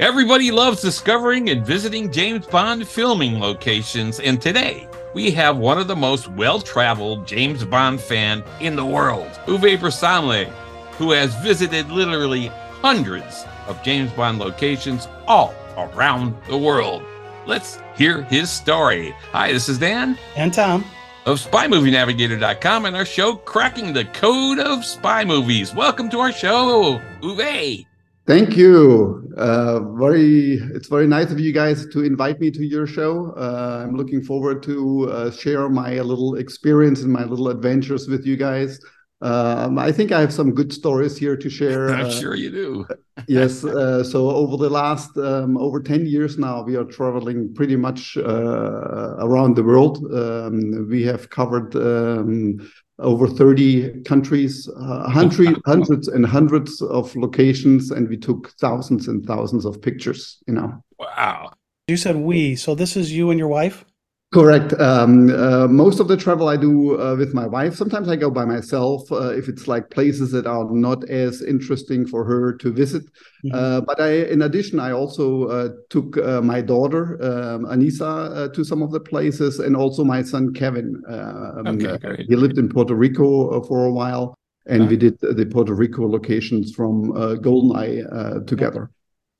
Everybody 0.00 0.50
loves 0.50 0.80
discovering 0.80 1.50
and 1.50 1.64
visiting 1.64 2.10
James 2.10 2.46
Bond 2.46 2.88
filming 2.88 3.38
locations, 3.38 4.18
and 4.18 4.40
today 4.40 4.88
we 5.12 5.30
have 5.32 5.58
one 5.58 5.76
of 5.76 5.88
the 5.88 5.94
most 5.94 6.26
well-traveled 6.28 7.26
James 7.26 7.66
Bond 7.66 8.00
fan 8.00 8.42
in 8.60 8.76
the 8.76 8.84
world, 8.84 9.28
Uwe 9.44 9.76
Brosamle, 9.76 10.46
who 10.92 11.10
has 11.10 11.34
visited 11.42 11.90
literally 11.90 12.46
hundreds 12.80 13.44
of 13.66 13.82
James 13.82 14.10
Bond 14.12 14.38
locations 14.38 15.06
all 15.26 15.54
around 15.76 16.34
the 16.48 16.56
world. 16.56 17.02
Let's 17.44 17.78
hear 17.94 18.22
his 18.22 18.50
story. 18.50 19.14
Hi, 19.32 19.52
this 19.52 19.68
is 19.68 19.76
Dan. 19.76 20.16
And 20.34 20.54
Tom. 20.54 20.82
Of 21.26 21.42
SpyMovieNavigator.com 21.42 22.86
and 22.86 22.96
our 22.96 23.04
show, 23.04 23.34
Cracking 23.34 23.92
the 23.92 24.06
Code 24.06 24.60
of 24.60 24.82
Spy 24.82 25.26
Movies. 25.26 25.74
Welcome 25.74 26.08
to 26.08 26.20
our 26.20 26.32
show, 26.32 26.98
Uwe. 27.20 27.89
Thank 28.30 28.56
you. 28.56 29.28
Uh, 29.36 29.80
very, 29.94 30.52
it's 30.72 30.86
very 30.86 31.08
nice 31.08 31.32
of 31.32 31.40
you 31.40 31.52
guys 31.52 31.84
to 31.86 32.04
invite 32.04 32.38
me 32.38 32.52
to 32.52 32.64
your 32.64 32.86
show. 32.86 33.34
Uh, 33.36 33.82
I'm 33.82 33.96
looking 33.96 34.22
forward 34.22 34.62
to 34.62 35.10
uh, 35.10 35.30
share 35.32 35.68
my 35.68 35.98
little 35.98 36.36
experience 36.36 37.02
and 37.02 37.12
my 37.12 37.24
little 37.24 37.48
adventures 37.48 38.06
with 38.06 38.24
you 38.24 38.36
guys. 38.36 38.78
Um, 39.20 39.80
I 39.80 39.90
think 39.90 40.12
I 40.12 40.20
have 40.20 40.32
some 40.32 40.54
good 40.54 40.72
stories 40.72 41.18
here 41.18 41.36
to 41.36 41.50
share. 41.50 41.90
I'm 41.92 42.06
uh, 42.06 42.10
sure 42.10 42.36
you 42.36 42.52
do. 42.52 42.86
yes. 43.26 43.64
Uh, 43.64 44.04
so 44.04 44.30
over 44.30 44.56
the 44.56 44.70
last 44.70 45.16
um, 45.18 45.58
over 45.58 45.82
ten 45.82 46.06
years 46.06 46.38
now, 46.38 46.62
we 46.62 46.76
are 46.76 46.84
traveling 46.84 47.52
pretty 47.52 47.74
much 47.74 48.16
uh, 48.16 49.16
around 49.18 49.56
the 49.56 49.64
world. 49.64 50.06
Um, 50.14 50.88
we 50.88 51.02
have 51.02 51.30
covered 51.30 51.74
um, 51.74 52.60
over 53.00 53.26
30 53.26 54.02
countries, 54.04 54.68
uh, 54.76 55.08
hundred, 55.08 55.60
hundreds 55.66 56.08
and 56.08 56.24
hundreds 56.26 56.80
of 56.82 57.14
locations, 57.16 57.90
and 57.90 58.08
we 58.08 58.16
took 58.16 58.50
thousands 58.60 59.08
and 59.08 59.26
thousands 59.26 59.64
of 59.64 59.80
pictures. 59.80 60.38
You 60.46 60.54
know. 60.54 60.84
Wow. 60.98 61.52
You 61.88 61.96
said 61.96 62.16
we, 62.16 62.54
so 62.54 62.74
this 62.74 62.96
is 62.96 63.12
you 63.12 63.30
and 63.30 63.38
your 63.38 63.48
wife. 63.48 63.84
Correct. 64.32 64.74
Um, 64.74 65.28
uh, 65.30 65.66
most 65.66 65.98
of 65.98 66.06
the 66.06 66.16
travel 66.16 66.48
I 66.48 66.56
do 66.56 67.00
uh, 67.00 67.16
with 67.16 67.34
my 67.34 67.48
wife. 67.48 67.74
Sometimes 67.74 68.08
I 68.08 68.14
go 68.14 68.30
by 68.30 68.44
myself 68.44 69.10
uh, 69.10 69.30
if 69.30 69.48
it's 69.48 69.66
like 69.66 69.90
places 69.90 70.30
that 70.30 70.46
are 70.46 70.70
not 70.70 71.02
as 71.10 71.42
interesting 71.42 72.06
for 72.06 72.22
her 72.22 72.52
to 72.58 72.72
visit. 72.72 73.02
Mm-hmm. 73.44 73.50
Uh, 73.52 73.80
but 73.80 74.00
I, 74.00 74.26
in 74.30 74.42
addition, 74.42 74.78
I 74.78 74.92
also 74.92 75.48
uh, 75.48 75.68
took 75.88 76.16
uh, 76.16 76.40
my 76.42 76.60
daughter 76.60 77.20
um, 77.20 77.64
Anissa 77.66 78.52
to 78.54 78.64
some 78.64 78.82
of 78.82 78.92
the 78.92 79.00
places, 79.00 79.58
and 79.58 79.74
also 79.74 80.04
my 80.04 80.22
son 80.22 80.54
Kevin. 80.54 81.02
Um, 81.08 81.66
okay, 81.82 82.24
he 82.28 82.36
lived 82.36 82.56
in 82.56 82.68
Puerto 82.68 82.94
Rico 82.94 83.60
for 83.64 83.84
a 83.84 83.92
while, 83.92 84.36
and 84.66 84.88
we 84.88 84.96
did 84.96 85.18
the 85.20 85.46
Puerto 85.46 85.74
Rico 85.74 86.06
locations 86.08 86.72
from 86.72 87.12
Goldeneye 87.42 88.46
together. 88.46 88.92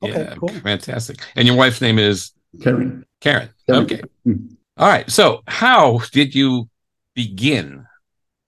Okay, 0.03 0.23
yeah, 0.23 0.35
cool. 0.35 0.49
fantastic. 0.49 1.19
And 1.37 1.47
your 1.47 1.55
wife's 1.55 1.79
name 1.79 1.97
is 1.97 2.33
Karen. 2.61 3.05
Karen. 3.21 3.49
Karen. 3.67 3.83
Okay. 3.83 4.01
Mm-hmm. 4.27 4.55
All 4.81 4.87
right. 4.87 5.07
So, 5.11 5.43
how 5.45 5.99
did 6.11 6.33
you 6.33 6.67
begin 7.13 7.85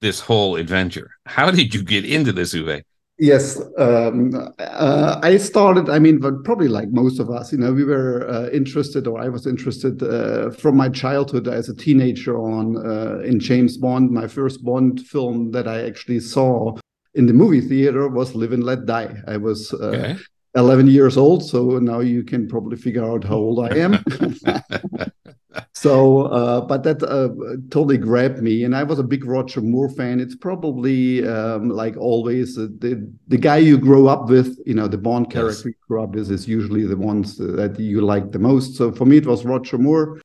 this 0.02 0.20
whole 0.20 0.56
adventure? 0.56 1.12
How 1.28 1.52
did 1.52 1.75
you 1.75 1.84
get 1.84 2.06
into 2.06 2.31
this, 2.31 2.56
Uwe? 2.56 2.81
Yes, 3.20 3.62
um, 3.78 4.34
uh, 4.58 5.20
I 5.22 5.38
started. 5.38 5.92
I 5.92 6.00
mean, 6.00 6.20
probably 6.44 6.67
like 6.67 6.90
most 6.90 7.20
of 7.20 7.30
us, 7.30 7.52
you 7.52 7.59
know, 7.59 7.72
we 7.72 7.84
were 7.84 8.28
uh, 8.28 8.50
interested, 8.50 9.06
or 9.06 9.22
I 9.22 9.30
was 9.30 9.45
interested 9.45 10.02
uh, 10.02 10.50
from 10.50 10.75
my 10.75 10.90
childhood 10.90 11.48
as 11.48 11.70
a 11.70 11.75
teenager 11.75 12.36
on 12.36 12.78
uh, 12.78 13.20
in 13.20 13.40
James 13.40 13.78
Bond. 13.78 14.09
My 14.09 14.28
first 14.28 14.66
Bond 14.66 15.02
film 15.02 15.52
that 15.52 15.68
I 15.68 15.86
actually 15.86 16.20
saw 16.20 16.75
in 17.14 17.28
the 17.28 17.34
movie 17.34 17.62
theater 17.62 18.08
was 18.08 18.34
Live 18.34 18.53
and 18.53 18.64
Let 18.64 18.88
Die. 18.88 19.16
I 19.28 19.38
was 19.38 19.72
uh, 19.72 19.86
okay. 19.86 20.18
11 20.56 20.88
years 20.88 21.18
old, 21.18 21.44
so 21.44 21.80
now 21.80 22.00
you 22.00 22.23
can 22.23 22.48
probably 22.48 22.78
figure 22.78 23.04
out 23.04 23.23
how 23.23 23.36
old 23.36 23.59
I 23.59 23.76
am. 23.78 24.04
so 25.73 26.23
uh, 26.23 26.62
but 26.62 26.84
that 26.84 27.02
uh, 27.04 27.30
totally 27.70 27.98
grabbed 27.98 28.42
me 28.42 28.64
and 28.64 28.76
i 28.76 28.84
was 28.84 29.00
a 29.00 29.04
big 29.04 29.26
roger 29.26 29.62
moore 29.62 29.90
fan 29.90 30.19
it's 30.19 30.36
probably 30.36 31.28
um, 31.28 31.69
like 31.69 31.96
always 31.97 32.58
uh, 32.58 32.68
the 32.80 33.08
the 33.28 33.38
guy 33.38 33.58
you 33.58 33.78
grow 33.78 34.08
up 34.08 34.30
with 34.30 34.58
you 34.66 34.74
know 34.74 34.88
the 34.88 34.97
bond 34.97 35.30
character 35.30 35.56
yes. 35.56 35.66
you 35.66 35.74
grow 35.88 36.03
up 36.03 36.16
with 36.16 36.31
is 36.31 36.47
usually 36.47 36.86
the 36.86 36.97
ones 36.97 37.38
that 37.38 37.80
you 37.80 38.02
like 38.02 38.31
the 38.31 38.40
most 38.40 38.75
so 38.75 38.92
for 38.92 39.06
me 39.06 39.18
it 39.18 39.25
was 39.25 39.46
roger 39.46 39.78
moore 39.78 40.22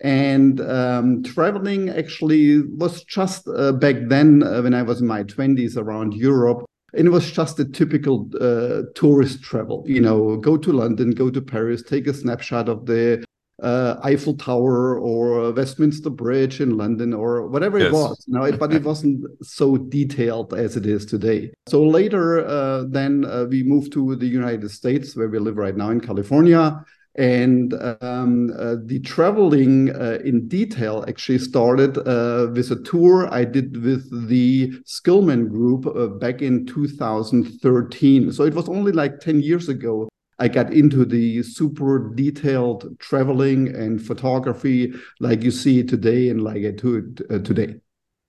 and 0.00 0.60
um, 0.62 1.22
traveling 1.22 1.88
actually 1.90 2.62
was 2.62 3.04
just 3.04 3.46
uh, 3.48 3.70
back 3.72 3.96
then 4.06 4.42
uh, 4.42 4.60
when 4.62 4.74
i 4.74 4.82
was 4.82 5.00
in 5.00 5.06
my 5.06 5.22
20s 5.24 5.76
around 5.76 6.12
europe 6.14 6.64
and 6.94 7.06
it 7.06 7.10
was 7.10 7.30
just 7.30 7.58
a 7.58 7.64
typical 7.64 8.28
uh, 8.40 8.82
tourist 8.94 9.42
travel 9.42 9.84
you 9.86 10.00
know 10.00 10.36
go 10.36 10.56
to 10.56 10.72
london 10.72 11.10
go 11.10 11.30
to 11.30 11.40
paris 11.40 11.82
take 11.82 12.06
a 12.06 12.14
snapshot 12.14 12.68
of 12.68 12.86
the 12.86 13.24
uh, 13.62 13.96
Eiffel 14.02 14.34
Tower 14.34 14.98
or 14.98 15.52
Westminster 15.52 16.10
Bridge 16.10 16.60
in 16.60 16.76
London 16.76 17.14
or 17.14 17.46
whatever 17.46 17.78
yes. 17.78 17.88
it 17.88 17.92
was. 17.92 18.24
You 18.26 18.34
know, 18.34 18.52
but 18.56 18.72
it 18.72 18.82
wasn't 18.92 19.24
so 19.42 19.76
detailed 19.76 20.52
as 20.52 20.76
it 20.76 20.84
is 20.84 21.06
today. 21.06 21.52
So 21.68 21.84
later, 21.84 22.44
uh, 22.44 22.84
then 22.88 23.24
uh, 23.24 23.46
we 23.48 23.62
moved 23.62 23.92
to 23.92 24.16
the 24.16 24.26
United 24.26 24.68
States, 24.70 25.16
where 25.16 25.28
we 25.28 25.38
live 25.38 25.56
right 25.56 25.76
now 25.76 25.90
in 25.90 26.00
California. 26.00 26.84
And 27.14 27.74
um, 28.00 28.52
uh, 28.58 28.76
the 28.84 29.00
traveling 29.00 29.94
uh, 29.94 30.18
in 30.24 30.48
detail 30.48 31.04
actually 31.06 31.38
started 31.38 31.98
uh, 31.98 32.48
with 32.54 32.70
a 32.70 32.82
tour 32.84 33.32
I 33.32 33.44
did 33.44 33.82
with 33.82 34.28
the 34.28 34.70
Skillman 34.86 35.50
Group 35.50 36.20
back 36.20 36.40
in 36.40 36.64
2013. 36.64 38.32
So 38.32 38.44
it 38.44 38.54
was 38.54 38.68
only 38.68 38.92
like 38.92 39.20
10 39.20 39.40
years 39.40 39.68
ago 39.68 40.08
I 40.42 40.48
got 40.48 40.72
into 40.72 41.04
the 41.04 41.42
super 41.44 42.10
detailed 42.16 42.98
traveling 42.98 43.68
and 43.68 44.04
photography 44.04 44.92
like 45.20 45.44
you 45.44 45.52
see 45.52 45.84
today 45.84 46.30
and 46.30 46.42
like 46.42 46.64
I 46.64 46.72
do 46.72 46.96
it 46.96 47.20
uh, 47.30 47.38
today. 47.38 47.76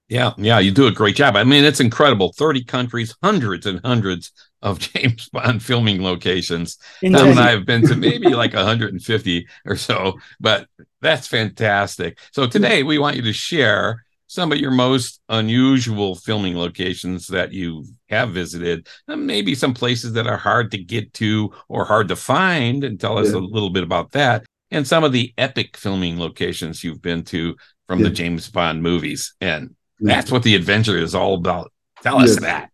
Yeah, 0.10 0.34
yeah, 0.38 0.60
you 0.60 0.70
do 0.70 0.86
a 0.86 0.92
great 0.92 1.16
job. 1.16 1.36
I 1.36 1.44
mean, 1.44 1.64
it's 1.64 1.80
incredible. 1.80 2.34
30 2.34 2.66
countries, 2.66 3.16
hundreds 3.24 3.66
and 3.66 3.80
hundreds 3.84 4.32
of 4.64 4.80
James 4.94 5.30
Bond 5.30 5.62
filming 5.62 6.02
locations. 6.02 6.78
Tom 7.04 7.14
and 7.14 7.40
I 7.40 7.52
have 7.52 7.66
been 7.66 7.86
to 7.88 7.96
maybe 7.96 8.30
like 8.30 8.54
150 8.54 9.48
or 9.66 9.76
so, 9.76 10.18
but 10.40 10.68
that's 11.02 11.28
fantastic. 11.28 12.18
So 12.32 12.48
today 12.48 12.82
we 12.82 12.98
want 12.98 13.18
you 13.18 13.22
to 13.22 13.34
share 13.34 14.04
some 14.26 14.52
of 14.52 14.58
your 14.58 14.72
most 14.72 15.22
unusual 15.30 16.16
filming 16.16 16.58
locations 16.58 17.28
that 17.28 17.52
you 17.52 17.86
have 18.10 18.32
visited, 18.32 18.88
maybe 19.08 19.54
some 19.54 19.76
places 19.76 20.14
that 20.14 20.26
are 20.26 20.38
hard 20.38 20.72
to 20.72 20.78
get 20.80 21.14
to 21.14 21.54
or 21.70 21.86
hard 21.86 22.08
to 22.08 22.16
find, 22.16 22.84
and 22.84 23.00
tell 23.00 23.20
us 23.20 23.32
yeah. 23.32 23.38
a 23.38 23.40
little 23.40 23.70
bit 23.70 23.84
about 23.84 24.12
that, 24.14 24.44
and 24.72 24.88
some 24.88 25.04
of 25.04 25.12
the 25.12 25.32
epic 25.38 25.78
filming 25.78 26.18
locations 26.18 26.84
you've 26.84 27.02
been 27.02 27.24
to 27.24 27.56
from 27.88 28.00
yeah. 28.00 28.06
the 28.06 28.16
James 28.16 28.50
Bond 28.50 28.82
movies. 28.82 29.36
And 29.40 29.76
that's 30.00 30.32
what 30.32 30.42
the 30.42 30.56
adventure 30.56 30.98
is 30.98 31.14
all 31.14 31.36
about. 31.36 31.72
Tell 32.02 32.18
us 32.18 32.40
that. 32.40 32.72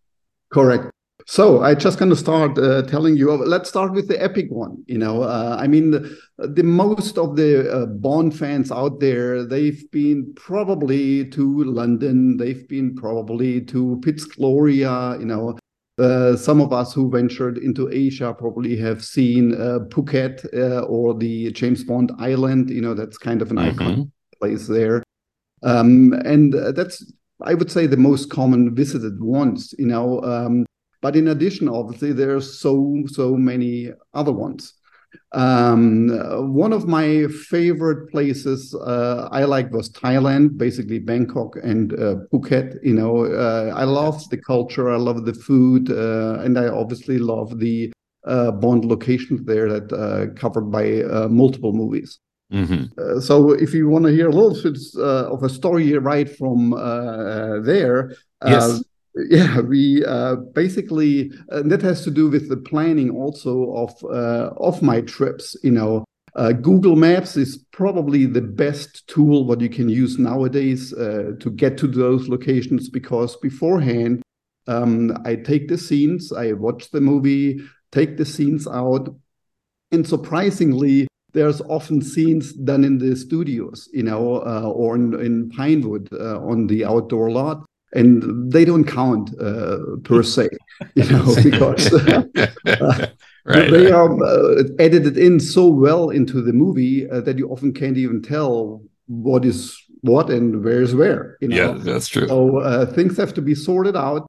Correct. 0.49 0.89
So 1.29 1.61
I 1.61 1.75
just 1.75 1.99
going 1.99 2.09
to 2.09 2.15
start 2.15 2.57
uh, 2.57 2.81
telling 2.81 3.15
you. 3.15 3.31
Let's 3.31 3.69
start 3.69 3.91
with 3.91 4.07
the 4.07 4.19
epic 4.19 4.47
one. 4.49 4.83
You 4.87 4.97
know, 4.97 5.21
uh, 5.21 5.57
I 5.59 5.67
mean, 5.67 5.91
the, 5.91 6.17
the, 6.39 6.63
most 6.63 7.19
of 7.19 7.35
the 7.35 7.71
uh, 7.71 7.85
Bond 7.85 8.35
fans 8.35 8.71
out 8.71 8.99
there, 8.99 9.45
they've 9.45 9.83
been 9.91 10.33
probably 10.35 11.29
to 11.29 11.63
London. 11.65 12.37
They've 12.37 12.67
been 12.67 12.95
probably 12.95 13.61
to 13.65 14.01
Piz 14.03 14.25
Gloria. 14.25 15.17
You 15.19 15.27
know, 15.27 15.59
uh, 15.99 16.35
some 16.35 16.61
of 16.61 16.73
us 16.73 16.93
who 16.93 17.11
ventured 17.11 17.59
into 17.59 17.91
Asia 17.91 18.33
probably 18.33 18.75
have 18.77 19.05
seen 19.05 19.53
uh, 19.53 19.81
Phuket 19.89 20.51
uh, 20.57 20.81
or 20.85 21.13
the 21.13 21.51
James 21.51 21.83
Bond 21.83 22.11
Island. 22.17 22.71
You 22.71 22.81
know, 22.81 22.95
that's 22.95 23.19
kind 23.19 23.43
of 23.43 23.51
an 23.51 23.57
mm-hmm. 23.57 23.79
iconic 23.79 24.11
place 24.39 24.65
there. 24.65 25.03
Um, 25.61 26.11
and 26.25 26.53
that's 26.75 27.05
I 27.39 27.53
would 27.53 27.69
say 27.69 27.85
the 27.85 27.97
most 27.97 28.31
common 28.31 28.73
visited 28.73 29.21
ones. 29.21 29.75
You 29.77 29.85
know. 29.85 30.23
Um, 30.23 30.65
but 31.01 31.15
in 31.15 31.29
addition, 31.29 31.69
obviously, 31.69 32.13
there 32.13 32.35
are 32.35 32.41
so, 32.41 33.03
so 33.07 33.35
many 33.35 33.91
other 34.13 34.31
ones. 34.31 34.73
Um, 35.31 36.09
one 36.53 36.73
of 36.73 36.87
my 36.87 37.27
favorite 37.27 38.09
places 38.11 38.73
uh, 38.75 39.29
I 39.31 39.43
like 39.45 39.71
was 39.71 39.89
Thailand, 39.89 40.57
basically 40.57 40.99
Bangkok 40.99 41.55
and 41.63 41.93
uh, 41.93 42.15
Phuket. 42.31 42.77
You 42.83 42.93
know, 42.95 43.25
uh, 43.25 43.73
I 43.75 43.83
love 43.83 44.27
the 44.29 44.37
culture, 44.37 44.89
I 44.89 44.97
love 44.97 45.25
the 45.25 45.33
food, 45.33 45.91
uh, 45.91 46.41
and 46.43 46.57
I 46.57 46.67
obviously 46.67 47.17
love 47.17 47.59
the 47.59 47.91
uh, 48.25 48.51
Bond 48.51 48.85
locations 48.85 49.43
there 49.45 49.69
that 49.69 49.93
uh, 49.93 50.33
covered 50.39 50.71
by 50.71 51.03
multiple 51.27 51.73
movies. 51.73 52.19
Mm-hmm. 52.51 53.19
so, 53.19 53.51
if 53.51 53.75
you 53.75 53.87
want 53.87 54.05
to 54.05 54.11
hear 54.11 54.27
a 54.27 54.31
little 54.31 54.59
bit 54.59 54.79
of 54.97 55.43
a 55.43 55.49
story 55.49 55.95
right 55.99 56.27
from 56.37 56.71
there, 57.63 58.15
yes 58.43 58.81
yeah 59.15 59.59
we 59.61 60.03
uh, 60.05 60.35
basically 60.53 61.31
that 61.49 61.81
has 61.81 62.03
to 62.03 62.11
do 62.11 62.29
with 62.29 62.49
the 62.49 62.57
planning 62.57 63.09
also 63.09 63.73
of 63.73 63.91
uh, 64.05 64.49
of 64.57 64.81
my 64.81 65.01
trips 65.01 65.55
you 65.63 65.71
know 65.71 66.05
uh, 66.35 66.51
google 66.51 66.95
maps 66.95 67.35
is 67.35 67.65
probably 67.71 68.25
the 68.25 68.41
best 68.41 69.07
tool 69.07 69.45
what 69.45 69.61
you 69.61 69.69
can 69.69 69.89
use 69.89 70.19
nowadays 70.19 70.93
uh, 70.93 71.31
to 71.39 71.49
get 71.49 71.77
to 71.77 71.87
those 71.87 72.29
locations 72.29 72.89
because 72.89 73.35
beforehand 73.37 74.21
um, 74.67 75.11
i 75.25 75.35
take 75.35 75.67
the 75.67 75.77
scenes 75.77 76.31
i 76.31 76.51
watch 76.51 76.91
the 76.91 77.01
movie 77.01 77.59
take 77.91 78.17
the 78.17 78.25
scenes 78.25 78.67
out 78.67 79.09
And 79.91 80.05
surprisingly, 80.07 81.07
there's 81.33 81.61
often 81.61 82.01
scenes 82.01 82.53
done 82.53 82.83
in 82.83 82.97
the 82.99 83.15
studios, 83.15 83.89
you 83.93 84.03
know, 84.03 84.37
uh, 84.45 84.69
or 84.69 84.95
in, 84.95 85.13
in 85.19 85.49
Pinewood 85.49 86.13
on 86.13 86.67
the 86.67 86.85
outdoor 86.85 87.31
lot. 87.31 87.65
And 87.93 88.51
they 88.51 88.65
don't 88.65 88.85
count 88.85 89.31
uh, 89.41 89.77
per 90.03 90.23
se, 90.33 90.49
you 90.95 91.05
know, 91.05 91.35
because 91.43 91.91
right, 93.45 93.71
they 93.71 93.91
are 93.91 94.23
uh, 94.23 94.63
edited 94.77 95.17
in 95.17 95.39
so 95.39 95.67
well 95.67 96.09
into 96.09 96.41
the 96.41 96.53
movie 96.53 97.09
uh, 97.09 97.21
that 97.21 97.37
you 97.37 97.49
often 97.49 97.73
can't 97.73 97.97
even 97.97 98.21
tell 98.21 98.83
what 99.07 99.43
is 99.43 99.75
what 100.01 100.29
and 100.29 100.63
where 100.63 100.81
is 100.81 100.95
where. 100.95 101.37
You 101.41 101.49
know? 101.49 101.55
Yeah, 101.55 101.73
that's 101.77 102.07
true. 102.07 102.27
So 102.27 102.59
uh, 102.59 102.85
things 102.85 103.17
have 103.17 103.33
to 103.35 103.41
be 103.41 103.55
sorted 103.55 103.95
out. 103.95 104.27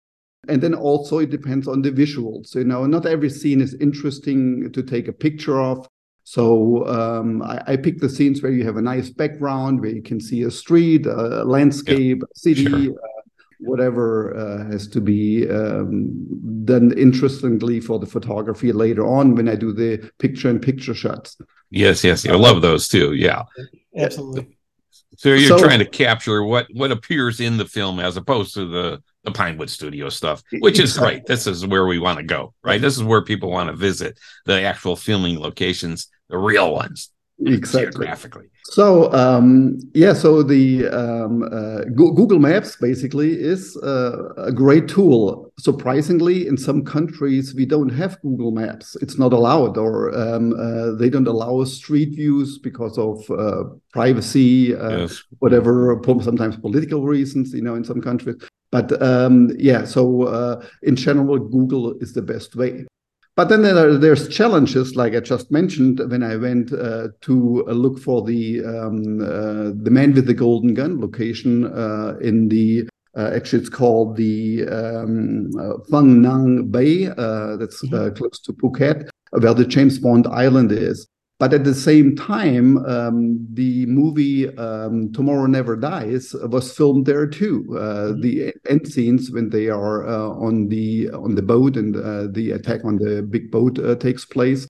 And 0.49 0.63
then 0.63 0.75
also 0.75 1.19
it 1.19 1.31
depends 1.31 1.69
on 1.69 1.83
the 1.83 1.93
visuals. 1.93 2.55
You 2.55 2.65
know, 2.65 2.87
not 2.87 3.07
every 3.07 3.31
scene 3.31 3.61
is 3.61 3.75
interesting 3.75 4.73
to 4.73 4.83
take 4.83 5.07
a 5.07 5.13
picture 5.13 5.61
of. 5.61 5.87
So 6.25 6.87
um, 6.87 7.43
I, 7.43 7.63
I 7.67 7.77
pick 7.77 7.99
the 7.99 8.09
scenes 8.09 8.43
where 8.43 8.53
you 8.53 8.65
have 8.65 8.77
a 8.77 8.83
nice 8.83 9.11
background, 9.11 9.81
where 9.81 9.91
you 9.91 10.03
can 10.03 10.21
see 10.21 10.43
a 10.43 10.51
street, 10.51 11.07
a 11.07 11.45
landscape, 11.45 12.19
yeah, 12.21 12.33
a 12.33 12.39
city, 12.39 12.85
sure. 12.85 12.95
Whatever 13.61 14.37
uh, 14.37 14.71
has 14.71 14.89
to 14.89 15.01
be 15.01 15.49
um, 15.49 16.65
done 16.65 16.97
interestingly 16.99 17.81
for 17.81 17.99
the 17.99 18.07
photography 18.07 18.73
later 18.73 19.07
on 19.07 19.35
when 19.35 19.49
I 19.49 19.57
do 19.57 19.73
the 19.73 20.11
picture 20.19 20.49
and 20.49 20.61
picture 20.61 20.95
shots. 20.95 21.37
Yes, 21.71 22.03
yes, 22.03 22.27
I 22.27 22.35
love 22.35 22.63
those 22.63 22.89
too. 22.89 23.15
Yeah, 23.15 23.45
absolutely. 23.97 24.57
So 25.17 25.31
you're 25.31 25.59
so, 25.59 25.59
trying 25.59 25.81
to 25.81 25.87
capture 25.87 26.43
what 26.43 26.67
what 26.73 26.91
appears 26.91 27.41
in 27.41 27.57
the 27.57 27.67
film 27.67 28.01
as 28.01 28.17
opposed 28.17 28.55
to 28.55 28.67
the 28.67 29.03
the 29.25 29.31
Pinewood 29.31 29.69
Studio 29.69 30.09
stuff, 30.09 30.43
which 30.61 30.79
is 30.79 30.97
great. 30.97 31.27
This 31.27 31.47
is 31.47 31.67
where 31.67 31.87
we 31.87 31.99
want 31.99 32.19
to 32.19 32.25
go, 32.25 32.55
right? 32.65 32.81
This 32.81 32.97
is 32.97 33.05
where 33.05 33.23
people 33.23 33.51
want 33.51 33.69
to 33.69 33.77
visit 33.77 34.19
the 34.47 34.63
actual 34.63 34.97
filming 34.97 35.39
locations, 35.39 36.09
the 36.29 36.39
real 36.39 36.73
ones 36.73 37.11
exactly. 37.47 38.07
Geographically. 38.07 38.47
So 38.65 39.13
um, 39.13 39.79
yeah 39.95 40.13
so 40.13 40.43
the 40.43 40.87
um, 40.89 41.43
uh, 41.43 41.85
google 41.95 42.39
maps 42.39 42.77
basically 42.77 43.33
is 43.33 43.77
uh, 43.79 44.33
a 44.37 44.53
great 44.53 44.89
tool. 44.89 45.51
Surprisingly 45.59 46.47
in 46.47 46.57
some 46.57 46.85
countries 46.85 47.55
we 47.55 47.67
don't 47.67 47.89
have 47.89 48.21
google 48.23 48.53
maps. 48.53 48.97
It's 49.03 49.19
not 49.19 49.33
allowed 49.33 49.77
or 49.77 50.17
um, 50.17 50.53
uh, 50.53 50.93
they 50.93 51.11
don't 51.11 51.27
allow 51.27 51.65
street 51.65 52.15
views 52.15 52.59
because 52.59 52.97
of 52.99 53.29
uh, 53.31 53.65
privacy 53.93 54.77
uh, 54.77 55.01
yes. 55.01 55.23
whatever 55.39 56.01
sometimes 56.23 56.57
political 56.57 57.05
reasons 57.05 57.53
you 57.53 57.63
know 57.63 57.75
in 57.75 57.85
some 57.85 58.01
countries. 58.01 58.37
But 58.71 59.03
um, 59.03 59.51
yeah 59.59 59.85
so 59.85 60.23
uh, 60.25 60.65
in 60.83 60.95
general 60.97 61.39
google 61.39 61.95
is 61.99 62.13
the 62.13 62.23
best 62.23 62.55
way 62.55 62.87
but 63.37 63.49
then 63.49 63.63
there, 63.63 63.97
there's 63.97 64.29
challenges, 64.29 64.97
like 64.97 65.15
I 65.15 65.21
just 65.21 65.51
mentioned, 65.51 66.01
when 66.11 66.23
I 66.23 66.37
went 66.37 66.73
uh, 66.73 67.09
to 67.23 67.65
uh, 67.69 67.73
look 67.73 67.99
for 67.99 68.23
the 68.23 68.65
um, 68.65 69.21
uh, 69.21 69.71
the 69.83 69.91
man 69.91 70.15
with 70.15 70.27
the 70.27 70.35
golden 70.35 70.75
gun 70.75 71.01
location 71.01 71.67
uh, 71.67 72.17
in 72.21 72.49
the 72.49 72.89
uh, 73.17 73.31
actually 73.35 73.61
it's 73.61 73.69
called 73.69 74.17
the 74.17 74.67
um, 74.67 75.51
uh, 75.59 75.79
Phang 75.91 76.19
Nang 76.19 76.69
Bay, 76.69 77.07
that's 77.07 77.85
mm-hmm. 77.87 78.15
close 78.15 78.41
to 78.41 78.53
Phuket, 78.53 79.09
where 79.31 79.55
the 79.55 79.65
James 79.65 79.99
Bond 79.99 80.27
Island 80.27 80.73
is. 80.73 81.09
But 81.41 81.55
at 81.55 81.65
the 81.65 81.75
same 81.75 82.17
time, 82.17 82.77
um, 82.85 83.47
the 83.55 83.87
movie 83.87 84.55
um, 84.59 85.11
Tomorrow 85.15 85.47
Never 85.47 85.75
Dies 85.75 86.35
was 86.35 86.71
filmed 86.77 87.07
there 87.07 87.27
too. 87.27 87.65
Uh, 87.71 87.81
mm-hmm. 87.81 88.21
The 88.21 88.53
end 88.69 88.87
scenes 88.87 89.31
when 89.31 89.49
they 89.49 89.71
are 89.71 90.07
uh, 90.07 90.29
on 90.29 90.69
the 90.69 91.09
on 91.13 91.35
the 91.35 91.43
boat 91.43 91.79
and 91.79 91.97
uh, 91.97 92.27
the 92.31 92.51
attack 92.51 92.85
on 92.85 92.97
the 92.97 93.23
big 93.23 93.51
boat 93.51 93.79
uh, 93.79 93.95
takes 93.95 94.27
place. 94.27 94.69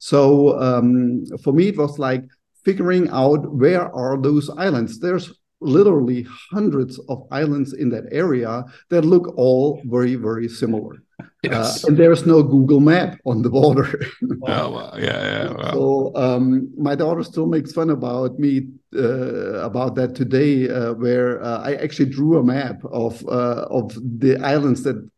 So 0.00 0.58
um, 0.60 1.24
for 1.44 1.52
me, 1.52 1.68
it 1.68 1.78
was 1.78 2.00
like 2.00 2.24
figuring 2.64 3.08
out 3.10 3.54
where 3.54 3.94
are 3.94 4.20
those 4.20 4.50
islands. 4.50 4.98
There's 4.98 5.32
literally 5.60 6.26
hundreds 6.50 6.98
of 7.08 7.28
islands 7.30 7.74
in 7.74 7.90
that 7.90 8.08
area 8.10 8.64
that 8.90 9.04
look 9.04 9.32
all 9.36 9.80
very 9.84 10.16
very 10.16 10.48
similar. 10.48 10.96
Yes. 11.42 11.84
Uh, 11.84 11.88
and 11.88 11.96
there 11.96 12.10
is 12.12 12.26
no 12.26 12.42
Google 12.42 12.80
map 12.80 13.20
on 13.24 13.42
the 13.42 13.50
border. 13.50 13.88
oh, 14.22 14.70
well, 14.70 14.94
yeah, 14.98 15.52
yeah. 15.56 15.72
So 15.72 16.12
um, 16.16 16.70
my 16.76 16.94
daughter 16.94 17.22
still 17.22 17.46
makes 17.46 17.72
fun 17.72 17.90
about 17.90 18.38
me 18.38 18.68
uh, 18.96 19.60
about 19.60 19.94
that 19.96 20.14
today, 20.14 20.68
uh, 20.68 20.94
where 20.94 21.42
uh, 21.42 21.60
I 21.62 21.74
actually 21.76 22.10
drew 22.10 22.38
a 22.38 22.42
map 22.42 22.84
of 22.84 23.24
uh, 23.28 23.66
of 23.70 23.94
the 23.94 24.38
islands 24.42 24.82
that 24.82 25.08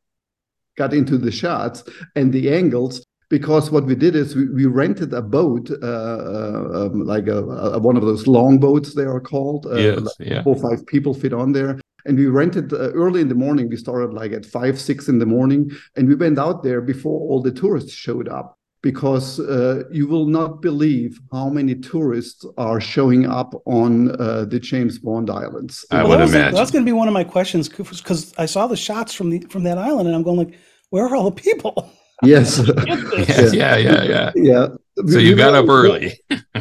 got 0.76 0.92
into 0.92 1.16
the 1.16 1.32
shots 1.32 1.84
and 2.14 2.32
the 2.32 2.52
angles. 2.52 3.04
Because 3.30 3.70
what 3.70 3.84
we 3.84 3.94
did 3.94 4.16
is 4.16 4.34
we, 4.34 4.48
we 4.48 4.66
rented 4.66 5.14
a 5.14 5.22
boat, 5.22 5.70
uh, 5.70 6.86
um, 6.88 7.04
like 7.04 7.28
a, 7.28 7.44
a, 7.44 7.78
one 7.78 7.96
of 7.96 8.02
those 8.02 8.26
long 8.26 8.58
boats 8.58 8.94
they 8.94 9.04
are 9.04 9.20
called. 9.20 9.68
yes, 9.70 10.00
like 10.00 10.14
yeah. 10.18 10.42
Four 10.42 10.56
five 10.56 10.84
people 10.86 11.14
fit 11.14 11.32
on 11.32 11.52
there, 11.52 11.78
and 12.04 12.18
we 12.18 12.26
rented 12.26 12.72
uh, 12.72 12.90
early 12.92 13.20
in 13.20 13.28
the 13.28 13.34
morning 13.34 13.68
we 13.68 13.76
started 13.76 14.12
like 14.12 14.32
at 14.32 14.46
five 14.46 14.80
six 14.80 15.08
in 15.08 15.18
the 15.18 15.26
morning 15.26 15.70
and 15.96 16.08
we 16.08 16.14
went 16.14 16.38
out 16.38 16.62
there 16.62 16.80
before 16.80 17.20
all 17.20 17.42
the 17.42 17.52
tourists 17.52 17.92
showed 17.92 18.28
up 18.28 18.56
because 18.82 19.40
uh, 19.40 19.82
you 19.90 20.06
will 20.06 20.26
not 20.26 20.62
believe 20.62 21.20
how 21.32 21.50
many 21.50 21.74
tourists 21.74 22.46
are 22.56 22.80
showing 22.80 23.26
up 23.26 23.52
on 23.66 24.10
uh, 24.20 24.44
the 24.46 24.58
James 24.58 24.98
Bond 24.98 25.28
Islands. 25.28 25.84
I 25.90 26.02
well, 26.02 26.10
would 26.10 26.20
that 26.20 26.28
imagine 26.28 26.54
that's 26.54 26.70
going 26.70 26.84
to 26.84 26.88
be 26.88 26.94
one 26.94 27.08
of 27.08 27.14
my 27.14 27.24
questions 27.24 27.68
because 27.68 28.32
I 28.38 28.46
saw 28.46 28.66
the 28.66 28.76
shots 28.76 29.12
from 29.12 29.30
the 29.30 29.40
from 29.50 29.64
that 29.64 29.76
island 29.76 30.08
and 30.08 30.16
I'm 30.16 30.22
going 30.22 30.38
like, 30.38 30.58
where 30.90 31.04
are 31.04 31.14
all 31.14 31.30
the 31.30 31.42
people? 31.42 31.92
Yes. 32.22 32.60
yes. 32.86 33.54
Yeah. 33.54 33.76
Yeah. 33.76 34.02
Yeah. 34.02 34.32
Yeah. 34.34 34.66
So 35.08 35.18
you 35.18 35.30
we 35.30 35.36
got 35.36 35.54
up 35.54 35.68
early. 35.68 36.12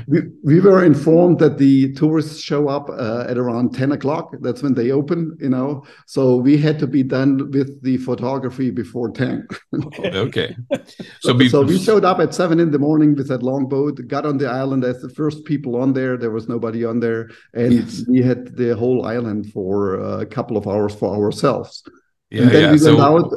we, 0.08 0.22
we 0.44 0.60
were 0.62 0.86
informed 0.86 1.40
that 1.40 1.58
the 1.58 1.94
tourists 1.94 2.40
show 2.40 2.70
up 2.70 2.90
uh, 2.90 3.26
at 3.28 3.38
around 3.38 3.74
10 3.74 3.92
o'clock. 3.92 4.34
That's 4.42 4.64
when 4.64 4.74
they 4.74 4.92
open, 4.92 5.38
you 5.42 5.50
know. 5.50 5.84
So 6.08 6.38
we 6.38 6.58
had 6.58 6.80
to 6.80 6.88
be 6.88 7.04
done 7.04 7.52
with 7.52 7.82
the 7.84 7.98
photography 7.98 8.72
before 8.72 9.12
10. 9.12 9.48
okay. 10.00 10.56
So, 11.22 11.34
be- 11.34 11.50
so 11.50 11.64
we 11.64 11.78
showed 11.78 12.06
up 12.06 12.20
at 12.20 12.34
7 12.34 12.60
in 12.60 12.72
the 12.72 12.80
morning 12.80 13.14
with 13.14 13.28
that 13.28 13.44
long 13.44 13.68
boat, 13.68 14.00
got 14.08 14.26
on 14.26 14.38
the 14.38 14.48
island 14.48 14.84
as 14.86 15.02
the 15.02 15.10
first 15.10 15.44
people 15.44 15.76
on 15.76 15.94
there. 15.94 16.18
There 16.18 16.32
was 16.32 16.48
nobody 16.48 16.86
on 16.86 17.00
there. 17.00 17.30
And 17.54 17.74
yes. 17.74 18.06
we 18.08 18.22
had 18.22 18.56
the 18.56 18.76
whole 18.76 19.06
island 19.06 19.52
for 19.52 19.96
a 20.22 20.26
couple 20.26 20.56
of 20.56 20.66
hours 20.66 20.96
for 20.96 21.14
ourselves. 21.14 21.84
Yeah. 22.30 22.44
And 22.44 22.52
then 22.52 22.62
yeah. 22.62 22.72
we 22.72 22.72
went 22.72 22.82
so- 22.82 23.02
out. 23.02 23.34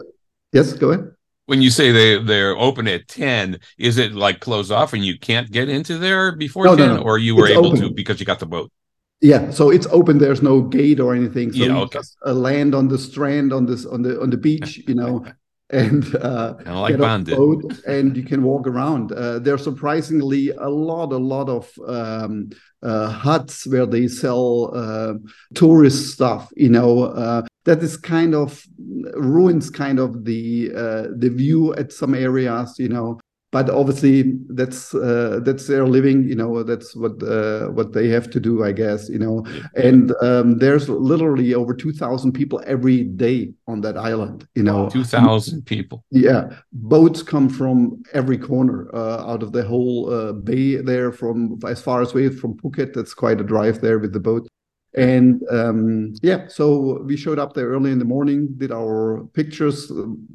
Yes, 0.53 0.75
go 0.75 0.91
ahead 0.91 1.12
when 1.47 1.63
you 1.63 1.71
say 1.71 1.93
they 1.93 2.23
they're 2.23 2.57
open 2.57 2.87
at 2.89 3.09
10 3.09 3.59
is 3.79 3.99
it 3.99 4.13
like 4.13 4.41
closed 4.41 4.73
off 4.73 4.93
and 4.93 5.05
you 5.05 5.19
can't 5.19 5.51
get 5.51 5.69
into 5.69 5.99
there 5.99 6.35
before 6.37 6.65
no, 6.65 6.77
10 6.77 6.89
no, 6.89 6.97
no. 6.97 7.03
or 7.03 7.19
you 7.19 7.35
were 7.35 7.47
it's 7.47 7.53
able 7.53 7.67
open. 7.69 7.81
to 7.81 7.91
because 7.91 8.21
you 8.21 8.27
got 8.27 8.39
the 8.39 8.47
boat 8.47 8.71
yeah 9.21 9.51
so 9.51 9.71
it's 9.71 9.87
open 9.91 10.19
there's 10.19 10.43
no 10.43 10.61
gate 10.61 11.01
or 11.01 11.15
anything 11.15 11.53
so 11.53 11.65
yeah, 11.65 11.77
okay. 11.79 11.99
just 11.99 12.17
uh, 12.27 12.33
land 12.33 12.75
on 12.75 12.89
the 12.89 12.99
strand 12.99 13.53
on 13.53 13.67
this 13.67 13.87
on 13.87 14.03
the 14.03 14.21
on 14.21 14.31
the 14.31 14.37
beach 14.37 14.83
you 14.89 14.95
know 14.95 15.25
and 15.83 16.15
uh, 16.17 16.55
like 16.67 16.99
get 16.99 17.37
boat 17.37 17.81
and 17.87 18.15
you 18.15 18.23
can 18.23 18.43
walk 18.43 18.67
around. 18.67 19.11
Uh, 19.13 19.39
there's 19.39 19.65
surprisingly 19.65 20.51
a 20.51 20.69
lot, 20.69 21.13
a 21.13 21.17
lot 21.17 21.49
of 21.49 21.73
um, 21.87 22.51
uh, 22.83 23.09
huts 23.09 23.67
where 23.67 23.87
they 23.87 24.07
sell 24.07 24.71
uh, 24.75 25.15
tourist 25.55 26.13
stuff. 26.13 26.51
You 26.57 26.69
know, 26.69 27.05
uh, 27.05 27.43
that 27.65 27.83
is 27.83 27.97
kind 27.97 28.35
of 28.35 28.63
ruins 29.15 29.71
kind 29.71 29.99
of 29.99 30.27
the 30.27 30.73
uh, 30.77 31.07
the 31.17 31.31
view 31.31 31.75
at 31.75 31.91
some 31.91 32.15
areas. 32.15 32.79
You 32.79 32.91
know, 32.91 33.19
but 33.53 33.71
obviously 33.71 34.35
that's 34.49 34.95
uh, 34.95 35.39
that's 35.45 35.67
their 35.67 35.87
living 35.87 36.25
you 36.25 36.35
know 36.35 36.63
that's 36.63 36.97
what 36.97 37.23
uh, 37.23 37.67
what 37.69 37.93
they 37.93 38.09
have 38.09 38.29
to 38.31 38.41
do 38.41 38.65
i 38.65 38.73
guess 38.73 39.09
you 39.09 39.19
know. 39.19 39.45
And 39.77 40.13
um, 40.23 40.59
there's 40.59 40.89
literally 40.89 41.55
over 41.55 41.75
2000 41.75 42.33
people 42.33 42.63
every 42.67 43.05
day 43.05 43.53
on 43.67 43.83
that 43.83 43.97
island 43.97 44.49
you 44.55 44.63
know. 44.63 44.89
2000 44.89 45.65
people. 45.67 46.05
Yeah. 46.11 46.49
Boats 46.73 47.23
come 47.23 47.49
from 47.49 48.03
every 48.13 48.39
corner 48.39 48.89
uh, 48.95 49.31
out 49.31 49.43
of 49.43 49.53
the 49.53 49.63
whole 49.63 50.13
uh, 50.13 50.33
bay 50.33 50.77
there 50.77 51.13
from 51.13 51.59
as 51.67 51.81
far 51.81 52.03
as 52.03 52.13
away 52.13 52.31
from 52.31 52.57
phuket 52.59 52.95
that's 52.95 53.15
quite 53.15 53.41
a 53.41 53.45
drive 53.45 53.81
there 53.81 53.99
with 53.99 54.13
the 54.13 54.21
boat. 54.21 54.49
And 54.95 55.43
um, 55.51 56.13
yeah 56.23 56.49
so 56.49 57.03
we 57.03 57.17
showed 57.17 57.39
up 57.39 57.55
there 57.55 57.69
early 57.69 57.93
in 57.93 57.99
the 57.99 58.05
morning 58.05 58.49
did 58.59 58.73
our 58.73 59.27
pictures 59.33 59.91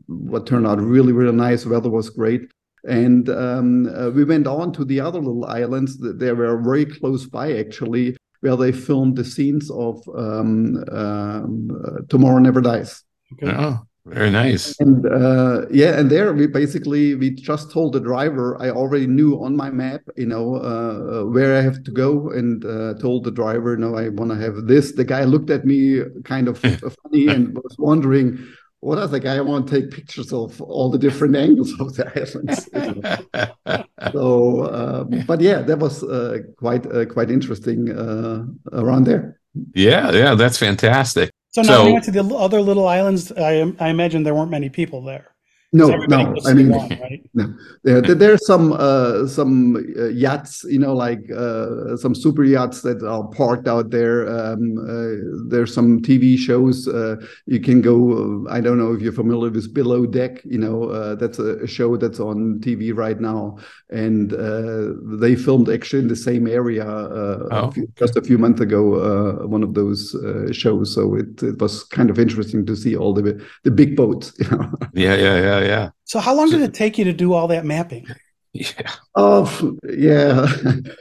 what 0.07 0.47
turned 0.47 0.65
out 0.65 0.81
really 0.81 1.13
really 1.13 1.35
nice 1.35 1.63
weather 1.63 1.91
was 1.91 2.09
great 2.09 2.49
and 2.83 3.29
um, 3.29 3.87
uh, 3.87 4.09
we 4.09 4.23
went 4.23 4.47
on 4.47 4.71
to 4.73 4.85
the 4.85 4.99
other 4.99 5.19
little 5.19 5.45
islands 5.45 5.97
that 5.99 6.19
they 6.19 6.31
were 6.31 6.61
very 6.61 6.85
close 6.85 7.25
by, 7.25 7.53
actually, 7.53 8.17
where 8.41 8.55
they 8.55 8.71
filmed 8.71 9.15
the 9.15 9.25
scenes 9.25 9.69
of 9.71 10.01
um, 10.15 10.83
um, 10.91 11.69
uh, 11.85 12.01
Tomorrow 12.09 12.39
Never 12.39 12.61
Dies. 12.61 13.03
Okay. 13.33 13.53
Oh, 13.55 13.81
very 14.05 14.29
nice. 14.29 14.79
And 14.79 15.05
uh, 15.05 15.65
yeah, 15.69 15.99
and 15.99 16.09
there 16.09 16.31
we 16.33 16.47
basically 16.47 17.15
we 17.15 17.31
just 17.31 17.71
told 17.71 17.93
the 17.93 17.99
driver 17.99 18.55
I 18.61 18.69
already 18.69 19.07
knew 19.07 19.41
on 19.43 19.55
my 19.55 19.69
map, 19.69 20.01
you 20.15 20.27
know, 20.27 20.55
uh, 20.55 21.25
where 21.25 21.57
I 21.57 21.61
have 21.61 21.83
to 21.83 21.91
go, 21.91 22.29
and 22.29 22.63
uh, 22.63 22.93
told 23.01 23.25
the 23.25 23.31
driver, 23.31 23.75
no, 23.75 23.95
I 23.95 24.09
want 24.09 24.31
to 24.31 24.37
have 24.37 24.67
this. 24.67 24.93
The 24.93 25.03
guy 25.03 25.25
looked 25.25 25.49
at 25.49 25.65
me 25.65 26.01
kind 26.23 26.47
of 26.47 26.59
funny 27.03 27.27
and 27.27 27.53
was 27.55 27.75
wondering 27.77 28.47
what 28.87 28.95
does 28.95 29.11
the 29.11 29.19
guy 29.19 29.41
want 29.41 29.67
to 29.67 29.81
take 29.81 29.91
pictures 29.91 30.31
of 30.31 30.61
all 30.61 30.89
the 30.89 30.97
different 30.97 31.35
angles 31.45 31.73
of 31.77 31.93
the 31.95 32.05
islands? 32.21 32.59
so, 34.13 34.25
um, 34.79 35.25
but 35.27 35.41
yeah, 35.41 35.61
that 35.61 35.77
was 35.77 36.03
uh, 36.03 36.37
quite 36.57 36.85
uh, 36.85 37.05
quite 37.05 37.29
interesting 37.29 37.91
uh, 37.91 38.45
around 38.71 39.03
there. 39.03 39.39
Yeah, 39.73 40.11
yeah, 40.11 40.35
that's 40.35 40.57
fantastic. 40.57 41.31
So 41.49 41.63
now 41.63 41.67
so, 41.67 41.85
we 41.85 41.93
went 41.93 42.05
to 42.05 42.11
the 42.11 42.23
other 42.45 42.61
little 42.61 42.87
islands. 42.87 43.31
I, 43.33 43.73
I 43.79 43.89
imagine 43.89 44.23
there 44.23 44.35
weren't 44.35 44.51
many 44.51 44.69
people 44.69 45.01
there. 45.01 45.25
No, 45.77 45.95
no. 46.07 46.35
I 46.45 46.53
mean, 46.53 46.71
right? 46.71 47.21
no. 47.35 47.53
There, 47.83 48.01
there's 48.01 48.45
some 48.45 48.73
uh, 48.73 49.27
some 49.27 49.75
uh, 49.97 50.07
yachts, 50.07 50.63
you 50.63 50.79
know, 50.79 50.93
like 50.93 51.29
uh, 51.31 51.95
some 51.97 52.15
super 52.15 52.43
yachts 52.43 52.81
that 52.81 53.03
are 53.03 53.27
parked 53.27 53.67
out 53.67 53.91
there. 53.91 54.27
Um, 54.27 54.77
uh, 54.79 55.49
there's 55.49 55.73
some 55.73 56.01
TV 56.01 56.35
shows. 56.37 56.87
Uh, 56.87 57.17
you 57.45 57.59
can 57.59 57.81
go. 57.81 58.45
Uh, 58.45 58.51
I 58.51 58.59
don't 58.59 58.79
know 58.79 58.93
if 58.93 59.01
you're 59.01 59.13
familiar 59.13 59.51
with 59.51 59.71
Below 59.73 60.07
Deck. 60.07 60.43
You 60.45 60.57
know, 60.57 61.15
that's 61.15 61.37
a, 61.37 61.67
show 61.67 61.95
that's 61.97 62.19
on 62.19 62.59
TV 62.59 62.95
right 62.95 63.19
now, 63.19 63.57
and 63.89 64.33
uh, 64.33 64.93
they 65.17 65.35
filmed 65.35 65.69
actually 65.69 65.99
in 65.99 66.07
the 66.07 66.15
same 66.15 66.47
area 66.47 66.85
uh, 66.85 67.47
oh. 67.51 67.67
a 67.67 67.71
few, 67.71 67.87
just 67.95 68.17
a 68.17 68.21
few 68.21 68.37
months 68.37 68.61
ago. 68.61 68.95
Uh, 68.95 69.47
one 69.47 69.63
of 69.63 69.73
those 69.73 70.15
shows. 70.51 70.93
So 70.93 71.15
it, 71.15 71.41
it 71.41 71.61
was 71.61 71.83
kind 71.83 72.09
of 72.09 72.19
interesting 72.19 72.65
to 72.65 72.75
see 72.75 72.95
all 72.95 73.13
the 73.13 73.43
the 73.63 73.71
big 73.71 73.95
boats. 73.95 74.33
You 74.39 74.49
know? 74.49 74.71
Yeah, 74.93 75.15
yeah, 75.15 75.35
yeah 75.35 75.37
yeah, 75.39 75.59
yeah. 75.65 75.89
So 76.05 76.19
how 76.19 76.35
long 76.35 76.49
did 76.49 76.61
it 76.61 76.73
take 76.73 76.97
you 76.97 77.05
to 77.05 77.13
do 77.13 77.33
all 77.33 77.47
that 77.47 77.65
mapping? 77.65 78.07
Yeah. 78.53 78.91
Oh, 79.15 79.77
yeah. 79.83 80.47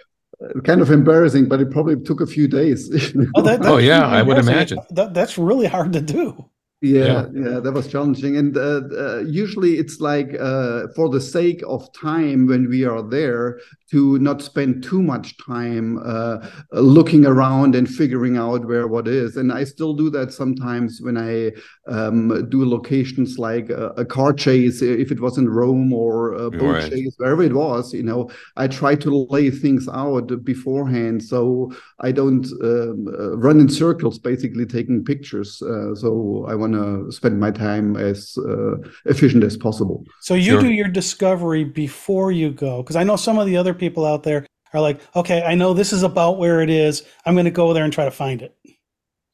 kind 0.65 0.81
of 0.81 0.91
embarrassing, 0.91 1.49
but 1.49 1.61
it 1.61 1.71
probably 1.71 1.97
took 1.97 2.21
a 2.21 2.27
few 2.27 2.49
days. 2.49 2.91
oh, 3.37 3.43
that, 3.43 3.65
oh 3.65 3.79
yeah, 3.79 4.07
I 4.07 4.23
would 4.23 4.39
imagine. 4.39 4.79
That, 4.91 5.15
that's 5.15 5.39
really 5.39 5.67
hard 5.67 5.93
to 5.95 6.01
do. 6.01 6.51
Yeah, 6.83 7.27
yeah, 7.33 7.51
yeah, 7.53 7.61
that 7.61 7.73
was 7.73 7.89
challenging. 7.89 8.37
And 8.37 8.57
uh, 8.57 8.83
uh, 8.97 9.19
usually 9.27 9.79
it's 9.79 9.99
like 10.01 10.37
uh, 10.39 10.89
for 10.95 11.09
the 11.09 11.21
sake 11.21 11.63
of 11.67 11.91
time 11.93 12.47
when 12.47 12.69
we 12.69 12.85
are 12.85 13.03
there 13.03 13.59
to 13.91 14.19
not 14.19 14.43
spend 14.43 14.83
too 14.83 15.01
much 15.01 15.37
time 15.39 15.99
uh, 16.05 16.39
looking 16.73 17.25
around 17.25 17.75
and 17.77 17.89
figuring 17.89 18.37
out 18.37 18.67
where 18.67 18.89
what 18.89 19.07
is. 19.07 19.37
And 19.37 19.53
I 19.53 19.65
still 19.65 19.95
do 19.95 20.11
that 20.11 20.33
sometimes 20.33 21.01
when 21.01 21.17
I 21.17 21.53
um, 21.87 22.49
do 22.49 22.69
locations 22.69 23.39
like 23.39 23.71
a, 23.71 23.89
a, 23.97 24.05
car 24.05 24.33
chase, 24.33 24.83
if 24.83 25.13
it 25.13 25.21
was 25.21 25.39
in 25.39 25.49
Rome 25.49 25.93
or 25.93 26.33
a 26.33 26.51
boat 26.51 26.75
right. 26.75 26.91
chase, 26.91 27.15
wherever 27.19 27.43
it 27.43 27.53
was, 27.53 27.93
you 27.93 28.03
know, 28.03 28.29
I 28.57 28.67
try 28.67 28.97
to 28.97 29.27
lay 29.31 29.51
things 29.51 29.89
out 29.89 30.45
beforehand 30.45 31.23
so 31.23 31.73
I 32.01 32.11
don't 32.11 32.45
um, 32.63 33.09
uh, 33.09 33.37
run 33.37 33.61
in 33.61 33.69
circles 33.69 34.19
basically 34.19 34.67
taking 34.67 35.05
pictures. 35.05 35.63
Uh, 35.63 35.95
so 35.95 36.45
I 36.49 36.55
want 36.55 36.73
to 36.73 37.13
spend 37.13 37.39
my 37.39 37.53
time 37.53 37.97
as 37.97 38.37
uh, 38.39 38.79
efficient 39.05 39.45
as 39.45 39.57
possible. 39.57 40.05
So 40.21 40.35
you 40.35 40.53
sure. 40.53 40.63
do 40.63 40.73
your 40.73 40.89
discovery 40.89 41.65
before 41.65 42.33
you 42.33 42.51
go, 42.51 42.83
because 42.83 42.97
I 42.97 43.05
know 43.05 43.17
some 43.17 43.39
of 43.39 43.47
the 43.47 43.57
other 43.57 43.76
people 43.79 44.05
out 44.05 44.23
there 44.23 44.47
are 44.73 44.81
like, 44.81 45.01
okay, 45.15 45.43
I 45.43 45.55
know 45.55 45.75
this 45.75 45.93
is 45.93 46.03
about 46.03 46.39
where 46.39 46.61
it 46.61 46.71
is. 46.71 47.03
I'm 47.25 47.35
going 47.35 47.45
to 47.45 47.51
go 47.51 47.73
there 47.73 47.85
and 47.85 47.93
try 47.93 48.05
to 48.05 48.11
find 48.11 48.43
it. 48.43 48.57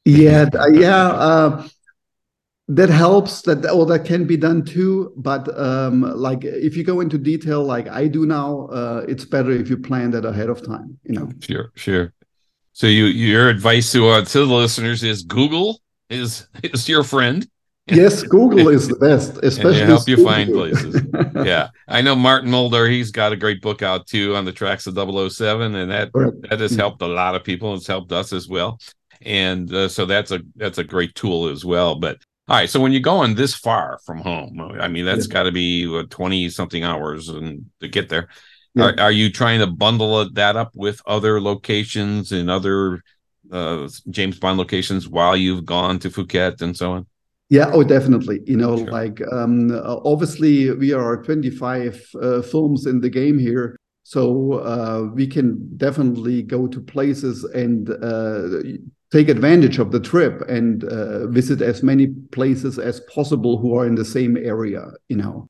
Yeah, 0.05 0.49
yeah. 0.71 1.07
Uh, 1.07 1.67
that 2.69 2.89
helps 2.89 3.41
that 3.41 3.69
or 3.69 3.85
that 3.85 4.05
can 4.05 4.25
be 4.25 4.37
done 4.37 4.63
too 4.63 5.11
but 5.17 5.47
um 5.59 6.01
like 6.01 6.45
if 6.45 6.77
you 6.77 6.83
go 6.83 7.01
into 7.01 7.17
detail 7.17 7.63
like 7.63 7.89
i 7.89 8.07
do 8.07 8.25
now 8.25 8.67
uh 8.67 9.05
it's 9.07 9.25
better 9.25 9.51
if 9.51 9.69
you 9.69 9.75
plan 9.77 10.11
that 10.11 10.23
ahead 10.23 10.49
of 10.49 10.65
time 10.65 10.97
you 11.03 11.13
know 11.13 11.29
sure 11.41 11.71
sure 11.75 12.13
so 12.71 12.87
you 12.87 13.05
your 13.05 13.49
advice 13.49 13.91
to 13.91 14.07
uh, 14.07 14.23
to 14.23 14.45
the 14.45 14.53
listeners 14.53 15.03
is 15.03 15.23
google 15.23 15.81
is 16.09 16.47
is 16.63 16.87
your 16.87 17.03
friend 17.03 17.49
yes, 17.91 18.23
Google 18.23 18.69
is 18.69 18.87
the 18.87 18.95
best, 18.95 19.37
especially 19.43 19.81
and 19.81 19.89
help 19.89 20.07
you 20.07 20.23
find 20.23 20.53
places. 20.53 21.05
yeah, 21.45 21.67
I 21.85 22.01
know 22.01 22.15
Martin 22.15 22.49
Mulder. 22.49 22.87
He's 22.87 23.11
got 23.11 23.33
a 23.33 23.35
great 23.35 23.61
book 23.61 23.81
out 23.81 24.07
too 24.07 24.37
on 24.37 24.45
the 24.45 24.53
tracks 24.53 24.87
of 24.87 24.95
007, 24.95 25.75
and 25.75 25.91
that 25.91 26.09
right. 26.13 26.31
that 26.49 26.61
has 26.61 26.75
helped 26.75 27.01
a 27.01 27.07
lot 27.07 27.35
of 27.35 27.43
people. 27.43 27.73
It's 27.73 27.85
helped 27.85 28.13
us 28.13 28.31
as 28.31 28.47
well, 28.47 28.79
and 29.21 29.71
uh, 29.73 29.89
so 29.89 30.05
that's 30.05 30.31
a 30.31 30.39
that's 30.55 30.77
a 30.77 30.83
great 30.85 31.13
tool 31.15 31.49
as 31.49 31.65
well. 31.65 31.95
But 31.95 32.19
all 32.47 32.55
right, 32.55 32.69
so 32.69 32.79
when 32.79 32.93
you're 32.93 33.01
going 33.01 33.35
this 33.35 33.53
far 33.53 33.99
from 34.05 34.19
home, 34.19 34.61
I 34.79 34.87
mean 34.87 35.03
that's 35.03 35.27
yeah. 35.27 35.33
got 35.33 35.43
to 35.43 35.51
be 35.51 36.03
twenty 36.09 36.47
something 36.49 36.85
hours 36.85 37.27
and 37.27 37.65
to 37.81 37.89
get 37.89 38.07
there. 38.07 38.29
Yeah. 38.75 38.85
Are, 38.85 38.99
are 39.01 39.11
you 39.11 39.29
trying 39.29 39.59
to 39.59 39.67
bundle 39.67 40.29
that 40.31 40.55
up 40.55 40.71
with 40.73 41.01
other 41.05 41.41
locations 41.41 42.31
and 42.31 42.49
other 42.49 43.03
uh, 43.51 43.89
James 44.09 44.39
Bond 44.39 44.57
locations 44.57 45.07
while 45.07 45.35
you've 45.35 45.65
gone 45.65 45.99
to 45.99 46.09
Phuket 46.09 46.61
and 46.61 46.75
so 46.77 46.93
on? 46.93 47.07
Yeah, 47.49 47.69
oh, 47.71 47.83
definitely. 47.83 48.41
You 48.45 48.57
know, 48.57 48.77
sure. 48.77 48.87
like 48.87 49.21
um, 49.31 49.71
obviously 50.05 50.71
we 50.71 50.93
are 50.93 51.21
25 51.21 52.09
uh, 52.21 52.41
films 52.41 52.85
in 52.85 53.01
the 53.01 53.09
game 53.09 53.37
here, 53.37 53.77
so 54.03 54.53
uh, 54.53 55.09
we 55.13 55.27
can 55.27 55.77
definitely 55.77 56.41
go 56.41 56.67
to 56.67 56.81
places 56.81 57.43
and 57.43 57.89
uh, 57.89 58.59
take 59.11 59.29
advantage 59.29 59.77
of 59.77 59.91
the 59.91 59.99
trip 59.99 60.41
and 60.49 60.85
uh, 60.85 61.27
visit 61.27 61.61
as 61.61 61.83
many 61.83 62.07
places 62.31 62.79
as 62.79 63.01
possible 63.01 63.57
who 63.59 63.75
are 63.77 63.85
in 63.85 63.95
the 63.95 64.05
same 64.05 64.35
area. 64.37 64.87
You 65.09 65.17
know, 65.17 65.47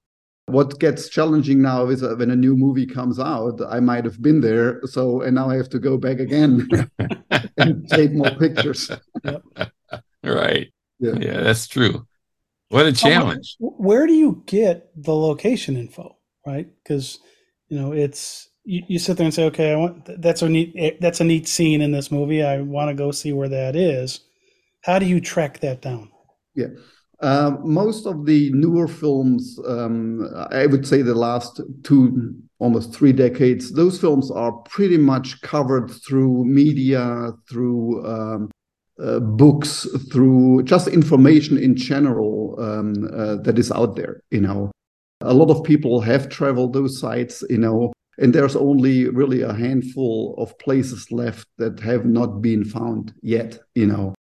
what 0.47 0.79
gets 0.79 1.07
challenging 1.07 1.61
now 1.61 1.87
is 1.87 2.01
when 2.01 2.31
a 2.31 2.35
new 2.35 2.57
movie 2.57 2.87
comes 2.87 3.19
out, 3.19 3.61
I 3.69 3.79
might 3.79 4.03
have 4.03 4.21
been 4.21 4.41
there, 4.41 4.81
so 4.83 5.21
and 5.21 5.35
now 5.35 5.49
I 5.49 5.55
have 5.55 5.69
to 5.69 5.79
go 5.79 5.97
back 5.97 6.19
again 6.19 6.67
and 7.57 7.87
take 7.87 8.11
more 8.11 8.31
pictures. 8.31 8.91
right. 10.23 10.72
Yeah. 11.03 11.15
yeah, 11.19 11.41
that's 11.41 11.67
true. 11.67 12.07
What 12.69 12.85
a 12.85 12.93
challenge. 12.93 13.55
where 13.59 14.07
do 14.07 14.13
you 14.13 14.41
get 14.47 14.89
the 14.95 15.13
location 15.13 15.77
info, 15.77 16.17
right? 16.47 16.67
Because 16.81 17.19
you 17.67 17.79
know, 17.79 17.91
it's 17.91 18.49
you, 18.63 18.83
you 18.87 18.99
sit 18.99 19.17
there 19.17 19.25
and 19.25 19.33
say, 19.33 19.45
okay, 19.45 19.73
I 19.73 19.75
want 19.75 20.21
that's 20.21 20.41
a 20.41 20.49
neat 20.49 20.73
eh, 20.77 20.91
that's 20.99 21.19
a 21.19 21.25
neat 21.25 21.47
scene 21.47 21.81
in 21.81 21.91
this 21.91 22.09
movie. 22.09 22.41
I 22.41 22.61
want 22.61 22.89
to 22.89 22.95
go 22.95 23.11
see 23.11 23.33
where 23.33 23.49
that 23.49 23.75
is. 23.75 24.21
How 24.81 24.97
do 24.97 25.05
you 25.05 25.19
track 25.19 25.59
that 25.59 25.81
down? 25.81 26.09
Yeah. 26.55 26.67
Uh, 27.21 27.55
most 27.63 28.05
of 28.05 28.25
the 28.25 28.51
newer 28.53 28.87
films, 28.87 29.57
um, 29.65 30.27
I 30.51 30.65
would 30.65 30.85
say 30.85 31.01
the 31.01 31.15
last 31.15 31.61
two, 31.83 32.35
almost 32.59 32.93
three 32.93 33.13
decades, 33.13 33.71
those 33.71 33.99
films 33.99 34.29
are 34.29 34.51
pretty 34.51 34.97
much 34.97 35.41
covered 35.41 35.89
through 35.89 36.43
media, 36.43 37.31
through 37.49 38.05
um, 38.05 38.51
uh, 39.01 39.19
books, 39.19 39.87
through 40.11 40.63
just 40.63 40.87
information 40.87 41.57
in 41.57 41.75
general 41.75 42.55
um, 42.59 43.09
uh, 43.13 43.35
that 43.37 43.57
is 43.57 43.71
out 43.71 43.95
there. 43.95 44.21
You 44.31 44.41
know, 44.41 44.71
a 45.21 45.33
lot 45.33 45.49
of 45.49 45.63
people 45.63 46.01
have 46.01 46.29
traveled 46.29 46.73
those 46.73 46.99
sites. 46.99 47.43
You 47.49 47.57
know, 47.57 47.93
and 48.17 48.33
there's 48.33 48.55
only 48.55 49.09
really 49.09 49.41
a 49.41 49.53
handful 49.53 50.35
of 50.37 50.57
places 50.59 51.11
left 51.11 51.47
that 51.57 51.79
have 51.79 52.05
not 52.05 52.41
been 52.41 52.63
found 52.65 53.13
yet. 53.21 53.59
You 53.75 53.87
know. 53.87 54.13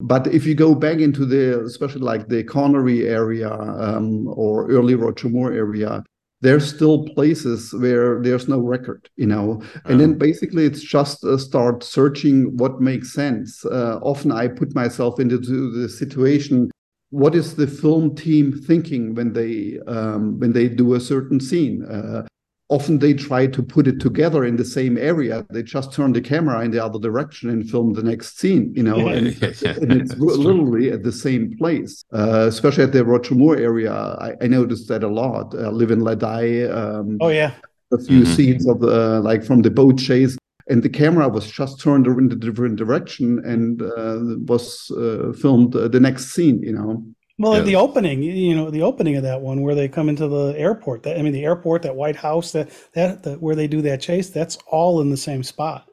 But 0.00 0.26
if 0.34 0.44
you 0.46 0.56
go 0.56 0.74
back 0.74 0.98
into 0.98 1.24
the, 1.24 1.62
especially 1.64 2.00
like 2.00 2.26
the 2.26 2.42
Connery 2.42 3.06
area 3.06 3.52
um, 3.52 4.26
or 4.26 4.68
early 4.68 4.96
Roger 4.96 5.28
Moore 5.28 5.52
area, 5.52 6.02
there's 6.42 6.68
still 6.74 7.06
places 7.14 7.72
where 7.72 8.20
there's 8.20 8.48
no 8.48 8.58
record 8.58 9.08
you 9.16 9.26
know? 9.26 9.62
And 9.86 10.00
then 10.00 10.12
oh. 10.12 10.18
basically 10.18 10.66
it's 10.66 10.82
just 10.82 11.24
uh, 11.24 11.38
start 11.38 11.82
searching 11.82 12.56
what 12.56 12.80
makes 12.80 13.12
sense. 13.12 13.64
Uh, 13.64 13.98
often 14.02 14.30
i 14.32 14.48
put 14.48 14.74
myself 14.74 15.18
into 15.18 15.38
the 15.38 15.88
situation 15.88 16.70
what 17.12 17.34
is 17.34 17.56
the 17.56 17.66
film 17.66 18.14
team 18.16 18.52
thinking 18.52 19.14
when 19.14 19.34
they 19.34 19.78
um, 19.86 20.38
when 20.40 20.52
they 20.52 20.66
do 20.66 20.94
a 20.94 21.00
certain 21.00 21.38
scene? 21.40 21.84
Uh, 21.84 22.26
often 22.72 22.98
they 22.98 23.12
try 23.12 23.46
to 23.46 23.62
put 23.62 23.86
it 23.86 24.00
together 24.00 24.44
in 24.44 24.56
the 24.56 24.64
same 24.64 24.96
area. 24.96 25.44
They 25.50 25.62
just 25.62 25.92
turn 25.92 26.12
the 26.14 26.22
camera 26.22 26.64
in 26.64 26.70
the 26.70 26.82
other 26.82 26.98
direction 26.98 27.50
and 27.50 27.68
film 27.68 27.92
the 27.92 28.02
next 28.02 28.38
scene, 28.38 28.72
you 28.74 28.82
know, 28.82 28.96
yeah, 28.96 29.12
and, 29.16 29.42
yeah, 29.42 29.52
yeah. 29.60 29.76
and, 29.82 29.92
it's 29.92 30.16
literally 30.16 30.90
at 30.90 31.02
the 31.02 31.12
same 31.12 31.54
place. 31.58 32.02
Uh, 32.14 32.46
especially 32.48 32.84
at 32.84 32.92
the 32.92 33.04
Roger 33.04 33.34
Moore 33.34 33.58
area, 33.58 33.92
I, 33.92 34.32
I 34.40 34.46
noticed 34.46 34.88
that 34.88 35.04
a 35.04 35.08
lot. 35.08 35.54
I 35.54 35.68
Live 35.68 35.90
and 35.90 36.02
Let 36.02 36.20
Die. 36.20 36.62
Um, 36.62 37.18
oh 37.20 37.28
yeah, 37.28 37.52
a 37.92 37.98
few 37.98 38.22
mm-hmm. 38.22 38.32
scenes 38.32 38.66
of 38.66 38.80
the 38.80 39.20
like 39.20 39.44
from 39.44 39.60
the 39.62 39.70
boat 39.70 39.98
chase. 39.98 40.36
And 40.68 40.82
the 40.82 40.88
camera 40.88 41.28
was 41.28 41.50
just 41.50 41.80
turned 41.80 42.06
in 42.06 42.32
a 42.32 42.36
different 42.36 42.76
direction 42.76 43.42
and 43.44 43.82
uh, 43.82 44.20
was 44.46 44.90
uh, 44.92 45.32
filmed 45.32 45.74
uh, 45.74 45.88
the 45.88 46.00
next 46.00 46.26
scene, 46.32 46.62
you 46.62 46.72
know. 46.72 47.04
Well, 47.38 47.56
yeah. 47.56 47.62
the 47.62 47.76
opening, 47.76 48.22
you 48.22 48.54
know, 48.54 48.70
the 48.70 48.82
opening 48.82 49.16
of 49.16 49.22
that 49.22 49.40
one 49.40 49.62
where 49.62 49.74
they 49.74 49.88
come 49.88 50.08
into 50.08 50.28
the 50.28 50.54
airport. 50.56 51.02
That 51.02 51.18
I 51.18 51.22
mean, 51.22 51.32
the 51.32 51.44
airport, 51.44 51.82
that 51.82 51.96
White 51.96 52.16
House, 52.16 52.52
that 52.52 52.70
that, 52.92 53.22
that 53.22 53.40
where 53.40 53.56
they 53.56 53.66
do 53.66 53.82
that 53.82 54.00
chase. 54.00 54.30
That's 54.30 54.58
all 54.70 55.00
in 55.00 55.10
the 55.10 55.16
same 55.16 55.42
spot. 55.42 55.88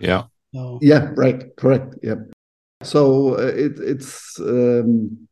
Yeah. 0.00 0.24
So. 0.54 0.78
Yeah. 0.80 1.10
Right. 1.16 1.54
Correct. 1.56 1.96
Yeah. 2.02 2.16
So 2.82 3.34
uh, 3.34 3.52
it, 3.56 3.72
it's 3.78 4.38
um, 4.40 5.28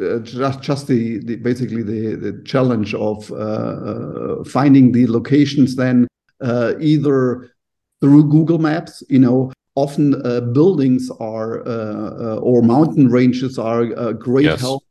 uh, 0.00 0.18
just 0.20 0.62
just 0.62 0.86
the, 0.86 1.18
the 1.18 1.36
basically 1.36 1.82
the 1.82 2.16
the 2.16 2.42
challenge 2.44 2.94
of 2.94 3.30
uh, 3.32 3.34
uh 3.34 4.44
finding 4.44 4.92
the 4.92 5.06
locations 5.06 5.76
then 5.76 6.06
uh, 6.40 6.74
either 6.80 7.52
through 8.00 8.30
Google 8.30 8.58
Maps, 8.58 9.02
you 9.08 9.18
know, 9.18 9.52
often 9.74 10.14
uh, 10.26 10.40
buildings 10.40 11.10
are 11.20 11.60
uh, 11.66 12.10
uh, 12.26 12.40
or 12.42 12.62
mountain 12.62 13.08
ranges 13.08 13.58
are 13.58 13.82
a 13.82 14.14
great 14.14 14.44
yes. 14.44 14.60
help 14.60 14.82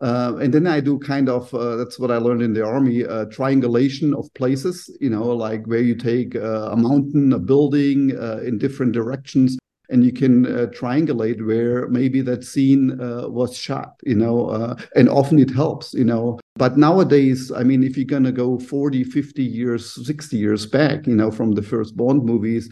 Uh, 0.00 0.36
and 0.40 0.54
then 0.54 0.66
I 0.66 0.80
do 0.80 0.98
kind 0.98 1.28
of 1.28 1.52
uh, 1.52 1.74
that's 1.74 1.98
what 1.98 2.12
I 2.12 2.18
learned 2.18 2.42
in 2.42 2.52
the 2.52 2.64
army 2.64 3.04
uh, 3.04 3.24
triangulation 3.26 4.14
of 4.14 4.32
places. 4.34 4.88
You 5.00 5.10
know, 5.10 5.24
like 5.24 5.66
where 5.66 5.80
you 5.80 5.96
take 5.96 6.36
uh, 6.36 6.70
a 6.70 6.76
mountain, 6.76 7.32
a 7.32 7.38
building 7.38 8.16
uh, 8.16 8.38
in 8.44 8.58
different 8.58 8.92
directions, 8.92 9.58
and 9.90 10.04
you 10.04 10.12
can 10.12 10.46
uh, 10.46 10.66
triangulate 10.66 11.44
where 11.44 11.88
maybe 11.88 12.20
that 12.22 12.44
scene 12.44 12.96
was 13.28 13.56
shot. 13.56 13.94
You 14.04 14.14
know, 14.14 14.76
and 14.94 15.08
often 15.08 15.38
it 15.40 15.50
helps. 15.50 15.92
You 15.94 16.04
know, 16.04 16.38
but 16.54 16.78
nowadays, 16.78 17.50
I 17.50 17.64
mean, 17.64 17.82
if 17.82 17.96
you're 17.96 18.04
gonna 18.04 18.30
go 18.30 18.58
40, 18.58 19.02
50 19.02 19.42
years, 19.42 20.06
60 20.06 20.36
years 20.36 20.64
back, 20.64 21.08
you 21.08 21.16
know, 21.16 21.32
from 21.32 21.52
the 21.52 21.62
first 21.62 21.96
Bond 21.96 22.24
movies, 22.24 22.70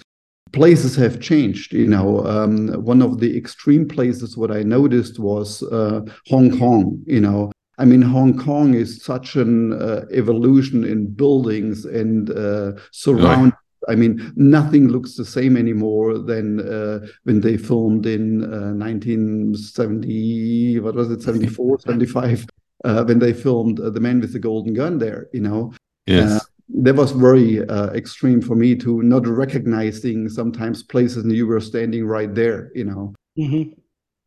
places 0.53 0.95
have 0.97 1.21
changed. 1.21 1.73
You 1.73 1.87
know, 1.87 2.27
um, 2.27 2.69
one 2.85 3.01
of 3.03 3.21
the 3.21 3.37
extreme 3.37 3.87
places 3.89 4.37
what 4.37 4.51
I 4.51 4.63
noticed 4.63 5.19
was 5.19 5.63
uh, 5.65 6.03
Hong 6.29 6.59
Kong. 6.59 7.03
You 7.07 7.21
know, 7.21 7.53
I 7.79 7.85
mean, 7.85 8.03
Hong 8.03 8.39
Kong 8.39 8.75
is 8.75 9.03
such 9.03 9.35
an 9.37 9.73
uh, 9.75 10.05
evolution 10.13 10.85
in 10.85 11.13
buildings 11.13 11.85
and 11.85 12.31
uh, 12.31 12.73
surround. 12.91 13.53
I 13.89 13.95
mean, 13.95 14.33
nothing 14.35 14.89
looks 14.89 15.15
the 15.15 15.25
same 15.25 15.57
anymore 15.57 16.19
than 16.19 16.59
uh, 16.61 17.07
when 17.23 17.41
they 17.41 17.57
filmed 17.57 18.05
in 18.07 18.41
1970. 18.79 20.79
Uh, 20.79 20.83
what 20.83 20.97
was 20.97 21.09
it, 21.11 21.23
74, 21.23 21.79
75? 21.81 22.47
Uh, 22.85 23.05
when 23.05 23.21
they 23.21 23.33
filmed 23.33 23.79
The 23.79 24.01
Man 24.01 24.21
with 24.21 24.33
the 24.33 24.41
Golden 24.41 24.75
Gun 24.75 24.99
there, 24.99 25.29
you 25.33 25.41
know. 25.41 25.73
Yes 26.07 26.45
that 26.69 26.95
was 26.95 27.13
very 27.13 27.67
uh, 27.69 27.91
extreme 27.91 28.41
for 28.41 28.57
me 28.57 28.75
to 28.75 29.03
not 29.03 29.27
recognizing 29.27 30.29
sometimes 30.29 30.83
places 30.83 31.25
and 31.25 31.33
you 31.33 31.47
were 31.47 31.61
standing 31.61 32.07
right 32.07 32.35
there 32.35 32.71
you 32.75 32.85
know 32.85 33.15
mm-hmm. 33.39 33.71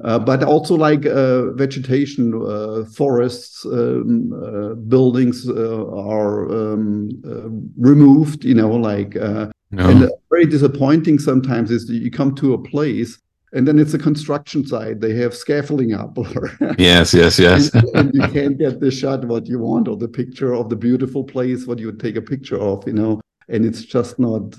uh, 0.04 0.20
but 0.20 0.44
also 0.44 0.76
like 0.76 1.06
uh, 1.06 1.52
vegetation 1.54 2.34
uh, 2.46 2.86
forests 2.96 3.66
um, 3.66 4.32
uh, 4.34 4.74
buildings 4.76 5.50
uh, 5.50 5.86
are 5.94 6.50
um, 6.52 7.10
removed 7.78 8.46
you 8.46 8.56
know 8.56 8.72
like 8.72 9.16
no. 9.16 9.52
and 9.72 10.10
very 10.30 10.46
disappointing 10.46 11.20
sometimes 11.20 11.72
is 11.72 11.90
you 11.90 12.10
come 12.10 12.34
to 12.34 12.54
a 12.54 12.64
place 12.64 13.20
and 13.54 13.68
then 13.68 13.80
it's 13.80 13.94
a 13.94 14.00
construction 14.00 14.66
site. 14.66 15.00
They 15.00 15.14
have 15.16 15.34
scaffolding 15.34 15.94
up. 15.94 16.18
yes, 16.78 17.14
yes, 17.14 17.40
yes. 17.40 17.74
and, 17.74 17.84
and, 17.96 18.14
you 18.14 18.28
can't 18.28 18.58
get 18.58 18.80
the 18.80 18.92
shot 18.92 19.26
what 19.26 19.48
you 19.48 19.60
want 19.60 19.88
or 19.88 19.98
the 19.98 20.08
picture 20.08 20.54
of 20.54 20.70
the 20.70 20.76
beautiful 20.76 21.24
place 21.24 21.66
what 21.66 21.80
you 21.80 21.88
would 21.88 22.00
take 22.00 22.16
a 22.16 22.22
picture 22.22 22.60
of, 22.60 22.86
you 22.86 22.94
know, 22.94 23.20
and 23.48 23.66
it's 23.66 23.84
just 23.84 24.20
not 24.20 24.56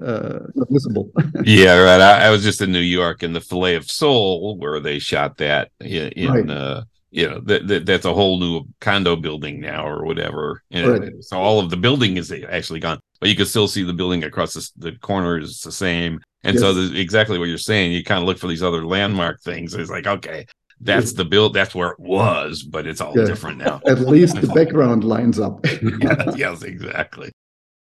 uh, 0.00 0.40
not 0.54 0.68
visible. 0.70 1.10
yeah, 1.44 1.76
right. 1.78 2.00
I, 2.00 2.26
I, 2.26 2.30
was 2.30 2.42
just 2.44 2.60
in 2.60 2.70
New 2.70 2.78
York 2.78 3.22
in 3.22 3.32
the 3.32 3.40
Fillet 3.40 3.74
of 3.74 3.90
Soul 3.90 4.56
where 4.58 4.80
they 4.80 4.98
shot 4.98 5.36
that 5.38 5.70
in. 5.80 6.08
in 6.12 6.28
right. 6.30 6.50
uh, 6.50 6.84
you 7.10 7.28
know 7.28 7.40
that, 7.40 7.66
that 7.66 7.86
that's 7.86 8.04
a 8.04 8.12
whole 8.12 8.38
new 8.38 8.64
condo 8.80 9.16
building 9.16 9.60
now 9.60 9.86
or 9.86 10.04
whatever 10.04 10.62
and 10.70 10.88
right. 10.88 11.12
so 11.20 11.38
all 11.38 11.58
of 11.58 11.70
the 11.70 11.76
building 11.76 12.18
is 12.18 12.30
actually 12.50 12.80
gone 12.80 13.00
but 13.18 13.30
you 13.30 13.34
can 13.34 13.46
still 13.46 13.66
see 13.66 13.82
the 13.82 13.94
building 13.94 14.24
across 14.24 14.52
the, 14.52 14.70
the 14.76 14.92
corner 14.98 15.38
is 15.38 15.60
the 15.60 15.72
same 15.72 16.20
and 16.44 16.54
yes. 16.54 16.62
so 16.62 16.72
the, 16.72 17.00
exactly 17.00 17.38
what 17.38 17.48
you're 17.48 17.58
saying, 17.58 17.92
you 17.92 18.04
kind 18.04 18.20
of 18.22 18.26
look 18.26 18.38
for 18.38 18.46
these 18.46 18.62
other 18.62 18.84
landmark 18.84 19.40
things. 19.40 19.74
It's 19.74 19.90
like, 19.90 20.06
okay, 20.06 20.46
that's 20.80 21.12
the 21.12 21.24
build, 21.24 21.54
that's 21.54 21.74
where 21.74 21.90
it 21.90 22.00
was, 22.00 22.62
but 22.62 22.86
it's 22.86 23.00
all 23.00 23.16
yeah. 23.16 23.24
different 23.24 23.58
now. 23.58 23.80
At 23.86 24.00
least 24.00 24.40
the 24.40 24.46
background 24.54 25.04
lines 25.04 25.40
up. 25.40 25.64
yes, 25.64 26.34
yes, 26.36 26.62
exactly. 26.62 27.32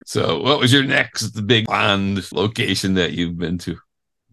So 0.04 0.42
what 0.42 0.58
was 0.58 0.72
your 0.72 0.82
next 0.82 1.46
big 1.46 1.66
Bond 1.66 2.26
location 2.32 2.94
that 2.94 3.12
you've 3.12 3.38
been 3.38 3.58
to 3.58 3.76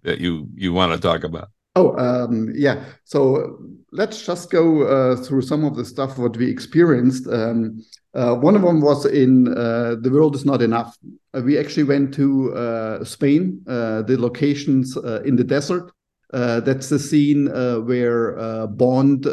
that 0.04 0.20
you 0.20 0.48
you 0.56 0.74
want 0.74 0.94
to 0.94 1.00
talk 1.00 1.24
about? 1.24 1.50
Oh, 1.76 1.96
um, 1.98 2.52
yeah. 2.56 2.84
So 3.04 3.60
let's 3.92 4.26
just 4.26 4.50
go 4.50 4.84
uh, 4.84 5.16
through 5.18 5.44
some 5.44 5.64
of 5.64 5.76
the 5.76 5.86
stuff 5.86 6.18
what 6.18 6.36
we 6.36 6.50
experienced. 6.50 7.28
Um, 7.28 7.84
uh, 8.14 8.36
one 8.36 8.56
of 8.56 8.64
them 8.64 8.82
was 8.82 9.06
in 9.06 9.48
uh, 9.50 9.96
The 10.02 10.10
World 10.12 10.36
Is 10.36 10.46
Not 10.46 10.62
Enough. 10.62 10.98
Uh, 11.34 11.42
we 11.42 11.58
actually 11.58 11.84
went 11.84 12.14
to 12.16 12.54
uh, 12.56 13.04
Spain, 13.04 13.62
uh, 13.68 14.02
the 14.02 14.18
locations 14.20 14.98
in 14.98 15.36
the 15.36 15.44
desert. 15.44 15.92
that's 16.32 16.90
the 16.90 17.00
scene 17.00 17.48
where 17.86 18.68
Bond 18.68 19.26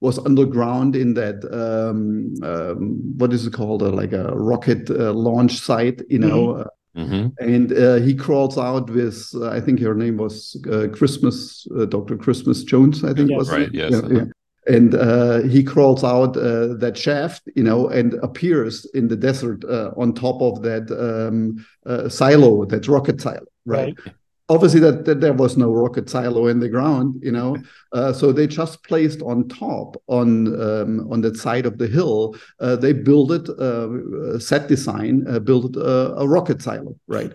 was 0.00 0.18
underground 0.18 0.96
in 0.96 1.14
that, 1.14 1.44
um, 1.50 2.34
um, 2.42 3.18
what 3.18 3.32
is 3.32 3.46
it 3.46 3.52
called? 3.52 3.82
like 3.82 4.12
a 4.12 4.34
rocket 4.34 4.90
launch 4.90 5.60
site, 5.60 6.02
you 6.08 6.18
know. 6.18 6.54
Mm-hmm. 6.54 6.68
Mm-hmm. 6.96 7.48
And 7.48 7.72
uh, 7.72 7.94
he 8.04 8.14
crawls 8.14 8.58
out 8.58 8.90
with, 8.90 9.30
uh, 9.36 9.48
I 9.50 9.60
think 9.60 9.80
her 9.80 9.94
name 9.94 10.16
was 10.16 10.60
uh, 10.70 10.88
Christmas, 10.92 11.64
Dr. 11.88 12.16
Christmas 12.16 12.64
Jones, 12.64 13.04
I 13.04 13.14
think 13.14 13.30
yes. 13.30 13.38
was 13.38 13.50
right. 13.50 13.62
It? 13.62 13.74
Yes. 13.74 13.92
Yeah, 13.92 14.08
yeah 14.10 14.24
and 14.66 14.94
uh, 14.94 15.40
he 15.42 15.62
crawls 15.62 16.04
out 16.04 16.36
uh, 16.36 16.74
that 16.74 16.96
shaft, 16.96 17.48
you 17.54 17.62
know, 17.62 17.88
and 17.88 18.14
appears 18.22 18.84
in 18.94 19.08
the 19.08 19.16
desert 19.16 19.64
uh, 19.64 19.92
on 19.96 20.12
top 20.12 20.40
of 20.42 20.62
that 20.62 20.90
um, 20.92 21.64
uh, 21.86 22.08
silo, 22.08 22.64
that 22.66 22.86
rocket 22.86 23.20
silo, 23.20 23.46
right? 23.64 23.96
right. 24.04 24.14
Obviously, 24.48 24.80
that, 24.80 25.04
that, 25.04 25.20
there 25.20 25.32
was 25.32 25.56
no 25.56 25.72
rocket 25.72 26.10
silo 26.10 26.48
in 26.48 26.58
the 26.58 26.68
ground, 26.68 27.20
you 27.22 27.30
know, 27.30 27.56
uh, 27.92 28.12
so 28.12 28.32
they 28.32 28.48
just 28.48 28.82
placed 28.82 29.22
on 29.22 29.46
top 29.48 29.96
on 30.08 30.60
um, 30.60 31.12
on 31.12 31.20
that 31.20 31.36
side 31.36 31.66
of 31.66 31.78
the 31.78 31.86
hill. 31.86 32.34
Uh, 32.58 32.74
they 32.74 32.92
built 32.92 33.30
it, 33.30 34.42
set 34.42 34.66
design, 34.66 35.22
built 35.44 35.76
a 35.76 36.24
rocket 36.26 36.60
silo, 36.60 36.96
right? 37.06 37.32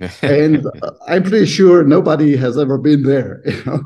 and 0.22 0.66
I'm 1.06 1.22
pretty 1.22 1.46
sure 1.46 1.84
nobody 1.84 2.36
has 2.36 2.58
ever 2.58 2.78
been 2.78 3.02
there. 3.02 3.42
You 3.44 3.64
know? 3.64 3.82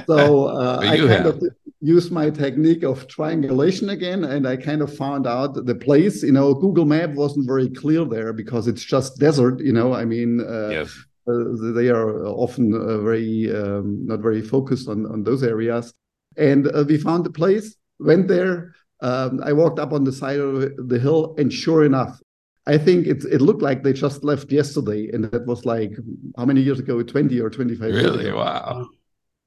so 0.06 0.46
uh, 0.48 0.78
I 0.82 0.96
kind 0.98 1.10
have. 1.10 1.26
of 1.26 1.42
use 1.82 2.12
my 2.12 2.30
technique 2.30 2.84
of 2.84 3.08
triangulation 3.08 3.90
again 3.90 4.24
and 4.24 4.46
i 4.46 4.56
kind 4.56 4.80
of 4.80 4.96
found 4.96 5.26
out 5.26 5.66
the 5.66 5.74
place 5.74 6.22
you 6.22 6.30
know 6.30 6.54
google 6.54 6.84
map 6.84 7.10
wasn't 7.10 7.44
very 7.46 7.68
clear 7.68 8.04
there 8.04 8.32
because 8.32 8.68
it's 8.68 8.84
just 8.84 9.18
desert 9.18 9.60
you 9.60 9.72
know 9.72 9.92
i 9.92 10.04
mean 10.04 10.40
uh, 10.40 10.68
yes. 10.68 10.96
uh, 11.28 11.72
they 11.74 11.88
are 11.88 12.24
often 12.26 12.72
uh, 12.72 12.98
very 12.98 13.52
um, 13.54 14.06
not 14.06 14.20
very 14.20 14.40
focused 14.40 14.88
on, 14.88 15.06
on 15.06 15.24
those 15.24 15.42
areas 15.42 15.92
and 16.36 16.68
uh, 16.68 16.84
we 16.86 16.96
found 16.96 17.26
the 17.26 17.30
place 17.30 17.74
went 17.98 18.28
there 18.28 18.72
um, 19.00 19.40
i 19.42 19.52
walked 19.52 19.80
up 19.80 19.92
on 19.92 20.04
the 20.04 20.12
side 20.12 20.38
of 20.38 20.88
the 20.88 20.98
hill 20.98 21.34
and 21.36 21.52
sure 21.52 21.84
enough 21.84 22.20
I 22.64 22.78
think 22.78 23.08
it 23.08 23.24
it 23.24 23.40
looked 23.40 23.60
like 23.60 23.82
they 23.82 23.92
just 23.92 24.22
left 24.22 24.52
yesterday, 24.52 25.10
and 25.12 25.24
that 25.24 25.46
was 25.46 25.66
like 25.66 25.94
how 26.36 26.44
many 26.44 26.60
years 26.60 26.78
ago? 26.78 27.02
Twenty 27.02 27.40
or 27.40 27.50
twenty 27.50 27.74
five. 27.74 27.92
Really? 27.92 28.30
Wow. 28.30 28.86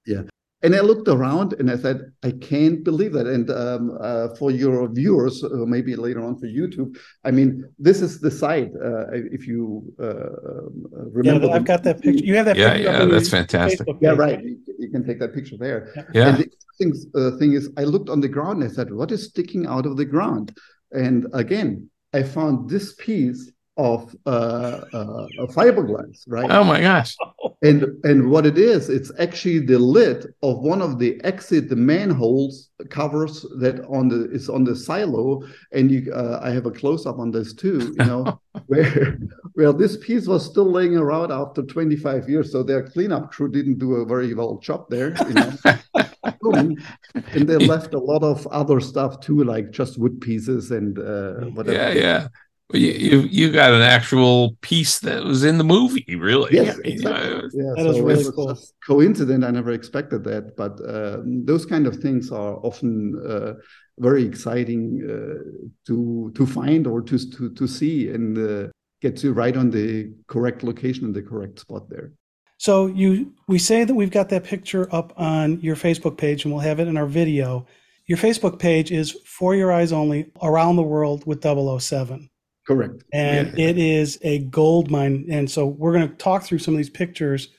Yeah, 0.06 0.24
and 0.65 0.75
I 0.75 0.80
looked 0.80 1.08
around 1.08 1.54
and 1.60 1.69
I 1.69 1.78
said, 1.78 2.12
I 2.23 2.32
can't 2.32 2.84
believe 2.84 3.13
that. 3.13 3.28
And 3.28 3.51
um, 3.51 3.95
uh, 4.01 4.30
for 4.36 4.49
your 4.49 4.88
viewers, 4.88 5.43
uh, 5.43 5.49
maybe 5.75 5.95
later 5.95 6.25
on 6.25 6.39
for 6.39 6.47
YouTube, 6.47 6.97
I 7.23 7.30
mean, 7.30 7.63
this 7.78 8.01
is 8.01 8.19
the 8.19 8.32
site. 8.32 8.71
Uh, 8.84 9.06
if 9.12 9.45
you 9.45 9.84
uh, 9.99 10.06
uh, 10.06 11.06
remember, 11.19 11.45
yeah, 11.47 11.54
I've 11.54 11.65
got 11.65 11.84
that 11.84 12.01
picture. 12.01 12.25
You 12.25 12.36
have 12.38 12.47
that. 12.47 12.58
Yeah, 12.58 12.73
yeah, 12.73 13.06
that's 13.06 13.30
fantastic. 13.30 13.88
Yeah, 14.01 14.15
right. 14.25 14.43
You, 14.43 14.58
you, 14.80 14.89
can 14.89 15.06
take 15.06 15.19
that 15.19 15.36
picture 15.36 15.56
there. 15.56 15.93
Yeah. 16.13 16.30
And 16.30 16.38
the 16.39 16.49
thing, 16.80 16.93
uh, 17.15 17.38
thing 17.38 17.54
is, 17.54 17.69
I 17.78 17.84
looked 17.84 18.10
on 18.10 18.19
the 18.19 18.28
ground 18.28 18.63
and 18.63 18.71
I 18.71 18.73
said, 18.73 18.91
what 18.91 19.12
is 19.12 19.25
sticking 19.30 19.67
out 19.67 19.86
of 19.86 19.97
the 19.97 20.06
ground? 20.06 20.58
And 20.91 21.28
again, 21.34 21.91
I 22.12 22.23
found 22.23 22.71
this 22.71 22.95
piece 22.95 23.51
of 23.78 24.16
uh, 24.26 24.30
uh, 24.94 25.28
fiberglass, 25.48 26.24
right? 26.28 26.50
Oh 26.50 26.64
my 26.64 26.80
gosh! 26.80 27.16
And 27.62 27.84
and 28.06 28.32
what 28.32 28.46
it 28.46 28.58
is, 28.58 28.90
it's 28.90 29.12
actually 29.20 29.60
the 29.60 29.80
lid 29.80 30.34
of 30.44 30.60
one 30.60 30.82
of 30.82 30.98
the 30.98 31.22
exit 31.24 31.68
the 31.68 31.76
manholes 31.76 32.70
covers 32.90 33.46
that 33.60 33.84
on 33.90 34.08
the 34.08 34.32
is 34.32 34.50
on 34.50 34.64
the 34.64 34.76
silo, 34.76 35.44
and 35.74 35.92
you 35.92 36.12
uh, 36.14 36.40
I 36.42 36.52
have 36.52 36.66
a 36.66 36.72
close 36.72 37.06
up 37.06 37.20
on 37.20 37.32
this 37.32 37.54
too. 37.54 37.94
You 38.00 38.06
know 38.06 38.40
where 38.68 39.20
where 39.54 39.74
this 39.74 39.98
piece 39.98 40.26
was 40.26 40.46
still 40.46 40.72
laying 40.72 40.96
around 40.96 41.32
after 41.32 41.62
25 41.62 42.30
years, 42.30 42.52
so 42.54 42.64
their 42.64 42.88
cleanup 42.88 43.32
crew 43.32 43.52
didn't 43.52 43.80
do 43.80 43.96
a 43.96 44.06
very 44.06 44.34
well 44.34 44.58
job 44.60 44.90
there. 44.90 45.16
You 45.28 45.34
know. 45.34 45.52
and 47.34 47.48
they 47.48 47.58
left 47.58 47.94
a 47.94 48.00
lot 48.00 48.24
of 48.24 48.48
other 48.48 48.80
stuff 48.80 49.20
too, 49.20 49.44
like 49.44 49.72
just 49.72 49.98
wood 49.98 50.22
pieces 50.22 50.72
and 50.72 50.98
uh, 50.98 51.46
whatever. 51.54 51.78
Yeah, 51.78 51.92
yeah 51.92 52.28
you, 52.73 52.91
you 52.91 53.19
you 53.21 53.51
got 53.51 53.73
an 53.73 53.82
actual 53.82 54.58
piece 54.62 54.99
that 54.99 55.23
was 55.23 55.43
in 55.43 55.58
the 55.58 55.63
movie, 55.63 56.15
really. 56.15 56.56
Yes, 56.56 56.78
exactly. 56.80 57.49
yeah, 57.54 57.73
that 57.75 57.84
so 57.84 57.89
is 57.91 57.99
really 58.01 58.32
cool. 58.36 58.60
Coincident. 58.86 59.43
I 59.43 59.51
never 59.51 59.71
expected 59.71 60.23
that, 60.23 60.56
but 60.58 60.82
uh, 60.82 61.21
those 61.23 61.65
kind 61.65 61.86
of 61.86 61.97
things 61.97 62.32
are 62.32 62.56
often 62.65 63.21
uh, 63.28 63.54
very 63.99 64.25
exciting 64.25 65.01
uh, 65.04 65.43
to 65.86 66.32
to 66.36 66.45
find 66.45 66.88
or 66.88 67.01
to 67.01 67.17
to 67.32 67.51
to 67.51 67.67
see 67.67 68.10
and 68.10 68.38
uh, 68.38 68.67
get 68.99 69.23
you 69.23 69.34
right 69.34 69.56
on 69.56 69.69
the 69.69 70.12
correct 70.28 70.63
location 70.63 71.06
and 71.06 71.15
the 71.15 71.21
correct 71.21 71.60
spot 71.60 71.88
there. 71.88 72.13
So 72.58 72.88
you 72.88 73.34
we 73.47 73.60
say 73.60 73.84
that 73.84 73.93
we've 73.93 74.10
got 74.10 74.30
that 74.30 74.43
picture 74.43 74.88
up 74.91 75.13
on 75.17 75.60
your 75.62 75.75
Facebook 75.75 76.17
page, 76.17 76.45
and 76.45 76.54
we'll 76.54 76.63
have 76.63 76.80
it 76.80 76.88
in 76.88 76.97
our 76.97 77.06
video. 77.06 77.67
Your 78.08 78.17
Facebook 78.17 78.60
page 78.60 78.91
is 78.91 79.12
For 79.25 79.56
Your 79.56 79.71
Eyes 79.71 79.91
Only 79.91 80.32
Around 80.41 80.75
the 80.75 80.84
World 80.84 81.25
with 81.25 81.43
007. 81.43 82.30
Correct. 82.65 83.04
And 83.13 83.58
yeah. 83.58 83.67
it 83.67 83.78
is 83.78 84.17
a 84.23 84.39
gold 84.39 84.89
mine. 84.89 85.28
And 85.30 85.49
so 85.49 85.67
we're 85.67 85.93
going 85.93 86.10
to 86.10 86.15
talk 86.15 86.43
through 86.43 86.60
some 86.60 86.73
of 86.73 86.78
these 86.78 86.89
pictures. 86.89 87.49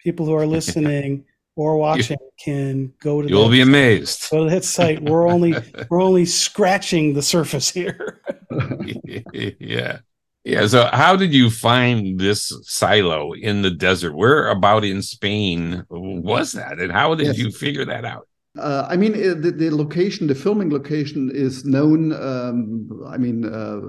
People 0.00 0.26
who 0.26 0.34
are 0.34 0.46
listening 0.58 1.24
or 1.56 1.76
watching 1.76 2.16
can 2.42 2.92
go 3.00 3.22
to. 3.22 3.28
You'll 3.28 3.50
be 3.50 3.60
amazed. 3.60 4.30
Go 4.30 4.44
to 4.44 4.50
hit 4.50 4.64
site. 4.64 5.02
We're 5.02 5.28
only 5.28 5.54
we're 5.90 6.02
only 6.02 6.24
scratching 6.26 7.14
the 7.14 7.22
surface 7.22 7.70
here. 7.70 8.20
yeah. 9.32 9.98
Yeah. 10.44 10.66
So, 10.66 10.88
how 10.92 11.16
did 11.16 11.34
you 11.34 11.50
find 11.50 12.18
this 12.18 12.52
silo 12.62 13.34
in 13.34 13.62
the 13.62 13.70
desert? 13.70 14.14
Where 14.14 14.48
about 14.48 14.84
in 14.84 15.02
Spain 15.02 15.84
was 15.90 16.52
that, 16.52 16.80
and 16.80 16.90
how 16.90 17.14
did 17.14 17.28
yes. 17.28 17.38
you 17.38 17.50
figure 17.50 17.84
that 17.84 18.04
out? 18.04 18.26
Uh, 18.58 18.84
I 18.90 18.96
mean, 18.96 19.14
uh, 19.14 19.34
the, 19.34 19.52
the, 19.52 19.70
location, 19.70 20.26
the 20.26 20.34
filming 20.34 20.70
location 20.70 21.30
is 21.32 21.64
known. 21.64 22.12
Um, 22.12 22.90
I 23.06 23.16
mean, 23.16 23.44
uh, 23.44 23.80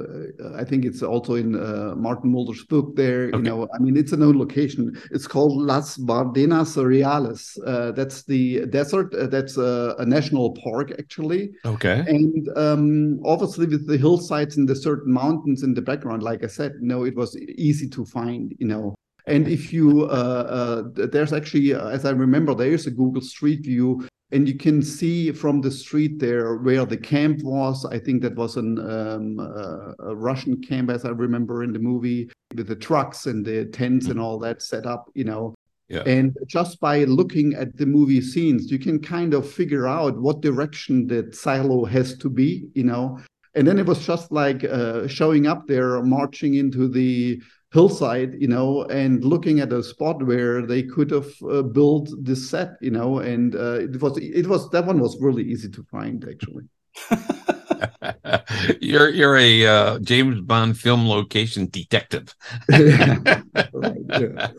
I 0.56 0.64
think 0.64 0.86
it's 0.86 1.02
also 1.02 1.34
in 1.34 1.56
uh, 1.56 1.96
Martin 1.98 2.32
Mulder's 2.32 2.64
book 2.66 2.96
there. 2.96 3.26
Okay. 3.30 3.38
You 3.38 3.44
know, 3.44 3.68
I 3.74 3.80
mean, 3.80 3.98
it's 3.98 4.12
a 4.12 4.18
known 4.18 4.38
location. 4.38 5.02
It's 5.10 5.26
called 5.26 5.60
Las 5.60 5.98
Bardenas 5.98 6.78
Reales. 6.78 7.58
Uh, 7.66 7.92
that's 7.94 8.24
the 8.24 8.68
desert. 8.68 9.16
Uh, 9.16 9.26
that's 9.26 9.58
a, 9.58 9.96
a, 9.98 10.06
national 10.06 10.52
park, 10.64 10.92
actually. 11.00 11.54
Okay. 11.66 12.04
And 12.08 12.48
um, 12.56 13.20
obviously, 13.26 13.66
with 13.66 13.88
the 13.88 13.98
hillsides 13.98 14.58
and 14.58 14.70
the 14.70 14.76
certain 14.76 15.12
mountains 15.12 15.64
in 15.64 15.74
the 15.74 15.82
background, 15.82 16.22
like 16.22 16.44
I 16.44 16.48
said, 16.48 16.74
you 16.80 16.88
know, 16.88 17.04
it 17.04 17.16
was 17.16 17.36
easy 17.38 17.90
to 17.90 18.06
find. 18.06 18.54
You 18.60 18.68
know, 18.68 18.96
and 19.26 19.48
if 19.48 19.74
you, 19.74 20.04
uh, 20.04 20.84
uh, 20.96 21.08
there's 21.08 21.34
actually, 21.34 21.74
as 21.74 22.06
I 22.06 22.12
remember, 22.12 22.54
there 22.54 22.72
is 22.72 22.86
a 22.86 22.92
Google 22.92 23.22
Street 23.24 23.64
View 23.64 24.08
and 24.32 24.48
you 24.48 24.56
can 24.56 24.82
see 24.82 25.32
from 25.32 25.62
the 25.62 25.72
street 25.72 26.20
there 26.20 26.56
where 26.56 26.86
the 26.86 26.98
camp 26.98 27.42
was. 27.44 27.86
I 27.86 28.00
think 28.00 28.22
that 28.22 28.36
was 28.36 28.56
an, 28.58 28.80
um, 28.80 29.40
uh, 29.40 29.94
a 30.12 30.16
Russian 30.16 30.62
camp, 30.62 30.90
as 30.90 31.04
I 31.06 31.10
remember 31.10 31.64
in 31.64 31.74
the 31.74 31.80
movie, 31.80 32.30
with 32.56 32.68
the 32.68 32.76
trucks 32.76 33.26
and 33.26 33.46
the 33.46 33.66
tents 33.66 34.06
and 34.06 34.16
mm-hmm. 34.16 34.24
all 34.24 34.40
that 34.40 34.62
set 34.62 34.86
up, 34.86 35.10
you 35.14 35.26
know. 35.26 35.54
Yeah. 35.90 36.04
And 36.06 36.38
just 36.48 36.80
by 36.80 37.04
looking 37.04 37.54
at 37.56 37.76
the 37.76 37.86
movie 37.86 38.22
scenes, 38.22 38.72
you 38.72 38.80
can 38.80 39.02
kind 39.02 39.34
of 39.34 39.50
figure 39.52 39.88
out 39.88 40.18
what 40.18 40.40
direction 40.40 41.06
that 41.08 41.36
silo 41.36 41.84
has 41.84 42.18
to 42.20 42.30
be, 42.30 42.70
you 42.74 42.86
know. 42.86 43.20
And 43.56 43.68
then 43.68 43.78
it 43.78 43.86
was 43.86 44.06
just 44.06 44.32
like 44.32 44.64
uh, 44.64 45.08
showing 45.08 45.48
up 45.48 45.68
there, 45.68 46.02
marching 46.02 46.54
into 46.54 46.88
the 46.88 47.42
hillside, 47.72 48.36
you 48.40 48.48
know, 48.48 48.84
and 48.86 49.24
looking 49.24 49.60
at 49.60 49.72
a 49.72 49.82
spot 49.84 50.24
where 50.24 50.66
they 50.66 50.84
could 50.84 51.10
have 51.12 51.32
uh, 51.50 51.62
built 51.62 52.10
this 52.20 52.50
set, 52.50 52.74
you 52.82 52.92
know, 52.92 53.20
and 53.20 53.56
uh, 53.56 53.80
it 53.80 54.02
was 54.02 54.18
it 54.18 54.48
was 54.48 54.70
that 54.72 54.86
one 54.86 55.00
was 55.00 55.20
really 55.22 55.44
easy 55.44 55.70
to 55.70 55.84
find 55.84 56.28
actually. 56.30 56.66
you're 58.82 59.10
you're 59.10 59.38
a 59.38 59.66
uh, 59.66 60.00
James 60.00 60.42
Bond 60.42 60.78
film 60.78 61.08
location 61.08 61.68
detective. 61.70 62.36
right, 62.70 64.02
yeah. 64.10 64.50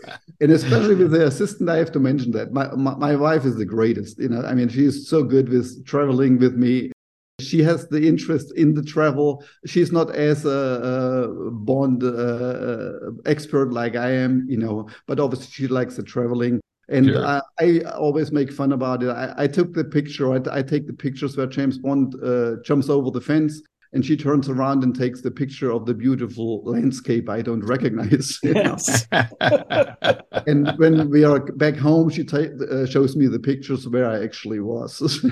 And 0.40 0.50
especially 0.50 0.94
with 0.94 1.10
the 1.10 1.26
assistant, 1.26 1.68
I 1.68 1.76
have 1.76 1.92
to 1.92 2.00
mention 2.00 2.32
that 2.32 2.52
my, 2.52 2.68
my, 2.74 2.94
my 2.96 3.14
wife 3.14 3.44
is 3.44 3.56
the 3.56 3.66
greatest. 3.66 4.18
You 4.18 4.30
know, 4.30 4.42
I 4.42 4.54
mean, 4.54 4.68
she's 4.68 5.08
so 5.08 5.22
good 5.22 5.50
with 5.50 5.84
traveling 5.86 6.38
with 6.38 6.54
me 6.54 6.91
she 7.42 7.62
has 7.62 7.88
the 7.88 8.06
interest 8.06 8.52
in 8.56 8.74
the 8.74 8.82
travel. 8.82 9.44
She's 9.66 9.92
not 9.92 10.14
as 10.14 10.44
a, 10.44 10.50
a 10.50 11.50
Bond 11.50 12.02
uh, 12.02 12.92
expert 13.26 13.72
like 13.72 13.96
I 13.96 14.10
am, 14.10 14.46
you 14.48 14.58
know, 14.58 14.88
but 15.06 15.20
obviously 15.20 15.48
she 15.50 15.68
likes 15.68 15.96
the 15.96 16.02
traveling. 16.02 16.60
And. 16.88 17.16
I, 17.16 17.40
I, 17.60 17.80
always 17.94 18.32
make 18.32 18.52
fun 18.52 18.72
about 18.72 19.02
it. 19.02 19.08
I, 19.08 19.32
I 19.44 19.46
took 19.46 19.72
the 19.72 19.84
picture. 19.84 20.32
I, 20.32 20.58
I, 20.58 20.62
take 20.62 20.86
the 20.86 20.92
pictures 20.92 21.36
where 21.36 21.46
James 21.46 21.78
Bond 21.78 22.14
uh, 22.22 22.56
jumps 22.64 22.90
over 22.90 23.10
the 23.10 23.20
fence, 23.20 23.62
and 23.92 24.04
she 24.04 24.16
turns 24.16 24.48
around 24.48 24.82
and 24.82 24.94
takes 24.94 25.20
the 25.20 25.30
picture 25.30 25.70
of 25.70 25.86
the 25.86 25.94
beautiful 25.94 26.62
landscape 26.64 27.28
I 27.28 27.42
don't 27.42 27.64
recognize. 27.64 28.38
Yes. 28.42 29.06
and 30.46 30.72
when 30.78 31.10
we 31.10 31.24
are 31.24 31.40
back 31.40 31.76
home, 31.76 32.08
she 32.08 32.22
uh, 32.22 32.86
shows 32.86 33.16
me 33.16 33.26
the 33.26 33.38
pictures 33.38 33.86
where 33.88 34.08
I 34.08 34.22
actually 34.24 34.60
was. 34.60 35.24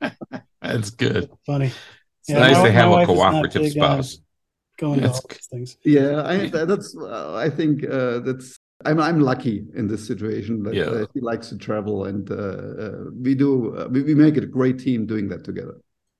That's 0.62 0.90
good. 0.90 1.30
Funny. 1.44 1.66
It's 1.66 2.28
yeah, 2.28 2.38
nice 2.38 2.56
my, 2.56 2.66
to 2.66 2.72
have 2.72 2.92
a 2.92 3.06
cooperative 3.06 3.72
spouse. 3.72 4.18
Going 4.78 5.00
to 5.00 5.08
all 5.08 5.20
these 5.28 5.46
things. 5.50 5.76
Yeah, 5.84 6.22
I, 6.24 6.46
that's. 6.46 6.96
Uh, 6.96 7.34
I 7.34 7.50
think 7.50 7.84
uh, 7.84 8.20
that's. 8.20 8.56
I'm 8.84 9.00
I'm 9.00 9.20
lucky 9.20 9.64
in 9.74 9.86
this 9.86 10.06
situation 10.06 10.62
that 10.64 10.74
yeah. 10.74 10.84
uh, 10.84 11.06
he 11.14 11.20
likes 11.20 11.48
to 11.50 11.58
travel, 11.58 12.04
and 12.04 12.30
uh, 12.30 12.34
uh, 12.34 13.04
we 13.14 13.34
do. 13.34 13.76
Uh, 13.76 13.88
we, 13.88 14.02
we 14.02 14.14
make 14.14 14.36
it 14.36 14.44
a 14.44 14.46
great 14.46 14.78
team 14.78 15.06
doing 15.06 15.28
that 15.28 15.44
together. 15.44 15.76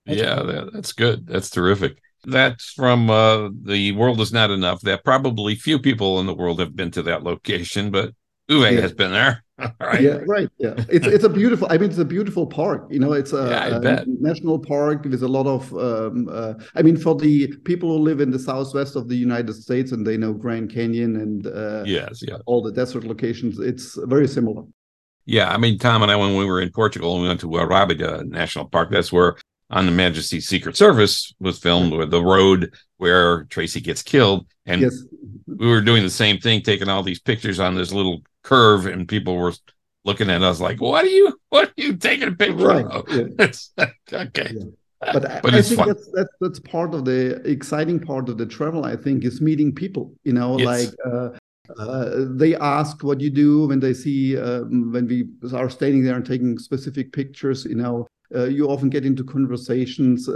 That's 0.06 0.18
yeah, 0.18 0.42
that, 0.42 0.72
that's 0.72 0.92
good. 0.92 1.26
That's 1.26 1.50
terrific. 1.50 1.98
That's 2.24 2.72
from 2.72 3.10
uh, 3.10 3.50
the 3.62 3.92
world 3.92 4.20
is 4.20 4.32
not 4.32 4.50
enough. 4.50 4.80
That 4.82 5.04
probably 5.04 5.54
few 5.54 5.78
people 5.78 6.20
in 6.20 6.26
the 6.26 6.34
world 6.34 6.60
have 6.60 6.76
been 6.76 6.90
to 6.92 7.02
that 7.02 7.24
location, 7.24 7.90
but 7.90 8.12
Uwe 8.52 8.72
yeah. 8.72 8.80
has 8.80 8.92
been 8.92 9.12
there. 9.12 9.42
right. 9.80 10.00
Yeah, 10.00 10.18
right. 10.26 10.48
Yeah, 10.58 10.74
it's 10.88 11.06
it's 11.06 11.24
a 11.24 11.28
beautiful. 11.28 11.66
I 11.70 11.78
mean, 11.78 11.90
it's 11.90 11.98
a 11.98 12.04
beautiful 12.04 12.46
park. 12.46 12.86
You 12.90 12.98
know, 12.98 13.12
it's 13.12 13.32
a, 13.32 13.48
yeah, 13.48 13.76
a 13.76 14.04
national 14.06 14.58
park 14.58 15.04
with 15.04 15.22
a 15.22 15.28
lot 15.28 15.46
of. 15.46 15.72
Um, 15.74 16.28
uh, 16.30 16.54
I 16.74 16.82
mean, 16.82 16.96
for 16.96 17.14
the 17.14 17.48
people 17.64 17.88
who 17.90 18.02
live 18.02 18.20
in 18.20 18.30
the 18.30 18.38
southwest 18.38 18.96
of 18.96 19.08
the 19.08 19.16
United 19.16 19.54
States 19.54 19.92
and 19.92 20.06
they 20.06 20.16
know 20.16 20.32
Grand 20.32 20.72
Canyon 20.72 21.16
and 21.16 21.46
uh, 21.46 21.84
yes, 21.86 22.22
yeah, 22.26 22.38
all 22.46 22.62
the 22.62 22.72
desert 22.72 23.04
locations, 23.04 23.58
it's 23.58 23.98
very 24.04 24.26
similar. 24.26 24.64
Yeah, 25.24 25.52
I 25.52 25.56
mean, 25.58 25.78
Tom 25.78 26.02
and 26.02 26.10
I, 26.10 26.16
when 26.16 26.36
we 26.36 26.44
were 26.44 26.60
in 26.60 26.70
Portugal, 26.70 27.14
and 27.14 27.22
we 27.22 27.28
went 27.28 27.40
to 27.40 27.46
Arrábida 27.48 28.26
National 28.28 28.64
Park. 28.64 28.90
That's 28.90 29.12
where 29.12 29.36
on 29.70 29.86
the 29.86 29.92
Majesty's 29.92 30.48
Secret 30.48 30.76
Service 30.76 31.32
was 31.38 31.58
filmed, 31.58 31.92
with 31.92 32.10
the 32.10 32.22
road 32.22 32.74
where 32.96 33.44
Tracy 33.44 33.80
gets 33.80 34.02
killed, 34.02 34.46
and 34.66 34.82
yes. 34.82 35.04
we 35.46 35.68
were 35.68 35.80
doing 35.80 36.02
the 36.02 36.10
same 36.10 36.38
thing, 36.38 36.62
taking 36.62 36.88
all 36.88 37.02
these 37.02 37.20
pictures 37.20 37.60
on 37.60 37.76
this 37.76 37.92
little 37.92 38.22
curve, 38.42 38.86
and 38.86 39.08
people 39.08 39.36
were 39.36 39.52
looking 40.04 40.30
at 40.30 40.42
us 40.42 40.60
like, 40.60 40.80
"What 40.80 41.04
are 41.04 41.08
you? 41.08 41.38
What 41.48 41.68
are 41.68 41.72
you 41.76 41.96
taking 41.96 42.28
a 42.28 42.32
picture 42.32 42.66
right. 42.66 42.84
of?" 42.86 43.08
Yeah. 43.08 43.86
okay. 44.12 44.52
Yeah. 44.54 44.64
But, 45.00 45.42
but, 45.42 45.54
I 45.54 45.62
think 45.62 45.78
fun. 45.80 45.88
that's, 45.88 46.08
that's 46.14 46.34
that's 46.40 46.60
part 46.60 46.94
of 46.94 47.04
the 47.04 47.42
exciting 47.48 47.98
part 47.98 48.28
of 48.28 48.38
the 48.38 48.46
travel. 48.46 48.84
I 48.84 48.94
think 48.96 49.24
is 49.24 49.40
meeting 49.40 49.74
people. 49.74 50.14
You 50.22 50.32
know, 50.32 50.58
yes. 50.58 50.66
like 50.66 50.94
uh, 51.04 51.30
uh, 51.76 52.26
they 52.36 52.54
ask 52.56 53.02
what 53.02 53.20
you 53.20 53.30
do 53.30 53.66
when 53.66 53.80
they 53.80 53.94
see 53.94 54.38
um, 54.38 54.92
when 54.92 55.06
we 55.06 55.26
are 55.52 55.68
standing 55.70 56.04
there 56.04 56.14
and 56.14 56.24
taking 56.24 56.56
specific 56.58 57.12
pictures. 57.12 57.64
You 57.64 57.76
know, 57.76 58.06
uh, 58.34 58.44
you 58.44 58.68
often 58.68 58.90
get 58.90 59.04
into 59.04 59.24
conversations. 59.24 60.28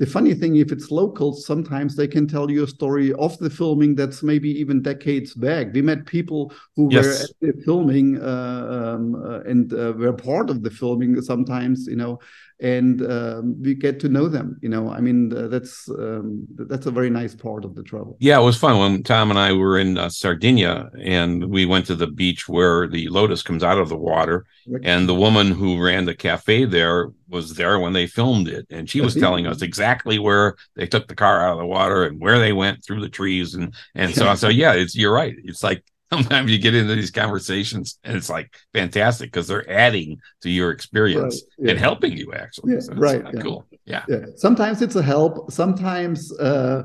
The 0.00 0.06
funny 0.06 0.32
thing, 0.32 0.56
if 0.56 0.72
it's 0.72 0.90
local, 0.90 1.34
sometimes 1.34 1.94
they 1.94 2.08
can 2.08 2.26
tell 2.26 2.50
you 2.50 2.64
a 2.64 2.66
story 2.66 3.12
of 3.12 3.36
the 3.36 3.50
filming 3.50 3.94
that's 3.94 4.22
maybe 4.22 4.48
even 4.58 4.80
decades 4.80 5.34
back. 5.34 5.74
We 5.74 5.82
met 5.82 6.06
people 6.06 6.54
who 6.74 6.88
yes. 6.90 7.04
were 7.04 7.12
at 7.12 7.56
the 7.56 7.62
filming 7.64 8.18
uh, 8.18 8.96
um, 8.96 9.14
uh, 9.14 9.40
and 9.40 9.70
uh, 9.74 9.92
were 9.94 10.14
part 10.14 10.48
of 10.48 10.62
the 10.62 10.70
filming 10.70 11.20
sometimes, 11.20 11.86
you 11.86 11.96
know, 11.96 12.18
and 12.60 13.00
um, 13.10 13.60
we 13.62 13.74
get 13.74 14.00
to 14.00 14.08
know 14.08 14.28
them. 14.28 14.58
You 14.62 14.68
know, 14.68 14.90
I 14.90 15.00
mean, 15.00 15.28
that's 15.50 15.88
um, 15.88 16.46
that's 16.56 16.86
a 16.86 16.90
very 16.90 17.10
nice 17.10 17.34
part 17.34 17.64
of 17.64 17.74
the 17.74 17.82
travel. 17.82 18.16
Yeah, 18.20 18.38
it 18.38 18.44
was 18.44 18.58
fun 18.58 18.78
when 18.78 19.02
Tom 19.02 19.30
and 19.30 19.38
I 19.38 19.52
were 19.52 19.78
in 19.78 19.96
uh, 19.96 20.10
Sardinia, 20.10 20.90
and 21.02 21.46
we 21.46 21.66
went 21.66 21.86
to 21.86 21.94
the 21.94 22.06
beach 22.06 22.48
where 22.48 22.86
the 22.86 23.08
lotus 23.08 23.42
comes 23.42 23.64
out 23.64 23.78
of 23.78 23.88
the 23.88 23.96
water, 23.96 24.46
and 24.82 25.08
the 25.08 25.14
woman 25.14 25.52
who 25.52 25.82
ran 25.82 26.04
the 26.04 26.14
cafe 26.14 26.64
there 26.64 27.10
was 27.28 27.54
there 27.54 27.78
when 27.78 27.92
they 27.92 28.06
filmed 28.06 28.48
it, 28.48 28.66
and 28.70 28.90
she 28.90 29.00
was 29.00 29.14
telling 29.14 29.46
us 29.46 29.62
exactly 29.62 30.18
where 30.18 30.56
they 30.76 30.86
took 30.86 31.08
the 31.08 31.14
car 31.14 31.46
out 31.46 31.52
of 31.52 31.58
the 31.58 31.66
water 31.66 32.04
and 32.04 32.20
where 32.20 32.38
they 32.38 32.52
went 32.52 32.84
through 32.84 33.00
the 33.00 33.08
trees, 33.08 33.54
and 33.54 33.74
and 33.94 34.14
so 34.14 34.34
so 34.34 34.48
yeah, 34.48 34.72
it's 34.72 34.94
you're 34.94 35.12
right. 35.12 35.34
It's 35.44 35.62
like 35.62 35.84
sometimes 36.12 36.50
you 36.50 36.58
get 36.58 36.74
into 36.74 36.94
these 36.94 37.10
conversations 37.10 37.98
and 38.04 38.16
it's 38.16 38.28
like 38.28 38.54
fantastic 38.74 39.30
because 39.30 39.46
they're 39.46 39.68
adding 39.70 40.20
to 40.42 40.50
your 40.50 40.70
experience 40.70 41.42
right, 41.42 41.66
yeah. 41.66 41.70
and 41.70 41.80
helping 41.80 42.16
you 42.16 42.32
actually. 42.32 42.74
Yeah, 42.74 42.80
so 42.80 42.92
right. 42.94 43.24
Yeah. 43.32 43.40
Cool. 43.40 43.66
Yeah. 43.84 44.04
yeah. 44.08 44.24
Sometimes 44.36 44.82
it's 44.82 44.96
a 44.96 45.02
help. 45.02 45.50
Sometimes 45.52 46.32
uh, 46.38 46.82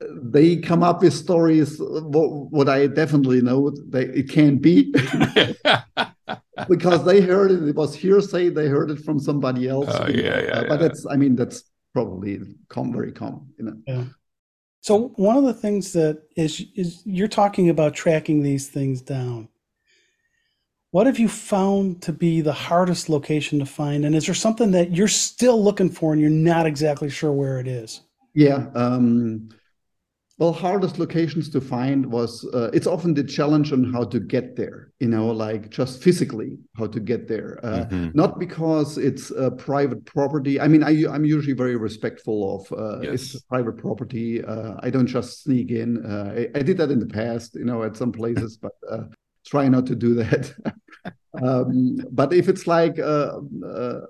they 0.00 0.56
come 0.56 0.82
up 0.82 1.02
with 1.02 1.12
stories. 1.12 1.76
What, 1.78 2.50
what 2.50 2.68
I 2.68 2.86
definitely 2.86 3.42
know 3.42 3.70
they, 3.88 4.04
it 4.06 4.30
can't 4.30 4.60
be 4.60 4.92
because 6.68 7.04
they 7.04 7.20
heard 7.20 7.50
it. 7.50 7.68
It 7.68 7.76
was 7.76 7.94
hearsay. 7.94 8.48
They 8.48 8.68
heard 8.68 8.90
it 8.90 9.00
from 9.00 9.18
somebody 9.18 9.68
else. 9.68 9.88
Oh, 9.90 10.08
yeah, 10.08 10.40
yeah, 10.40 10.50
uh, 10.50 10.68
but 10.68 10.80
that's, 10.80 11.06
I 11.06 11.16
mean, 11.16 11.36
that's 11.36 11.64
probably 11.92 12.40
com- 12.68 12.92
very 12.92 13.12
common. 13.12 13.48
You 13.58 13.64
know. 13.86 14.06
So 14.82 15.12
one 15.14 15.36
of 15.36 15.44
the 15.44 15.54
things 15.54 15.92
that 15.92 16.24
is 16.36 16.64
is 16.74 17.02
you're 17.06 17.28
talking 17.28 17.70
about 17.70 17.94
tracking 17.94 18.42
these 18.42 18.68
things 18.68 19.00
down. 19.00 19.48
What 20.90 21.06
have 21.06 21.20
you 21.20 21.28
found 21.28 22.02
to 22.02 22.12
be 22.12 22.40
the 22.40 22.52
hardest 22.52 23.08
location 23.08 23.60
to 23.60 23.64
find, 23.64 24.04
and 24.04 24.14
is 24.14 24.26
there 24.26 24.34
something 24.34 24.72
that 24.72 24.94
you're 24.94 25.08
still 25.08 25.62
looking 25.62 25.88
for 25.88 26.12
and 26.12 26.20
you're 26.20 26.30
not 26.30 26.66
exactly 26.66 27.08
sure 27.08 27.32
where 27.32 27.60
it 27.60 27.68
is? 27.68 28.00
Yeah, 28.34 28.66
um, 28.74 29.50
well 30.38 30.52
hardest 30.52 30.98
locations 30.98 31.48
to 31.50 31.60
find 31.60 32.06
was 32.06 32.48
uh, 32.54 32.70
it's 32.72 32.86
often 32.86 33.14
the 33.14 33.22
challenge 33.22 33.72
on 33.72 33.92
how 33.92 34.04
to 34.04 34.18
get 34.18 34.56
there 34.56 34.90
you 35.00 35.08
know 35.08 35.26
like 35.26 35.70
just 35.70 36.02
physically 36.02 36.58
how 36.76 36.86
to 36.86 37.00
get 37.00 37.28
there 37.28 37.60
uh, 37.62 37.84
mm-hmm. 37.84 38.08
not 38.14 38.38
because 38.38 38.98
it's 38.98 39.30
a 39.30 39.50
private 39.50 40.04
property 40.04 40.60
i 40.60 40.66
mean 40.66 40.82
I, 40.82 41.04
i'm 41.12 41.24
usually 41.24 41.54
very 41.54 41.76
respectful 41.76 42.38
of 42.56 42.78
uh, 42.78 43.00
yes. 43.00 43.34
it's 43.34 43.42
private 43.42 43.76
property 43.76 44.44
uh, 44.44 44.74
i 44.80 44.90
don't 44.90 45.06
just 45.06 45.42
sneak 45.42 45.70
in 45.70 46.04
uh, 46.04 46.34
I, 46.36 46.58
I, 46.58 46.62
did 46.62 46.78
that 46.78 46.90
in 46.90 46.98
the 46.98 47.06
past 47.06 47.54
you 47.54 47.64
know 47.64 47.82
at 47.82 47.96
some 47.96 48.12
places 48.12 48.56
but 48.56 48.72
uh, 48.90 49.04
try 49.46 49.68
not 49.68 49.86
to 49.86 49.94
do 49.94 50.14
that 50.14 50.52
um, 51.42 51.98
but 52.10 52.32
if 52.32 52.48
it's 52.48 52.66
like 52.66 52.98
uh, 52.98 53.38
uh, 53.64 54.00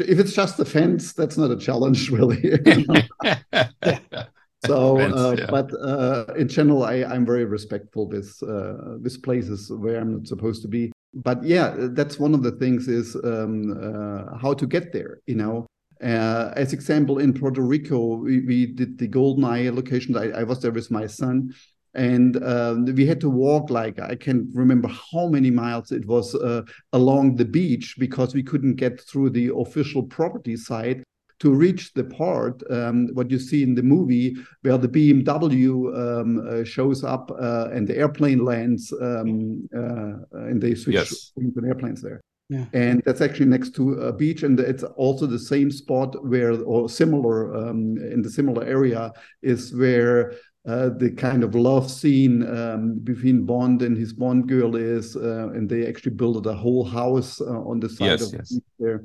if 0.00 0.18
it's 0.18 0.32
just 0.32 0.56
the 0.56 0.64
fence, 0.64 1.12
that's 1.12 1.36
not 1.36 1.50
a 1.50 1.56
challenge, 1.56 2.10
really. 2.18 2.42
so, 4.66 4.98
uh, 4.98 5.36
yeah. 5.38 5.46
but 5.50 5.70
uh, 5.80 6.32
in 6.36 6.48
general, 6.48 6.84
I, 6.84 7.04
I'm 7.04 7.26
very 7.26 7.44
respectful 7.44 8.08
with 8.08 8.34
uh, 8.42 8.98
with 9.02 9.22
places 9.22 9.70
where 9.70 10.00
I'm 10.00 10.12
not 10.12 10.26
supposed 10.26 10.62
to 10.62 10.68
be. 10.68 10.92
But 11.14 11.44
yeah, 11.44 11.74
that's 11.78 12.18
one 12.18 12.34
of 12.34 12.42
the 12.42 12.52
things 12.52 12.88
is 12.88 13.16
um, 13.24 13.72
uh, 13.72 14.38
how 14.38 14.54
to 14.54 14.66
get 14.66 14.92
there. 14.92 15.20
You 15.26 15.36
know, 15.36 15.66
uh, 16.02 16.52
as 16.56 16.72
example, 16.72 17.18
in 17.18 17.32
Puerto 17.32 17.62
Rico, 17.62 18.16
we, 18.16 18.40
we 18.40 18.66
did 18.66 18.98
the 18.98 19.08
Golden 19.08 19.44
eye 19.44 19.68
location. 19.68 20.16
I, 20.16 20.30
I 20.30 20.42
was 20.42 20.60
there 20.60 20.72
with 20.72 20.90
my 20.90 21.06
son, 21.06 21.54
and 21.94 22.42
um, 22.44 22.84
we 22.86 23.06
had 23.06 23.20
to 23.20 23.30
walk 23.30 23.70
like 23.70 23.98
I 23.98 24.14
can't 24.14 24.46
remember 24.52 24.88
how 24.88 25.28
many 25.28 25.50
miles 25.50 25.92
it 25.92 26.06
was 26.06 26.34
uh, 26.34 26.62
along 26.92 27.36
the 27.36 27.44
beach 27.44 27.96
because 27.98 28.34
we 28.34 28.42
couldn't 28.42 28.76
get 28.76 29.00
through 29.00 29.30
the 29.30 29.54
official 29.54 30.02
property 30.02 30.56
side 30.56 31.02
to 31.40 31.52
reach 31.52 31.92
the 31.94 32.04
part 32.04 32.62
um, 32.70 33.08
what 33.12 33.30
you 33.30 33.38
see 33.38 33.62
in 33.62 33.74
the 33.74 33.82
movie 33.82 34.36
where 34.62 34.78
the 34.78 34.88
BMW 34.88 36.20
um, 36.20 36.46
uh, 36.48 36.64
shows 36.64 37.04
up 37.04 37.30
uh, 37.30 37.68
and 37.72 37.86
the 37.86 37.96
airplane 37.96 38.44
lands 38.44 38.92
um, 39.00 39.68
uh, 39.76 40.14
and 40.48 40.60
they 40.60 40.74
switch 40.74 40.94
yes. 40.94 41.32
airplanes 41.64 42.02
there. 42.02 42.20
Yeah. 42.48 42.64
And 42.72 43.02
that's 43.04 43.20
actually 43.20 43.46
next 43.46 43.74
to 43.74 43.94
a 43.94 44.12
beach, 44.12 44.44
and 44.44 44.58
it's 44.60 44.84
also 44.84 45.26
the 45.26 45.38
same 45.38 45.68
spot 45.68 46.24
where, 46.24 46.52
or 46.62 46.88
similar 46.88 47.52
um, 47.56 47.98
in 47.98 48.22
the 48.22 48.30
similar 48.30 48.64
area, 48.64 49.12
is 49.42 49.74
where 49.74 50.34
uh, 50.66 50.90
the 50.90 51.10
kind 51.10 51.42
of 51.42 51.54
love 51.56 51.90
scene 51.90 52.46
um, 52.48 53.00
between 53.00 53.44
Bond 53.44 53.82
and 53.82 53.96
his 53.96 54.12
Bond 54.12 54.48
girl 54.48 54.76
is, 54.76 55.16
uh, 55.16 55.50
and 55.54 55.68
they 55.68 55.86
actually 55.88 56.14
built 56.14 56.46
a 56.46 56.54
whole 56.54 56.84
house 56.84 57.40
uh, 57.40 57.46
on 57.46 57.80
the 57.80 57.88
side 57.88 58.20
yes, 58.20 58.22
of 58.22 58.32
yes. 58.34 58.60
there. 58.78 59.02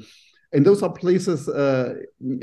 And 0.54 0.66
those 0.66 0.84
are 0.84 0.92
places. 0.92 1.48
Uh, 1.48 1.96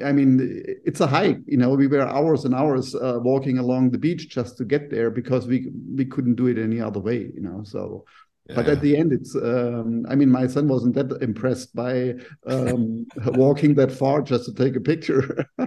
I 0.04 0.12
mean, 0.12 0.62
it's 0.84 1.00
a 1.00 1.06
hike. 1.06 1.40
You 1.46 1.58
know, 1.58 1.70
we 1.70 1.86
were 1.86 2.00
hours 2.00 2.44
and 2.44 2.54
hours 2.54 2.94
uh, 2.94 3.18
walking 3.22 3.58
along 3.58 3.90
the 3.90 3.98
beach 3.98 4.30
just 4.30 4.56
to 4.58 4.64
get 4.64 4.90
there 4.90 5.10
because 5.10 5.46
we 5.46 5.70
we 5.94 6.06
couldn't 6.06 6.36
do 6.36 6.46
it 6.46 6.58
any 6.58 6.80
other 6.80 7.00
way. 7.00 7.30
You 7.34 7.40
know, 7.40 7.62
so. 7.64 8.04
Yeah. 8.48 8.56
But 8.56 8.68
at 8.68 8.80
the 8.80 8.96
end, 8.96 9.12
it's. 9.12 9.34
Um, 9.34 10.06
I 10.08 10.14
mean, 10.14 10.30
my 10.30 10.46
son 10.46 10.68
wasn't 10.68 10.94
that 10.94 11.12
impressed 11.20 11.76
by 11.76 12.14
um, 12.46 13.06
walking 13.26 13.74
that 13.74 13.92
far 13.92 14.22
just 14.22 14.46
to 14.46 14.54
take 14.54 14.74
a 14.74 14.80
picture. 14.80 15.44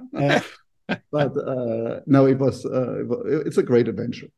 but 1.12 1.38
uh, 1.38 2.00
no, 2.08 2.26
it 2.26 2.40
was 2.40 2.66
uh, 2.66 3.04
it's 3.46 3.60
a 3.60 3.64
great 3.64 3.88
adventure. 3.88 4.30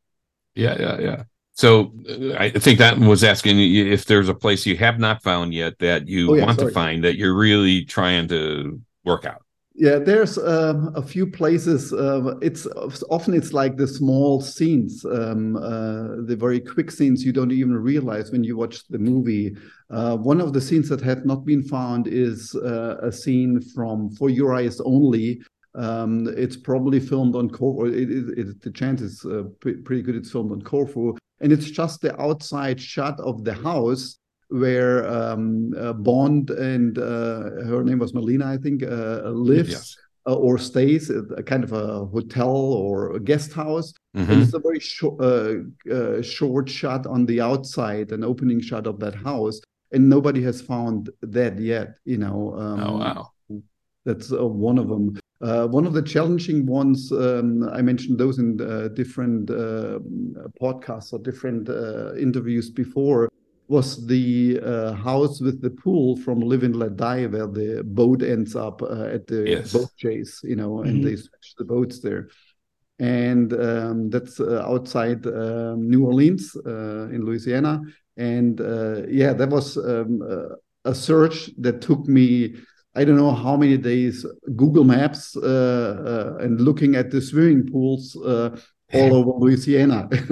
Yeah, 0.54 0.76
yeah, 0.78 1.00
yeah. 1.00 1.22
So 1.54 1.92
uh, 2.08 2.34
I 2.36 2.50
think 2.50 2.78
that 2.80 2.98
was 2.98 3.22
asking 3.22 3.60
if 3.60 4.06
there's 4.06 4.28
a 4.28 4.34
place 4.34 4.66
you 4.66 4.76
have 4.76 4.98
not 4.98 5.22
found 5.22 5.54
yet 5.54 5.78
that 5.78 6.08
you 6.08 6.32
oh, 6.32 6.34
yeah, 6.34 6.44
want 6.44 6.58
sorry. 6.58 6.70
to 6.70 6.74
find 6.74 7.04
that 7.04 7.16
you're 7.16 7.36
really 7.36 7.84
trying 7.84 8.28
to 8.28 8.80
work 9.04 9.24
out. 9.24 9.42
Yeah, 9.76 9.98
there's 9.98 10.38
um, 10.38 10.92
a 10.94 11.02
few 11.02 11.26
places. 11.26 11.92
Uh, 11.92 12.36
it's 12.40 12.66
often 13.10 13.34
it's 13.34 13.52
like 13.52 13.76
the 13.76 13.88
small 13.88 14.40
scenes, 14.40 15.04
um, 15.04 15.56
uh, 15.56 16.22
the 16.26 16.36
very 16.38 16.60
quick 16.60 16.92
scenes 16.92 17.24
you 17.24 17.32
don't 17.32 17.50
even 17.50 17.74
realize 17.74 18.30
when 18.30 18.44
you 18.44 18.56
watch 18.56 18.86
the 18.88 18.98
movie. 18.98 19.56
Uh, 19.90 20.16
one 20.16 20.40
of 20.40 20.52
the 20.52 20.60
scenes 20.60 20.88
that 20.90 21.00
had 21.00 21.26
not 21.26 21.44
been 21.44 21.62
found 21.62 22.06
is 22.06 22.54
uh, 22.54 22.98
a 23.02 23.10
scene 23.10 23.60
from 23.74 24.10
For 24.10 24.30
Your 24.30 24.54
Eyes 24.54 24.80
Only, 24.80 25.40
um, 25.74 26.28
it's 26.36 26.56
probably 26.56 27.00
filmed 27.00 27.34
on 27.34 27.50
Corfu. 27.50 27.86
It, 27.86 28.10
it, 28.10 28.38
it, 28.38 28.62
the 28.62 28.70
chance 28.70 29.00
is 29.00 29.24
uh, 29.24 29.44
pre 29.60 29.74
pretty 29.74 30.02
good. 30.02 30.14
It's 30.14 30.30
filmed 30.30 30.52
on 30.52 30.62
Corfu, 30.62 31.16
and 31.44 31.52
it's 31.52 31.70
just 31.70 32.00
the 32.00 32.18
outside 32.20 32.80
shot 32.80 33.20
of 33.20 33.44
the 33.44 33.52
house 33.52 34.18
where 34.48 35.06
um, 35.06 35.74
uh, 35.78 35.92
Bond 35.92 36.48
and 36.48 36.96
uh, 36.98 37.40
her 37.68 37.84
name 37.84 37.98
was 37.98 38.14
Melina, 38.14 38.46
I 38.46 38.56
think, 38.56 38.82
uh, 38.82 39.28
lives 39.30 39.70
yes. 39.70 39.96
Uh, 40.26 40.32
or 40.36 40.56
stays 40.56 41.10
at 41.10 41.24
a 41.36 41.42
kind 41.42 41.62
of 41.64 41.72
a 41.72 42.06
hotel 42.06 42.48
or 42.48 43.14
a 43.14 43.20
guest 43.20 43.52
house. 43.52 43.92
Mm 44.16 44.24
-hmm. 44.24 44.30
And 44.30 44.42
it's 44.42 44.54
a 44.54 44.62
very 44.68 44.80
short, 44.80 45.16
uh, 45.20 46.22
short 46.22 46.66
shot 46.70 47.06
on 47.06 47.26
the 47.26 47.42
outside, 47.50 48.06
an 48.14 48.24
opening 48.24 48.62
shot 48.62 48.86
of 48.86 48.96
that 48.98 49.14
house, 49.14 49.56
and 49.94 50.08
nobody 50.08 50.42
has 50.44 50.62
found 50.62 51.00
that 51.36 51.54
yet. 51.58 51.88
You 52.04 52.18
know. 52.24 52.38
Um, 52.62 52.80
oh 52.86 52.96
wow. 53.04 53.22
That's 54.06 54.28
one 54.70 54.80
of 54.82 54.88
them. 54.88 55.04
Uh, 55.44 55.66
one 55.66 55.86
of 55.86 55.92
the 55.92 56.00
challenging 56.00 56.64
ones, 56.64 57.12
um, 57.12 57.68
I 57.68 57.82
mentioned 57.82 58.18
those 58.18 58.38
in 58.38 58.58
uh, 58.58 58.88
different 58.94 59.50
uh, 59.50 59.98
podcasts 60.58 61.12
or 61.12 61.18
different 61.18 61.68
uh, 61.68 62.14
interviews 62.14 62.70
before, 62.70 63.30
was 63.68 64.06
the 64.06 64.58
uh, 64.64 64.94
house 64.94 65.42
with 65.42 65.60
the 65.60 65.68
pool 65.68 66.16
from 66.16 66.40
Live 66.40 66.62
and 66.62 66.74
Let 66.74 66.96
Die, 66.96 67.26
where 67.26 67.46
the 67.46 67.82
boat 67.84 68.22
ends 68.22 68.56
up 68.56 68.80
uh, 68.80 69.04
at 69.04 69.26
the 69.26 69.44
yes. 69.46 69.74
boat 69.74 69.90
chase, 69.98 70.40
you 70.44 70.56
know, 70.56 70.80
and 70.80 70.96
mm-hmm. 70.96 71.08
they 71.08 71.16
switch 71.16 71.54
the 71.58 71.64
boats 71.64 72.00
there. 72.00 72.30
And 72.98 73.52
um, 73.52 74.08
that's 74.08 74.40
outside 74.40 75.26
um, 75.26 75.90
New 75.90 76.06
Orleans 76.06 76.56
in 76.64 77.22
Louisiana. 77.22 77.82
And 78.16 78.58
yeah, 79.10 79.34
that 79.34 79.50
was 79.50 79.76
um, 79.76 80.22
a 80.86 80.94
search 80.94 81.50
that 81.58 81.82
took 81.82 82.06
me 82.06 82.54
I 82.96 83.04
don't 83.04 83.16
know 83.16 83.32
how 83.32 83.56
many 83.56 83.76
days 83.76 84.24
Google 84.56 84.84
Maps 84.84 85.36
uh, 85.36 86.36
uh, 86.38 86.44
and 86.44 86.60
looking 86.60 86.94
at 86.94 87.10
the 87.10 87.20
swimming 87.20 87.68
pools 87.70 88.16
uh, 88.16 88.56
all 88.92 89.14
over 89.14 89.32
Louisiana. 89.38 90.08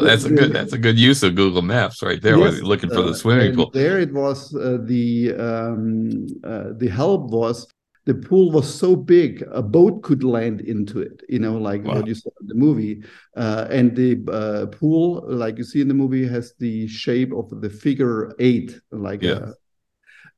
that's 0.00 0.24
a 0.24 0.30
good 0.30 0.52
that's 0.52 0.72
a 0.72 0.78
good 0.78 0.98
use 0.98 1.22
of 1.24 1.34
Google 1.34 1.62
Maps 1.62 2.02
right 2.02 2.22
there. 2.22 2.38
Yes, 2.38 2.60
looking 2.60 2.88
for 2.88 3.02
the 3.02 3.10
uh, 3.10 3.14
swimming 3.14 3.56
pool. 3.56 3.70
There 3.70 3.98
it 3.98 4.12
was. 4.12 4.54
Uh, 4.54 4.78
the 4.82 5.34
um, 5.34 6.26
uh, 6.44 6.72
the 6.76 6.88
help 6.88 7.30
was 7.30 7.66
the 8.04 8.14
pool 8.14 8.52
was 8.52 8.72
so 8.72 8.94
big 8.94 9.42
a 9.50 9.60
boat 9.60 10.02
could 10.02 10.22
land 10.22 10.60
into 10.60 11.00
it. 11.00 11.20
You 11.28 11.40
know, 11.40 11.58
like 11.58 11.82
wow. 11.82 11.96
what 11.96 12.06
you 12.06 12.14
saw 12.14 12.30
in 12.40 12.46
the 12.46 12.54
movie. 12.54 13.02
and 13.34 13.96
the 13.96 14.68
pool, 14.70 15.24
like 15.26 15.58
you 15.58 15.64
see 15.64 15.80
in 15.80 15.88
the 15.88 15.94
movie, 15.94 16.28
has 16.28 16.54
the 16.60 16.86
shape 16.86 17.32
of 17.32 17.60
the 17.60 17.68
figure 17.68 18.36
eight, 18.38 18.80
like 18.92 19.22
yeah 19.22 19.50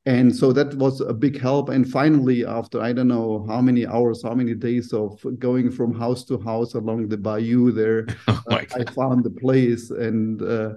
and 0.06 0.34
so 0.34 0.52
that 0.52 0.74
was 0.74 1.00
a 1.00 1.12
big 1.12 1.38
help. 1.38 1.68
And 1.68 1.88
finally 1.88 2.44
after 2.46 2.80
i 2.80 2.92
don't 2.92 3.08
know 3.08 3.44
how 3.48 3.60
many 3.60 3.86
hours 3.86 4.22
how 4.22 4.34
many 4.34 4.54
days 4.54 4.92
of 4.92 5.20
going 5.38 5.70
from 5.70 5.94
house 5.94 6.24
to 6.26 6.38
house 6.38 6.74
along 6.74 7.08
the 7.08 7.18
bayou 7.18 7.72
there 7.72 8.06
oh 8.28 8.42
uh, 8.50 8.62
i 8.74 8.84
found 8.92 9.24
the 9.24 9.30
place 9.30 9.90
and 9.90 10.42
uh, 10.42 10.70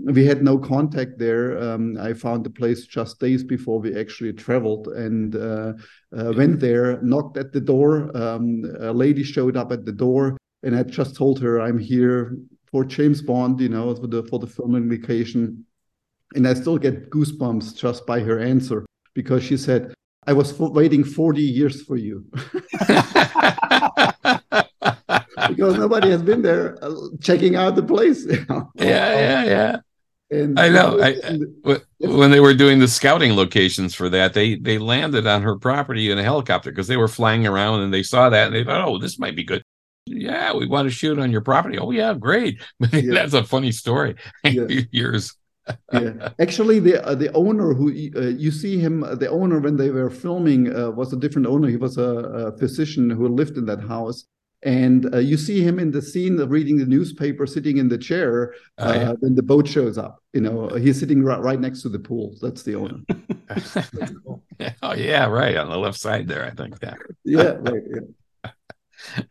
we 0.00 0.24
had 0.24 0.44
no 0.44 0.56
contact 0.56 1.18
there. 1.18 1.58
Um, 1.58 1.98
i 1.98 2.12
found 2.12 2.44
the 2.44 2.50
place 2.50 2.86
just 2.86 3.18
days 3.18 3.42
before 3.42 3.80
we 3.80 3.98
actually 3.98 4.32
traveled 4.32 4.88
and 4.88 5.34
uh, 5.34 5.72
uh 6.16 6.32
went 6.36 6.60
there 6.60 7.00
knocked 7.02 7.36
at 7.36 7.52
the 7.52 7.60
door. 7.60 8.16
Um, 8.16 8.64
a 8.80 8.92
lady 8.92 9.24
showed 9.24 9.56
up 9.56 9.72
at 9.72 9.84
the 9.84 9.92
door 9.92 10.36
and 10.62 10.76
i 10.76 10.82
just 10.82 11.16
told 11.16 11.40
her 11.40 11.60
i'm 11.60 11.78
here 11.78 12.36
for 12.70 12.84
james 12.84 13.22
bond 13.22 13.60
you 13.60 13.68
know 13.68 13.94
for 13.94 14.06
the 14.06 14.22
for 14.24 14.38
the 14.38 14.46
filming 14.46 14.88
vacation 14.88 15.64
and 16.34 16.46
I 16.46 16.54
still 16.54 16.78
get 16.78 17.10
goosebumps 17.10 17.76
just 17.76 18.06
by 18.06 18.20
her 18.20 18.38
answer 18.38 18.86
because 19.14 19.42
she 19.42 19.56
said, 19.56 19.94
I 20.26 20.32
was 20.32 20.58
waiting 20.58 21.04
40 21.04 21.40
years 21.40 21.82
for 21.82 21.96
you. 21.96 22.24
because 25.48 25.78
nobody 25.78 26.10
has 26.10 26.22
been 26.22 26.42
there 26.42 26.78
uh, 26.82 26.94
checking 27.20 27.56
out 27.56 27.76
the 27.76 27.82
place. 27.82 28.26
You 28.26 28.44
know? 28.50 28.70
Yeah, 28.74 29.18
yeah, 29.18 29.44
yeah. 29.44 29.76
And 30.30 30.60
I 30.60 30.68
know. 30.68 31.00
I, 31.00 31.16
I, 31.64 31.78
when 32.00 32.30
they 32.30 32.40
were 32.40 32.52
doing 32.52 32.78
the 32.78 32.88
scouting 32.88 33.34
locations 33.34 33.94
for 33.94 34.10
that, 34.10 34.34
they 34.34 34.56
they 34.56 34.76
landed 34.76 35.26
on 35.26 35.40
her 35.40 35.56
property 35.56 36.10
in 36.10 36.18
a 36.18 36.22
helicopter 36.22 36.70
because 36.70 36.86
they 36.86 36.98
were 36.98 37.08
flying 37.08 37.46
around 37.46 37.80
and 37.80 37.94
they 37.94 38.02
saw 38.02 38.28
that 38.28 38.48
and 38.48 38.54
they 38.54 38.62
thought, 38.62 38.86
"Oh, 38.86 38.98
this 38.98 39.18
might 39.18 39.34
be 39.34 39.44
good." 39.44 39.62
Yeah, 40.10 40.54
we 40.54 40.66
want 40.66 40.86
to 40.86 40.90
shoot 40.90 41.18
on 41.18 41.30
your 41.30 41.40
property. 41.40 41.78
Oh, 41.78 41.90
yeah, 41.90 42.14
great. 42.14 42.60
Yeah. 42.92 43.14
That's 43.14 43.34
a 43.34 43.44
funny 43.44 43.72
story. 43.72 44.14
Yeah. 44.44 44.66
Years 44.90 45.34
yeah. 45.92 46.30
Actually, 46.40 46.78
the 46.80 47.04
uh, 47.06 47.14
the 47.14 47.32
owner 47.32 47.74
who 47.74 47.88
uh, 48.16 48.28
you 48.28 48.50
see 48.50 48.78
him, 48.78 49.04
uh, 49.04 49.14
the 49.14 49.28
owner 49.28 49.58
when 49.58 49.76
they 49.76 49.90
were 49.90 50.10
filming 50.10 50.74
uh, 50.74 50.90
was 50.90 51.12
a 51.12 51.16
different 51.16 51.46
owner. 51.46 51.68
He 51.68 51.76
was 51.76 51.98
a, 51.98 52.02
a 52.02 52.58
physician 52.58 53.10
who 53.10 53.28
lived 53.28 53.56
in 53.56 53.66
that 53.66 53.80
house, 53.80 54.24
and 54.62 55.12
uh, 55.14 55.18
you 55.18 55.36
see 55.36 55.62
him 55.62 55.78
in 55.78 55.90
the 55.90 56.02
scene 56.02 56.36
reading 56.36 56.78
the 56.78 56.86
newspaper, 56.86 57.46
sitting 57.46 57.78
in 57.78 57.88
the 57.88 57.98
chair 57.98 58.54
oh, 58.78 58.92
yeah. 58.92 59.12
when 59.20 59.34
the 59.34 59.42
boat 59.42 59.68
shows 59.68 59.98
up. 59.98 60.22
You 60.32 60.40
know, 60.40 60.68
he's 60.68 60.98
sitting 60.98 61.22
right, 61.22 61.40
right 61.40 61.60
next 61.60 61.82
to 61.82 61.88
the 61.88 61.98
pool. 61.98 62.34
That's 62.40 62.62
the 62.62 62.74
owner. 62.74 63.00
oh 64.82 64.94
yeah, 64.94 65.26
right 65.26 65.56
on 65.56 65.70
the 65.70 65.78
left 65.78 65.98
side 65.98 66.28
there. 66.28 66.44
I 66.44 66.50
think. 66.50 66.76
Yeah. 66.82 66.94
yeah. 67.24 67.42
Right. 67.60 67.82
Yeah. 68.44 68.50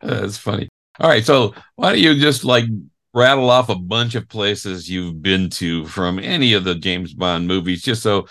That's 0.02 0.38
funny. 0.38 0.68
All 1.00 1.08
right, 1.08 1.24
so 1.24 1.54
why 1.76 1.92
don't 1.92 2.00
you 2.00 2.18
just 2.18 2.44
like 2.44 2.64
rattle 3.14 3.50
off 3.50 3.68
a 3.68 3.74
bunch 3.74 4.14
of 4.14 4.28
places 4.28 4.88
you've 4.88 5.22
been 5.22 5.50
to 5.50 5.86
from 5.86 6.18
any 6.18 6.52
of 6.52 6.64
the 6.64 6.74
James 6.74 7.14
Bond 7.14 7.46
movies, 7.46 7.82
just 7.82 8.02
so 8.02 8.26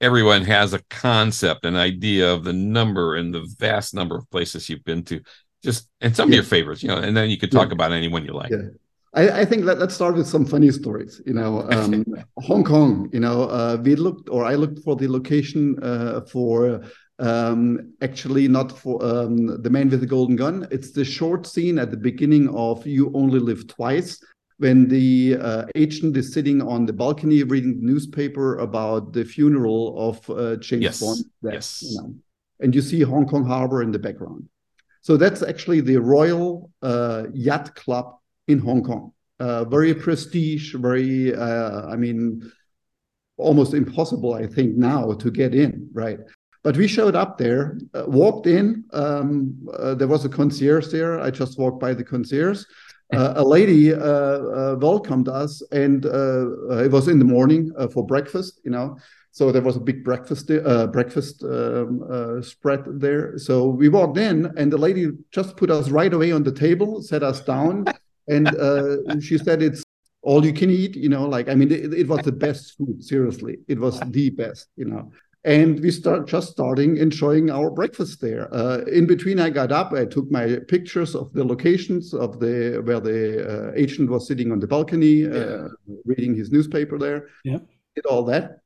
everyone 0.00 0.44
has 0.44 0.72
a 0.72 0.82
concept, 0.90 1.64
an 1.64 1.76
idea 1.76 2.32
of 2.32 2.44
the 2.44 2.52
number 2.52 3.16
and 3.16 3.34
the 3.34 3.48
vast 3.58 3.94
number 3.94 4.16
of 4.16 4.30
places 4.30 4.68
you've 4.68 4.84
been 4.84 5.04
to. 5.04 5.20
Just 5.62 5.88
and 6.00 6.14
some 6.14 6.28
yeah. 6.28 6.38
of 6.38 6.44
your 6.44 6.48
favorites, 6.48 6.82
you 6.82 6.88
know, 6.88 6.98
and 6.98 7.16
then 7.16 7.30
you 7.30 7.36
could 7.36 7.50
talk 7.50 7.68
yeah. 7.68 7.74
about 7.74 7.92
anyone 7.92 8.24
you 8.24 8.32
like. 8.32 8.50
Yeah. 8.50 8.68
I, 9.14 9.40
I, 9.40 9.44
think 9.44 9.64
let, 9.64 9.78
us 9.78 9.94
start 9.94 10.14
with 10.14 10.26
some 10.26 10.44
funny 10.44 10.70
stories. 10.70 11.20
You 11.26 11.32
know, 11.32 11.62
um, 11.70 12.04
Hong 12.36 12.62
Kong. 12.62 13.08
You 13.12 13.20
know, 13.20 13.44
uh, 13.44 13.78
we 13.82 13.96
looked, 13.96 14.28
or 14.28 14.44
I 14.44 14.54
looked 14.54 14.80
for 14.84 14.94
the 14.94 15.08
location 15.08 15.82
uh, 15.82 16.20
for 16.30 16.82
um, 17.18 17.92
actually 18.00 18.48
not 18.48 18.70
for 18.70 19.04
um, 19.04 19.62
the 19.62 19.70
man 19.70 19.88
with 19.88 20.00
the 20.00 20.06
golden 20.06 20.36
gun. 20.36 20.68
It's 20.70 20.92
the 20.92 21.04
short 21.04 21.46
scene 21.46 21.78
at 21.78 21.90
the 21.90 21.96
beginning 21.96 22.48
of 22.54 22.86
"You 22.86 23.10
Only 23.14 23.40
Live 23.40 23.66
Twice." 23.66 24.22
When 24.58 24.88
the 24.88 25.36
uh, 25.40 25.66
agent 25.76 26.16
is 26.16 26.32
sitting 26.32 26.60
on 26.60 26.84
the 26.84 26.92
balcony 26.92 27.44
reading 27.44 27.76
the 27.76 27.86
newspaper 27.86 28.58
about 28.58 29.12
the 29.12 29.24
funeral 29.24 29.94
of 29.96 30.30
uh, 30.30 30.56
James 30.56 30.82
yes. 30.82 31.00
Bond, 31.00 31.24
that, 31.42 31.54
yes. 31.54 31.82
You 31.82 32.02
know, 32.02 32.14
and 32.58 32.74
you 32.74 32.82
see 32.82 33.00
Hong 33.02 33.26
Kong 33.26 33.44
Harbor 33.44 33.82
in 33.82 33.92
the 33.92 34.00
background. 34.00 34.48
So 35.00 35.16
that's 35.16 35.42
actually 35.42 35.80
the 35.80 35.98
Royal 35.98 36.72
uh, 36.82 37.26
Yacht 37.32 37.76
Club 37.76 38.16
in 38.48 38.58
Hong 38.58 38.82
Kong. 38.82 39.12
Uh, 39.38 39.64
very 39.64 39.94
prestige, 39.94 40.74
very, 40.74 41.34
uh, 41.34 41.86
I 41.86 41.94
mean, 41.94 42.50
almost 43.36 43.74
impossible, 43.74 44.34
I 44.34 44.48
think, 44.48 44.76
now 44.76 45.12
to 45.12 45.30
get 45.30 45.54
in, 45.54 45.88
right? 45.92 46.18
But 46.68 46.76
we 46.76 46.86
showed 46.86 47.16
up 47.16 47.38
there, 47.38 47.78
uh, 47.94 48.04
walked 48.08 48.46
in. 48.46 48.84
Um, 48.92 49.56
uh, 49.72 49.94
there 49.94 50.06
was 50.06 50.26
a 50.26 50.28
concierge 50.28 50.88
there. 50.88 51.18
I 51.18 51.30
just 51.30 51.58
walked 51.58 51.80
by 51.80 51.94
the 51.94 52.04
concierge. 52.04 52.62
Uh, 53.10 53.32
a 53.36 53.42
lady 53.42 53.94
uh, 53.94 54.76
welcomed 54.76 55.30
us, 55.30 55.62
and 55.72 56.04
it 56.04 56.92
was 56.92 57.08
in 57.08 57.18
the 57.18 57.24
morning 57.24 57.72
for 57.94 58.04
breakfast, 58.04 58.60
you 58.66 58.70
know. 58.70 58.98
So 59.30 59.50
there 59.50 59.62
was 59.62 59.76
a 59.76 59.80
big 59.80 60.04
breakfast 60.04 60.48
breakfast 60.92 61.42
um, 61.42 62.42
spread 62.42 62.84
there. 63.00 63.38
So 63.38 63.68
we 63.68 63.88
walked 63.88 64.18
in, 64.18 64.52
and 64.58 64.70
the 64.70 64.76
lady 64.76 65.08
just 65.30 65.56
put 65.56 65.70
us 65.70 65.88
right 65.88 66.12
away 66.12 66.32
on 66.32 66.42
the 66.42 66.52
table, 66.52 67.00
set 67.00 67.22
us 67.22 67.40
down 67.40 67.86
and 68.26 68.46
uh, 68.48 69.18
she 69.20 69.38
said 69.38 69.62
it's 69.62 69.82
all 70.20 70.44
you 70.44 70.52
can 70.52 70.68
eat 70.68 70.96
you 70.96 71.08
know 71.08 71.24
like 71.26 71.48
i 71.48 71.54
mean 71.54 71.70
it, 71.70 71.94
it, 71.94 72.08
was 72.08 72.20
the 72.24 72.32
best 72.32 72.76
food 72.76 73.02
seriously 73.02 73.58
it 73.68 73.78
was 73.78 74.00
the 74.10 74.28
best 74.30 74.66
you 74.76 74.84
know 74.84 75.10
and 75.48 75.80
we 75.80 75.90
start 75.90 76.28
just 76.28 76.50
starting 76.50 76.98
enjoying 76.98 77.50
our 77.50 77.70
breakfast 77.70 78.20
there. 78.20 78.54
Uh, 78.54 78.80
in 78.98 79.06
between 79.06 79.40
i 79.40 79.48
got 79.48 79.72
up 79.72 79.92
i 79.92 80.04
took 80.04 80.30
my 80.30 80.58
pictures 80.68 81.14
of 81.14 81.32
the 81.32 81.44
locations 81.52 82.12
of 82.12 82.38
the 82.38 82.82
where 82.84 83.00
the 83.00 83.20
uh, 83.52 83.72
agent 83.74 84.10
was 84.10 84.28
sitting 84.28 84.52
on 84.52 84.60
the 84.60 84.66
balcony 84.66 85.26
uh, 85.26 85.68
reading 86.04 86.34
his 86.34 86.52
newspaper 86.52 86.98
there. 86.98 87.28
Yeah. 87.44 87.60
Did 87.94 88.06
all 88.06 88.24
that. 88.26 88.58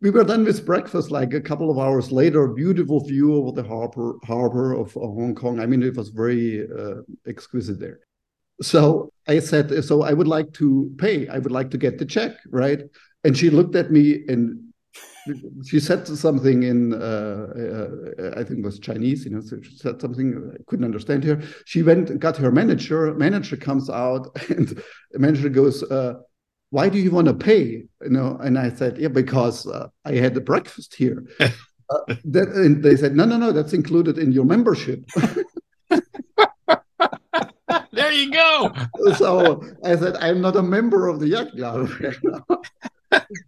We 0.00 0.10
were 0.10 0.24
done 0.24 0.44
with 0.44 0.64
breakfast 0.64 1.10
like 1.10 1.34
a 1.34 1.40
couple 1.40 1.70
of 1.70 1.78
hours 1.78 2.10
later. 2.10 2.48
Beautiful 2.48 3.00
view 3.00 3.34
over 3.34 3.52
the 3.52 3.68
harbor 3.68 4.14
harbor 4.24 4.72
of 4.72 4.94
hong 4.94 5.34
kong. 5.34 5.60
I 5.60 5.66
mean 5.66 5.82
it 5.82 5.96
was 5.96 6.08
very 6.08 6.66
uh, 6.80 7.02
exquisite 7.26 7.78
there. 7.78 8.00
So 8.62 9.12
I 9.28 9.38
said, 9.40 9.84
so 9.84 10.02
I 10.02 10.14
would 10.14 10.28
like 10.28 10.50
to 10.54 10.90
pay. 10.96 11.28
I 11.28 11.38
would 11.38 11.52
like 11.52 11.70
to 11.72 11.78
get 11.78 11.98
the 11.98 12.06
check, 12.06 12.32
right? 12.48 12.80
And 13.24 13.36
she 13.36 13.50
looked 13.50 13.76
at 13.76 13.90
me 13.90 14.24
and 14.28 14.65
she 15.64 15.80
said 15.80 16.06
something 16.06 16.62
in, 16.62 16.94
uh, 16.94 16.96
uh, 16.98 18.38
I 18.38 18.44
think 18.44 18.60
it 18.60 18.64
was 18.64 18.78
Chinese, 18.78 19.24
you 19.24 19.32
know, 19.32 19.40
so 19.40 19.60
she 19.62 19.76
said 19.76 20.00
something 20.00 20.52
I 20.54 20.62
couldn't 20.66 20.84
understand 20.84 21.24
her. 21.24 21.42
She 21.64 21.82
went 21.82 22.10
and 22.10 22.20
got 22.20 22.36
her 22.36 22.50
manager. 22.50 23.14
Manager 23.14 23.56
comes 23.56 23.90
out 23.90 24.28
and 24.50 24.68
the 25.12 25.18
manager 25.18 25.48
goes, 25.48 25.82
uh, 25.84 26.14
why 26.70 26.88
do 26.88 26.98
you 26.98 27.10
want 27.10 27.28
to 27.28 27.34
pay? 27.34 27.84
You 28.02 28.10
know, 28.10 28.38
and 28.42 28.58
I 28.58 28.70
said, 28.70 28.98
yeah, 28.98 29.08
because 29.08 29.66
uh, 29.66 29.88
I 30.04 30.14
had 30.14 30.34
the 30.34 30.40
breakfast 30.40 30.94
here. 30.94 31.24
Uh, 31.88 32.16
that, 32.24 32.48
and 32.48 32.82
they 32.82 32.96
said, 32.96 33.14
no, 33.14 33.24
no, 33.24 33.36
no, 33.36 33.52
that's 33.52 33.72
included 33.72 34.18
in 34.18 34.32
your 34.32 34.44
membership. 34.44 35.08
there 37.92 38.10
you 38.10 38.32
go. 38.32 38.72
so 39.16 39.62
I 39.84 39.94
said, 39.94 40.16
I'm 40.16 40.40
not 40.40 40.56
a 40.56 40.62
member 40.62 41.06
of 41.06 41.20
the 41.20 41.28
yacht 41.28 41.52
club. 41.52 41.88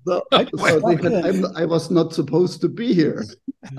So, 0.07 0.25
so 0.33 0.97
said, 0.97 1.45
i 1.57 1.65
was 1.65 1.91
not 1.91 2.13
supposed 2.13 2.61
to 2.61 2.69
be 2.69 2.95
here. 2.95 3.25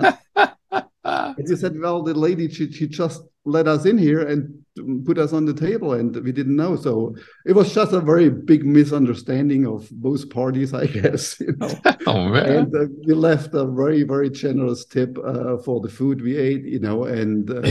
and 1.04 1.48
he 1.48 1.56
said, 1.56 1.78
well, 1.78 2.02
the 2.02 2.14
lady, 2.14 2.48
she, 2.48 2.70
she 2.72 2.86
just 2.86 3.22
let 3.44 3.66
us 3.66 3.86
in 3.86 3.98
here 3.98 4.26
and 4.26 4.60
put 5.04 5.18
us 5.18 5.32
on 5.32 5.44
the 5.44 5.54
table 5.54 5.94
and 5.94 6.14
we 6.16 6.32
didn't 6.32 6.56
know. 6.56 6.76
So 6.76 7.14
it 7.46 7.52
was 7.52 7.74
just 7.74 7.92
a 7.92 8.00
very 8.00 8.30
big 8.30 8.64
misunderstanding 8.64 9.66
of 9.66 9.88
both 9.90 10.28
parties 10.30 10.72
i 10.74 10.86
guess 11.00 11.40
you 11.40 11.54
know. 11.58 11.70
Oh, 12.06 12.28
man. 12.28 12.46
and 12.46 12.74
uh, 12.74 12.86
we 13.06 13.14
left 13.14 13.54
a 13.54 13.66
very 13.66 14.02
very 14.04 14.30
generous 14.30 14.84
tip 14.84 15.18
uh, 15.18 15.58
for 15.58 15.80
the 15.80 15.88
food 15.88 16.22
we 16.22 16.36
ate 16.36 16.64
you 16.64 16.80
know 16.80 17.04
and 17.04 17.50
uh, 17.50 17.62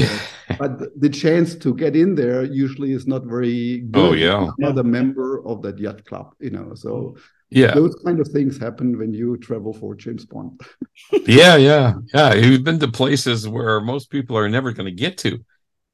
but 0.58 1.00
the 1.00 1.10
chance 1.10 1.56
to 1.56 1.74
get 1.74 1.96
in 1.96 2.16
there 2.16 2.44
usually 2.44 2.92
is 2.94 3.08
not 3.08 3.26
very 3.26 3.80
good. 3.80 4.00
oh 4.00 4.14
yeah 4.14 4.50
not 4.60 4.78
a 4.78 4.84
member 4.84 5.46
of 5.46 5.62
that 5.62 5.80
yacht 5.80 6.06
club 6.06 6.34
you 6.40 6.52
know 6.52 6.74
so 6.76 7.16
yeah 7.52 7.74
those 7.74 7.96
kind 8.06 8.20
of 8.20 8.28
things 8.28 8.58
happen 8.58 8.98
when 8.98 9.14
you 9.14 9.38
travel 9.38 9.74
for 9.74 9.96
james 9.96 10.26
bond 10.26 10.60
yeah 11.26 11.56
yeah 11.56 11.94
yeah 12.14 12.34
you've 12.34 12.64
been 12.64 12.80
to 12.80 12.88
places 12.88 13.48
where 13.48 13.80
most 13.82 14.10
people 14.10 14.38
are 14.38 14.50
never 14.50 14.72
going 14.72 14.86
to 14.86 14.92
get 14.92 15.18
to 15.18 15.44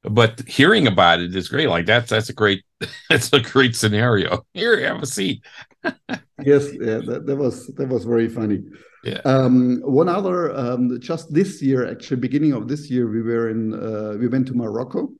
but 0.08 0.40
hearing 0.46 0.86
about 0.86 1.20
it 1.20 1.34
is 1.34 1.48
great. 1.48 1.68
Like 1.68 1.86
that's 1.86 2.10
that's 2.10 2.28
a 2.28 2.32
great 2.32 2.64
that's 3.10 3.32
a 3.32 3.40
great 3.40 3.74
scenario. 3.76 4.44
Here, 4.54 4.80
have 4.86 5.02
a 5.02 5.06
seat. 5.06 5.44
yes, 6.44 6.72
yeah, 6.72 7.00
that, 7.06 7.24
that, 7.26 7.36
was 7.36 7.66
that 7.74 7.88
was 7.88 8.04
very 8.04 8.28
funny. 8.28 8.62
Yeah. 9.04 9.20
Um, 9.24 9.80
one 9.82 10.08
other, 10.08 10.54
um, 10.56 10.98
just 11.00 11.32
this 11.32 11.62
year, 11.62 11.88
actually, 11.88 12.16
beginning 12.16 12.52
of 12.52 12.66
this 12.66 12.90
year, 12.90 13.08
we 13.08 13.22
were 13.22 13.50
in 13.50 13.74
uh, 13.74 14.16
we 14.18 14.28
went 14.28 14.46
to 14.48 14.54
Morocco. 14.54 15.10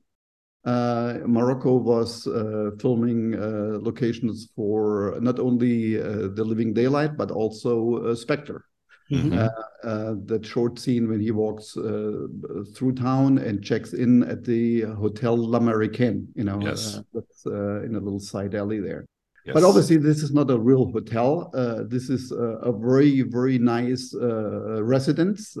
Uh, 0.67 1.19
Morocco 1.25 1.77
was 1.77 2.27
uh, 2.27 2.71
filming 2.81 3.35
uh, 3.35 3.79
locations 3.81 4.49
for 4.53 5.17
not 5.21 5.39
only 5.39 5.97
uh, 5.97 6.27
The 6.37 6.43
Living 6.43 6.73
Daylight 6.73 7.15
but 7.15 7.31
also 7.31 8.03
uh, 8.03 8.15
Spectre. 8.15 8.65
Mm-hmm. 9.09 9.39
Uh, 9.39 9.87
uh, 9.87 10.15
that 10.25 10.45
short 10.45 10.77
scene 10.77 11.07
when 11.07 11.21
he 11.21 11.31
walks 11.31 11.77
uh, 11.77 12.27
through 12.75 12.93
town 12.95 13.37
and 13.37 13.63
checks 13.63 13.93
in 13.93 14.23
at 14.23 14.43
the 14.43 14.81
Hotel 14.81 15.37
L'Américaine, 15.37 16.27
you 16.35 16.43
know, 16.43 16.59
yes. 16.61 16.99
That's 17.13 17.45
uh, 17.45 17.83
in 17.83 17.95
a 17.95 18.01
little 18.01 18.19
side 18.19 18.53
alley 18.53 18.81
there. 18.81 19.05
Yes. 19.45 19.53
But 19.53 19.63
obviously, 19.63 19.95
this 19.95 20.21
is 20.21 20.33
not 20.33 20.51
a 20.51 20.59
real 20.59 20.91
hotel. 20.91 21.51
Uh, 21.53 21.83
this 21.87 22.09
is 22.09 22.33
a, 22.33 22.73
very, 22.73 23.21
very 23.21 23.57
nice 23.57 24.13
residence 24.13 25.55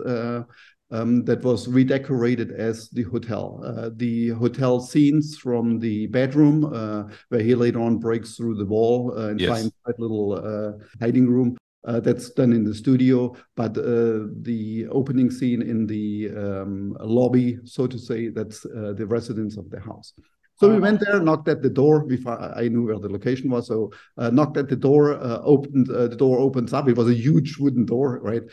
um, 0.91 1.23
that 1.25 1.43
was 1.43 1.67
redecorated 1.67 2.51
as 2.51 2.89
the 2.89 3.03
hotel. 3.03 3.61
Uh, 3.63 3.89
the 3.95 4.29
hotel 4.29 4.79
scenes 4.79 5.37
from 5.37 5.79
the 5.79 6.07
bedroom, 6.07 6.65
uh, 6.65 7.03
where 7.29 7.41
he 7.41 7.55
later 7.55 7.81
on 7.81 7.97
breaks 7.97 8.35
through 8.35 8.55
the 8.55 8.65
wall 8.65 9.13
uh, 9.17 9.29
and 9.29 9.39
yes. 9.39 9.49
finds 9.49 9.73
that 9.85 9.99
little 9.99 10.79
hiding 10.99 11.27
room, 11.27 11.57
uh, 11.87 12.01
that's 12.01 12.29
done 12.31 12.51
in 12.51 12.63
the 12.63 12.75
studio, 12.75 13.33
but 13.55 13.77
uh, 13.77 14.27
the 14.41 14.85
opening 14.91 15.31
scene 15.31 15.61
in 15.61 15.87
the 15.87 16.29
um, 16.35 16.97
lobby, 16.99 17.57
so 17.63 17.87
to 17.87 17.97
say, 17.97 18.27
that's 18.27 18.65
uh, 18.65 18.93
the 18.95 19.05
residence 19.05 19.57
of 19.57 19.69
the 19.69 19.79
house. 19.79 20.13
So 20.57 20.69
we 20.69 20.79
went 20.79 20.99
there, 20.99 21.19
knocked 21.19 21.47
at 21.47 21.61
the 21.61 21.69
door. 21.69 22.03
Before 22.03 22.39
I 22.39 22.67
knew 22.67 22.85
where 22.85 22.99
the 22.99 23.09
location 23.09 23.49
was, 23.49 23.67
so 23.67 23.91
uh, 24.17 24.29
knocked 24.31 24.57
at 24.57 24.69
the 24.69 24.75
door. 24.75 25.13
Uh, 25.13 25.39
opened 25.43 25.89
uh, 25.89 26.07
the 26.07 26.15
door 26.15 26.39
opens 26.39 26.73
up. 26.73 26.89
It 26.89 26.97
was 26.97 27.09
a 27.09 27.13
huge 27.13 27.57
wooden 27.57 27.85
door, 27.85 28.19
right? 28.21 28.43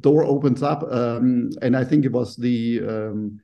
door 0.00 0.24
opens 0.24 0.62
up, 0.62 0.82
um, 0.92 1.50
and 1.62 1.76
I 1.76 1.84
think 1.84 2.04
it 2.04 2.12
was 2.12 2.36
the 2.36 2.80
um, 2.86 3.40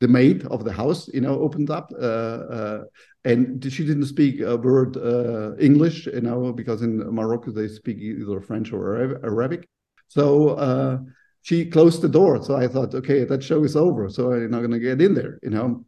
the 0.00 0.08
maid 0.08 0.44
of 0.46 0.64
the 0.64 0.72
house, 0.72 1.08
you 1.08 1.20
know, 1.20 1.38
opened 1.40 1.70
up, 1.70 1.90
uh, 2.00 2.04
uh, 2.04 2.84
and 3.24 3.64
she 3.72 3.84
didn't 3.84 4.06
speak 4.06 4.40
a 4.40 4.56
word 4.56 4.96
uh, 4.96 5.56
English, 5.56 6.06
you 6.06 6.20
know, 6.20 6.52
because 6.52 6.82
in 6.82 6.98
Morocco 7.12 7.50
they 7.50 7.68
speak 7.68 7.98
either 7.98 8.40
French 8.40 8.72
or 8.72 8.96
Arabic. 9.24 9.68
So 10.08 10.50
uh, 10.50 10.98
she 11.42 11.66
closed 11.66 12.00
the 12.00 12.08
door. 12.08 12.42
So 12.42 12.56
I 12.56 12.68
thought, 12.68 12.94
okay, 12.94 13.24
that 13.24 13.42
show 13.42 13.64
is 13.64 13.74
over. 13.76 14.08
So 14.08 14.32
I'm 14.32 14.50
not 14.50 14.60
going 14.60 14.70
to 14.70 14.78
get 14.78 15.02
in 15.02 15.14
there, 15.14 15.38
you 15.42 15.50
know. 15.50 15.84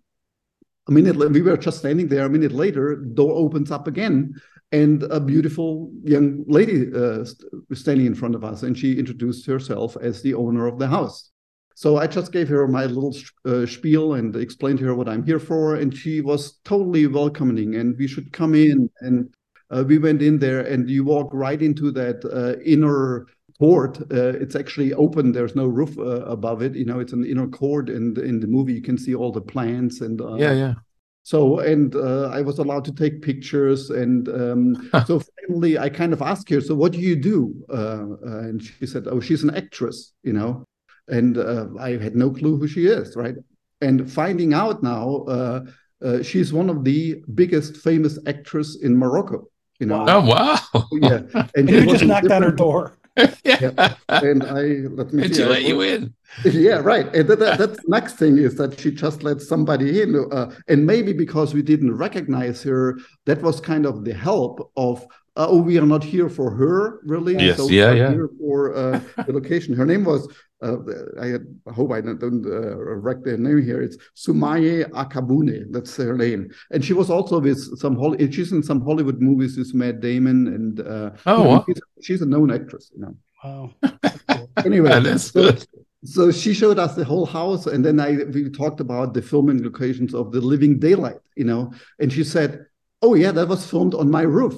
A 0.88 0.93
minute, 0.93 1.16
we 1.16 1.43
were 1.43 1.57
just 1.57 1.79
standing 1.79 2.09
there. 2.09 2.27
A 2.27 2.31
minute 2.31 2.53
later, 2.53 2.97
door 2.97 3.33
opens 3.33 3.71
up 3.71 3.87
again, 3.87 4.35
and 4.73 5.03
a 5.05 5.21
beautiful 5.21 5.90
young 6.05 6.45
lady 6.47 6.87
uh, 6.95 7.25
standing 7.73 8.07
in 8.07 8.14
front 8.14 8.35
of 8.35 8.45
us, 8.45 8.62
and 8.62 8.77
she 8.77 8.99
introduced 8.99 9.47
herself 9.47 9.97
as 10.01 10.23
the 10.23 10.35
owner 10.35 10.66
of 10.66 10.79
the 10.79 10.88
house. 10.88 11.31
So 11.75 11.96
I 11.96 12.07
just 12.07 12.33
gave 12.33 12.48
her 12.48 12.67
my 12.69 12.87
little 12.87 13.17
uh, 13.46 13.67
spiel 13.67 14.15
and 14.15 14.35
explained 14.37 14.81
to 14.81 14.85
her 14.87 14.94
what 14.94 15.09
I'm 15.09 15.25
here 15.25 15.38
for, 15.40 15.77
and 15.77 15.96
she 15.96 16.21
was 16.21 16.59
totally 16.65 17.07
welcoming. 17.07 17.77
And 17.77 17.96
we 17.98 18.07
should 18.07 18.33
come 18.33 18.54
in, 18.54 18.90
and 19.00 19.33
uh, 19.71 19.85
we 19.87 19.98
went 19.98 20.23
in 20.23 20.38
there, 20.38 20.61
and 20.61 20.90
you 20.90 21.04
walk 21.04 21.31
right 21.33 21.61
into 21.61 21.90
that 21.92 22.25
uh, 22.25 22.61
inner 22.65 23.27
court. 23.61 23.94
Uh, 24.11 24.33
it's 24.42 24.56
actually 24.56 24.92
open. 24.94 25.33
There's 25.33 25.56
no 25.63 25.67
roof 25.79 25.92
uh, 25.98 26.25
above 26.37 26.63
it. 26.67 26.75
You 26.75 26.87
know, 26.87 27.00
it's 27.00 27.13
an 27.13 27.25
inner 27.25 27.48
court, 27.48 27.87
and 27.96 28.19
in 28.19 28.40
the 28.40 28.46
movie 28.56 28.75
you 28.79 28.83
can 28.83 28.98
see 28.98 29.15
all 29.15 29.33
the 29.33 29.46
plants 29.52 30.00
and 30.00 30.21
uh, 30.21 30.37
yeah, 30.44 30.54
yeah. 30.65 30.75
So 31.23 31.61
and 31.73 31.94
I 32.38 32.40
was 32.48 32.58
allowed 32.58 32.85
to 32.87 32.94
take 33.02 33.23
pictures, 33.31 33.90
and 33.90 34.29
um, 34.29 34.63
so 35.06 35.23
finally 35.37 35.79
I 35.79 35.88
kind 36.00 36.13
of 36.13 36.23
asked 36.23 36.48
her, 36.50 36.61
"So 36.61 36.75
what 36.75 36.92
do 36.92 36.98
you 36.98 37.17
do?" 37.33 37.38
and 37.69 38.63
she 38.63 38.87
said, 38.87 39.04
"Oh, 39.06 39.21
she's 39.21 39.44
an 39.44 39.54
actress," 39.54 39.98
you 40.23 40.33
know 40.33 40.65
and 41.11 41.37
uh, 41.38 41.67
I 41.79 41.90
had 41.98 42.15
no 42.15 42.31
clue 42.31 42.56
who 42.56 42.69
she 42.69 42.87
is, 42.87 43.17
right? 43.17 43.35
And 43.81 44.11
finding 44.11 44.54
out 44.54 44.83
now, 44.83 45.25
uh, 45.37 45.61
Uh, 46.00 46.23
she's 46.23 46.50
one 46.50 46.71
of 46.75 46.79
the 46.83 47.21
biggest 47.40 47.73
famous 47.77 48.15
actresses 48.25 48.81
in 48.87 48.96
Morocco. 48.96 49.38
You 49.81 49.87
know. 49.90 50.02
Oh 50.08 50.23
wow! 50.33 50.56
yeah, 50.92 51.21
and 51.56 51.69
you 51.73 51.85
just 51.85 52.06
knocked 52.08 52.33
on 52.33 52.42
her 52.42 52.56
door. 52.65 52.96
Yeah. 53.44 53.94
And 54.08 54.42
I 54.44 54.63
let 54.90 55.13
me. 55.13 55.25
And 55.25 55.35
see, 55.35 55.42
she 55.42 55.44
I 55.44 55.48
let 55.48 55.63
you 55.65 55.81
in. 55.81 56.15
yeah, 56.44 56.77
right. 56.77 57.06
And 57.15 57.29
that, 57.29 57.38
that, 57.40 57.58
that's 57.58 57.88
next 57.88 58.15
thing 58.15 58.38
is 58.38 58.54
that 58.56 58.79
she 58.79 58.90
just 58.90 59.23
let 59.23 59.40
somebody 59.40 60.02
in, 60.02 60.27
uh, 60.31 60.52
and 60.69 60.87
maybe 60.87 61.13
because 61.13 61.52
we 61.52 61.63
didn't 61.63 61.96
recognize 61.96 62.63
her, 62.63 62.98
that 63.27 63.42
was 63.42 63.61
kind 63.61 63.87
of 63.87 64.04
the 64.04 64.15
help 64.15 64.71
of. 64.77 65.06
Uh, 65.37 65.46
oh, 65.48 65.63
we 65.63 65.79
are 65.79 65.87
not 65.87 66.02
here 66.02 66.29
for 66.29 66.50
her, 66.50 67.00
really. 67.04 67.35
Yes, 67.37 67.61
we 67.61 67.79
yeah, 67.79 67.90
are 67.90 67.96
yeah. 67.96 68.11
Here 68.11 68.31
for 68.38 68.75
uh, 68.75 69.00
the 69.27 69.33
location. 69.33 69.75
Her 69.75 69.87
name 69.87 70.04
was. 70.04 70.29
Uh, 70.63 70.77
I, 71.21 71.27
had, 71.29 71.46
I 71.69 71.73
hope 71.73 71.90
I 71.92 72.00
don't, 72.02 72.44
uh, 72.44 72.77
wreck 72.77 73.23
their 73.25 73.38
name 73.38 73.63
here. 73.65 73.81
It's 73.81 73.96
Sumaya 74.15 74.90
Akaaboune. 74.90 75.67
That's 75.73 75.96
her 75.96 76.17
name, 76.17 76.50
and 76.71 76.85
she 76.85 76.92
was 76.92 77.08
also 77.08 77.40
with 77.40 77.79
some. 77.79 77.96
Holly, 77.96 78.31
she's 78.31 78.52
in 78.52 78.63
some 78.63 78.81
Hollywood 78.83 79.21
movies 79.21 79.56
with 79.56 79.73
Matt 79.75 80.00
Damon, 80.00 80.48
and 80.48 80.81
uh, 80.81 81.11
Oh, 81.27 81.42
wow. 81.48 81.65
she's, 81.67 81.81
she's 82.02 82.23
a 82.23 82.27
known 82.27 82.50
actress. 82.50 82.90
You 82.94 83.00
know. 83.02 83.15
Wow. 83.42 83.75
Anyway, 84.65 84.90
That 84.90 85.06
is 85.06 85.25
so- 85.31 85.42
good. 85.52 85.67
so 86.04 86.31
she 86.31 86.52
showed 86.52 86.79
us 86.79 86.94
the 86.94 87.04
whole 87.04 87.25
house, 87.25 87.67
and 87.67 87.83
then 87.85 87.98
I 88.00 88.11
we 88.35 88.50
talked 88.50 88.81
about 88.81 89.15
the 89.15 89.23
filming 89.23 89.63
locations 89.63 90.13
of 90.15 90.33
the 90.33 90.40
Living 90.40 90.79
Daylight, 90.79 91.21
you 91.37 91.44
know. 91.44 91.73
And 92.00 92.13
she 92.13 92.25
said, 92.25 92.67
"Oh 93.00 93.15
yeah, 93.15 93.33
that 93.33 93.48
was 93.48 93.65
filmed 93.67 93.94
on 93.94 94.11
my 94.11 94.23
roof," 94.23 94.56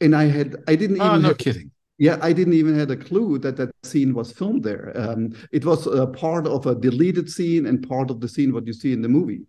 and 0.00 0.16
I 0.16 0.24
had 0.24 0.56
I 0.66 0.74
didn't 0.74 0.96
even. 0.96 1.06
Oh, 1.06 1.10
even 1.12 1.22
no 1.22 1.28
have, 1.28 1.38
kidding. 1.38 1.70
Yeah 1.98 2.18
I 2.20 2.32
didn't 2.32 2.54
even 2.54 2.78
had 2.78 2.90
a 2.90 2.96
clue 2.96 3.38
that 3.38 3.56
that 3.56 3.70
scene 3.82 4.14
was 4.14 4.32
filmed 4.32 4.64
there. 4.64 4.92
Um, 4.94 5.34
it 5.52 5.64
was 5.64 5.86
a 5.86 6.06
part 6.06 6.46
of 6.46 6.66
a 6.66 6.74
deleted 6.74 7.30
scene 7.30 7.66
and 7.66 7.88
part 7.88 8.10
of 8.10 8.20
the 8.20 8.28
scene 8.28 8.52
what 8.52 8.66
you 8.66 8.72
see 8.72 8.92
in 8.92 9.02
the 9.02 9.08
movie. 9.08 9.42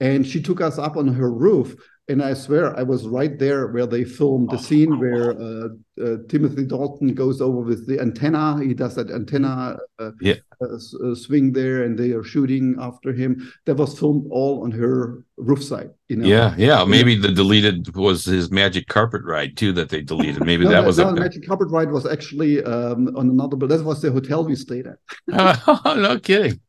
And 0.00 0.26
she 0.26 0.40
took 0.40 0.60
us 0.60 0.78
up 0.78 0.96
on 0.96 1.08
her 1.08 1.30
roof, 1.30 1.76
and 2.10 2.22
I 2.22 2.34
swear 2.34 2.76
I 2.78 2.82
was 2.82 3.06
right 3.06 3.38
there 3.38 3.68
where 3.68 3.86
they 3.86 4.04
filmed 4.04 4.50
the 4.50 4.58
scene 4.58 4.98
where 4.98 5.30
uh, 5.40 5.68
uh, 6.02 6.16
Timothy 6.28 6.64
Dalton 6.64 7.14
goes 7.14 7.40
over 7.40 7.60
with 7.60 7.86
the 7.86 8.00
antenna. 8.00 8.58
He 8.62 8.74
does 8.74 8.94
that 8.96 9.10
antenna 9.10 9.78
uh, 9.98 10.10
Yeah. 10.20 10.34
uh, 10.60 10.74
uh, 10.74 11.14
swing 11.14 11.52
there, 11.52 11.84
and 11.84 11.98
they 11.98 12.10
are 12.12 12.24
shooting 12.24 12.76
after 12.80 13.12
him. 13.12 13.52
That 13.66 13.76
was 13.76 13.98
filmed 13.98 14.26
all 14.30 14.64
on 14.64 14.72
her 14.72 15.22
roof 15.36 15.62
side. 15.62 15.90
You 16.08 16.16
know. 16.16 16.26
Yeah, 16.26 16.54
yeah. 16.58 16.84
Maybe 16.84 17.14
the 17.16 17.30
deleted 17.30 17.94
was 17.94 18.24
his 18.24 18.50
magic 18.50 18.88
carpet 18.88 19.22
ride 19.24 19.56
too 19.56 19.72
that 19.74 19.88
they 19.88 20.02
deleted. 20.02 20.44
Maybe 20.44 20.66
that 20.74 20.84
was 20.84 20.98
no, 20.98 21.10
a 21.10 21.14
Magic 21.14 21.46
Carpet 21.46 21.68
Ride 21.70 21.92
was 21.92 22.06
actually 22.06 22.62
um, 22.64 23.14
on 23.16 23.30
another, 23.30 23.56
but 23.56 23.68
that 23.68 23.84
was 23.84 24.02
the 24.02 24.10
hotel 24.10 24.44
we 24.44 24.56
stayed 24.56 24.86
at. 24.88 24.98
Oh, 25.32 25.94
no 25.96 26.18
kidding. 26.18 26.60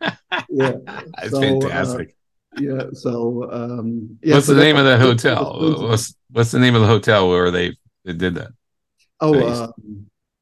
Yeah, 0.50 0.74
That's 0.86 1.32
So, 1.32 1.40
uh, 1.40 1.62
fantastic. 1.62 2.16
Yeah. 2.60 2.84
So, 2.94 3.50
um, 3.52 4.18
yeah. 4.22 4.36
what's 4.36 4.48
so 4.48 4.54
the 4.54 4.62
name 4.62 4.78
of 4.78 4.86
the 4.86 4.92
that 4.98 5.00
hotel? 5.02 5.58
What's 5.88 6.16
what's 6.32 6.52
the 6.52 6.60
name 6.60 6.76
of 6.76 6.82
the 6.82 6.88
hotel 6.88 7.30
where 7.30 7.52
they, 7.52 7.76
they 8.06 8.14
did 8.14 8.36
that? 8.36 8.52
Oh, 9.20 9.38
uh, 9.40 9.68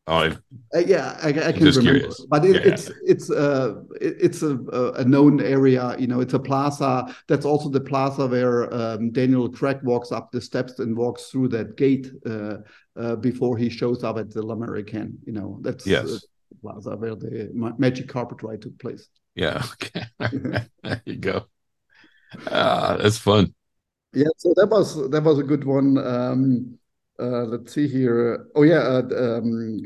Oh, 0.08 0.16
I- 0.16 0.38
Uh, 0.76 0.80
yeah, 0.80 1.20
I, 1.22 1.30
I 1.30 1.52
can 1.52 1.66
just 1.66 1.78
remember, 1.78 2.00
curious. 2.00 2.26
but 2.32 2.44
it, 2.44 2.56
Yeah. 2.56 2.72
it's 2.74 2.90
it's 3.06 3.30
uh 3.30 3.76
it- 4.02 4.18
it's 4.20 4.42
a 4.42 4.58
a 4.98 5.06
known 5.06 5.40
area. 5.40 5.96
You 6.00 6.08
know, 6.08 6.20
it's 6.20 6.34
a 6.34 6.40
plaza. 6.40 7.16
That's 7.28 7.46
also 7.46 7.70
the 7.70 7.82
plaza 7.92 8.26
where 8.26 8.74
um, 8.74 9.12
Daniel 9.12 9.48
Craig 9.48 9.78
walks 9.84 10.12
up 10.12 10.32
the 10.32 10.42
steps 10.42 10.80
and 10.80 10.98
walks 10.98 11.30
through 11.30 11.50
that 11.50 11.78
gate 11.78 12.12
uh, 12.26 12.58
uh, 12.96 13.16
before 13.18 13.56
he 13.58 13.70
shows 13.70 14.04
up 14.04 14.18
at 14.18 14.32
the 14.32 14.42
L'Americaine. 14.44 15.14
You 15.28 15.34
know, 15.34 15.60
that's 15.62 15.86
Yes. 15.86 16.06
uh, 16.06 16.18
the 16.50 16.56
plaza 16.64 16.96
where 16.98 17.14
the 17.16 17.52
magic 17.78 18.08
carpet 18.08 18.42
ride 18.42 18.62
took 18.64 18.80
place. 18.80 19.08
yeah. 19.36 19.62
Okay. 19.74 20.06
there 20.84 21.02
you 21.06 21.18
go. 21.18 21.46
Ah, 22.52 22.98
that's 23.02 23.18
fun. 23.18 23.54
Yeah, 24.14 24.26
so 24.38 24.54
that 24.56 24.68
was 24.70 25.10
that 25.12 25.24
was 25.24 25.40
a 25.40 25.44
good 25.44 25.64
one. 25.64 25.98
Um, 25.98 26.78
uh, 27.20 27.44
let's 27.46 27.74
see 27.74 27.88
here. 27.88 28.48
Oh 28.56 28.64
yeah, 28.64 28.80
uh, 28.80 29.38
um, 29.40 29.78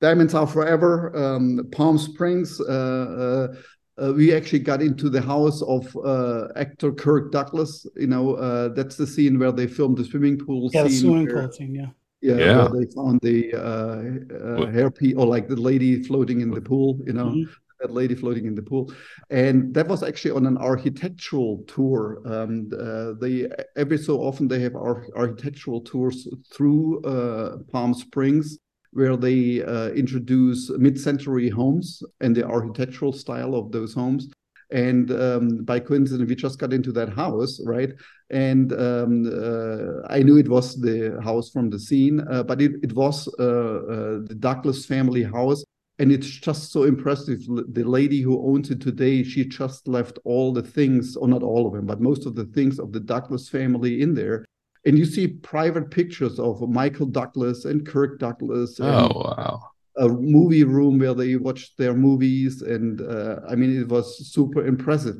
Diamonds 0.00 0.34
Are 0.34 0.46
Forever, 0.46 1.16
um, 1.16 1.68
Palm 1.72 1.98
Springs. 1.98 2.60
Uh, 2.60 2.64
uh, 2.68 3.54
uh, 4.02 4.12
we 4.12 4.32
actually 4.34 4.60
got 4.60 4.80
into 4.82 5.08
the 5.10 5.20
house 5.20 5.60
of 5.62 5.96
uh, 6.04 6.48
actor 6.56 6.92
Kirk 6.92 7.32
Douglas. 7.32 7.86
You 7.96 8.06
know, 8.06 8.34
uh, 8.34 8.68
that's 8.68 8.96
the 8.96 9.06
scene 9.06 9.38
where 9.38 9.50
they 9.52 9.66
filmed 9.66 9.96
the 9.98 10.04
swimming 10.04 10.38
pool 10.38 10.70
Yeah, 10.72 10.84
the 10.84 10.90
scene. 10.90 11.00
swimming 11.00 11.26
where- 11.26 11.42
pool 11.44 11.52
scene. 11.52 11.74
Yeah. 11.74 11.90
Yeah, 12.20 12.36
Yeah. 12.36 12.68
where 12.68 12.80
they 12.84 12.92
found 12.92 13.20
the 13.22 13.54
uh, 13.54 13.58
uh, 13.58 14.56
What- 14.58 14.72
hairpiece 14.72 15.16
or 15.16 15.26
like 15.26 15.48
the 15.48 15.56
lady 15.56 16.02
floating 16.02 16.40
in 16.40 16.50
the 16.50 16.60
pool. 16.60 17.00
You 17.06 17.12
know 17.14 17.26
Mhm. 17.30 17.48
That 17.80 17.92
lady 17.92 18.14
floating 18.14 18.46
in 18.46 18.54
the 18.54 18.62
pool, 18.62 18.92
and 19.30 19.72
that 19.74 19.88
was 19.88 20.02
actually 20.02 20.32
on 20.32 20.46
an 20.46 20.58
architectural 20.58 21.64
tour. 21.66 22.22
Um, 22.26 22.70
uh, 22.78 23.12
they 23.20 23.48
every 23.76 23.98
so 23.98 24.20
often 24.20 24.48
they 24.48 24.60
have 24.60 24.76
ar- 24.76 25.06
architectural 25.16 25.80
tours 25.80 26.28
through 26.52 27.02
uh, 27.02 27.58
Palm 27.70 27.94
Springs, 27.94 28.58
where 28.92 29.16
they 29.16 29.62
uh, 29.62 29.90
introduce 29.90 30.70
mid-century 30.70 31.48
homes 31.48 32.02
and 32.20 32.34
the 32.34 32.44
architectural 32.44 33.12
style 33.12 33.54
of 33.54 33.70
those 33.70 33.94
homes. 33.94 34.28
And 34.70 35.10
um, 35.12 35.64
by 35.64 35.80
coincidence, 35.80 36.28
we 36.28 36.34
just 36.34 36.58
got 36.58 36.74
into 36.74 36.92
that 36.92 37.08
house, 37.08 37.58
right? 37.64 37.90
And 38.30 38.70
um, 38.72 39.24
uh, 39.26 40.06
I 40.10 40.22
knew 40.22 40.36
it 40.36 40.48
was 40.48 40.78
the 40.78 41.18
house 41.24 41.48
from 41.50 41.70
the 41.70 41.78
scene, 41.78 42.20
uh, 42.30 42.42
but 42.42 42.60
it, 42.60 42.72
it 42.82 42.92
was 42.92 43.28
uh, 43.38 43.42
uh, 43.42 44.18
the 44.26 44.36
Douglas 44.38 44.84
family 44.84 45.22
house 45.22 45.64
and 45.98 46.12
it's 46.12 46.28
just 46.28 46.70
so 46.70 46.84
impressive. 46.84 47.40
The 47.46 47.84
lady 47.84 48.20
who 48.20 48.46
owns 48.48 48.70
it 48.70 48.80
today 48.80 49.22
she 49.24 49.44
just 49.44 49.88
left 49.88 50.18
all 50.24 50.52
the 50.52 50.62
things 50.62 51.16
or 51.16 51.26
not 51.28 51.42
all 51.42 51.66
of 51.66 51.72
them 51.72 51.86
but 51.86 52.00
most 52.00 52.26
of 52.26 52.34
the 52.34 52.44
things 52.46 52.78
of 52.78 52.92
the 52.92 53.00
douglas 53.00 53.48
family 53.48 54.02
in 54.02 54.14
there. 54.14 54.44
And 54.86 54.96
you 54.96 55.04
see 55.04 55.26
private 55.26 55.90
pictures 55.90 56.38
of 56.38 56.60
michael 56.68 57.06
douglas 57.06 57.64
and 57.64 57.84
kirk 57.86 58.18
douglas 58.20 58.78
and 58.78 58.88
Oh 58.88 59.22
wow. 59.24 59.60
a 59.96 60.08
movie 60.08 60.64
room 60.64 60.98
where 60.98 61.14
they 61.14 61.36
watched 61.36 61.76
their 61.78 61.94
movies. 61.94 62.62
And 62.62 63.00
uh, 63.00 63.40
i 63.48 63.54
mean 63.54 63.80
it 63.80 63.88
was 63.88 64.06
super 64.32 64.64
impressive. 64.66 65.16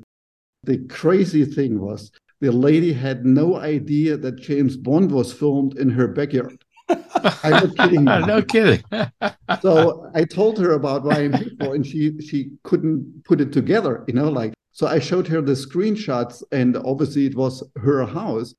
The 0.64 0.78
crazy 0.88 1.44
thing 1.44 1.80
was 1.80 2.10
the 2.40 2.52
lady 2.52 2.92
had 2.92 3.24
no 3.24 3.56
idea 3.56 4.16
that 4.16 4.36
james 4.36 4.76
bond 4.76 5.10
was 5.10 5.32
filmed 5.32 5.76
in 5.76 5.90
her 5.90 6.06
backyard 6.06 6.64
i'm 6.88 7.50
not 7.50 7.76
kidding 7.76 8.00
you 8.06 8.26
no 8.26 8.42
kidding. 8.42 8.82
so 9.60 10.10
I 10.14 10.24
told 10.24 10.58
her 10.58 10.72
about 10.72 11.04
Ryan 11.04 11.32
Hickmore, 11.32 11.74
and 11.74 11.86
she 11.86 12.18
she 12.20 12.50
couldn't 12.64 13.24
put 13.24 13.40
it 13.40 13.52
together, 13.52 14.04
you 14.06 14.14
know, 14.14 14.28
like 14.28 14.54
so 14.72 14.86
I 14.86 14.98
showed 15.00 15.26
her 15.28 15.40
the 15.40 15.52
screenshots, 15.52 16.42
and 16.52 16.76
obviously 16.76 17.26
it 17.26 17.34
was 17.34 17.68
her 17.76 18.06
house. 18.06 18.54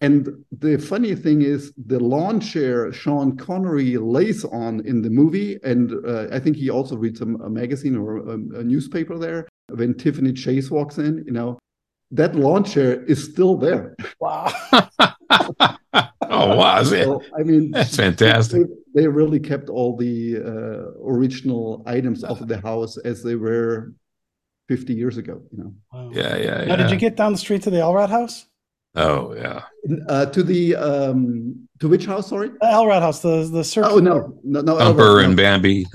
And 0.00 0.28
the 0.52 0.78
funny 0.78 1.14
thing 1.16 1.42
is, 1.42 1.72
the 1.76 1.98
lawn 1.98 2.40
chair 2.40 2.92
Sean 2.92 3.36
Connery 3.36 3.96
lays 3.96 4.44
on 4.44 4.86
in 4.86 5.02
the 5.02 5.10
movie, 5.10 5.58
and 5.64 5.92
uh, 6.06 6.28
I 6.32 6.38
think 6.38 6.56
he 6.56 6.70
also 6.70 6.96
reads 6.96 7.20
a, 7.20 7.26
a 7.26 7.50
magazine 7.50 7.96
or 7.96 8.18
a, 8.18 8.34
a 8.60 8.64
newspaper 8.64 9.18
there. 9.18 9.48
When 9.70 9.94
Tiffany 9.94 10.32
Chase 10.32 10.70
walks 10.70 10.98
in, 10.98 11.24
you 11.26 11.32
know, 11.32 11.58
that 12.12 12.34
lawn 12.34 12.64
chair 12.64 13.04
is 13.04 13.22
still 13.22 13.56
there. 13.56 13.96
Wow. 14.20 14.50
wow. 16.58 16.82
So, 16.82 17.22
I 17.38 17.42
mean, 17.42 17.70
That's 17.70 17.96
fantastic. 17.96 18.66
They, 18.94 19.02
they 19.02 19.08
really 19.08 19.40
kept 19.40 19.68
all 19.68 19.96
the 19.96 20.36
uh, 20.36 21.04
original 21.04 21.82
items 21.86 22.24
of 22.24 22.46
the 22.48 22.60
house 22.60 22.96
as 22.98 23.22
they 23.22 23.36
were 23.36 23.92
50 24.68 24.94
years 24.94 25.16
ago. 25.16 25.42
You 25.52 25.58
know, 25.58 25.74
wow. 25.92 26.10
Yeah, 26.12 26.36
yeah, 26.36 26.64
Now, 26.64 26.76
did 26.76 26.90
you 26.90 26.96
get 26.96 27.16
down 27.16 27.32
the 27.32 27.38
street 27.38 27.62
to 27.62 27.70
the 27.70 27.80
Elrod 27.80 28.10
house? 28.10 28.46
Oh 28.94 29.34
yeah. 29.34 29.62
uh, 30.08 30.26
to 30.26 30.42
the 30.42 30.74
um, 30.74 31.67
to 31.80 31.88
which 31.88 32.06
house? 32.06 32.28
Sorry. 32.28 32.48
The 32.60 32.66
Elrod 32.66 33.02
house, 33.02 33.20
the 33.20 33.48
the 33.50 33.64
circus. 33.64 33.92
Oh 33.94 33.98
no, 33.98 34.38
no, 34.44 34.60
no. 34.60 34.78
Umber 34.78 35.20
and. 35.20 35.36
Bambi. 35.36 35.86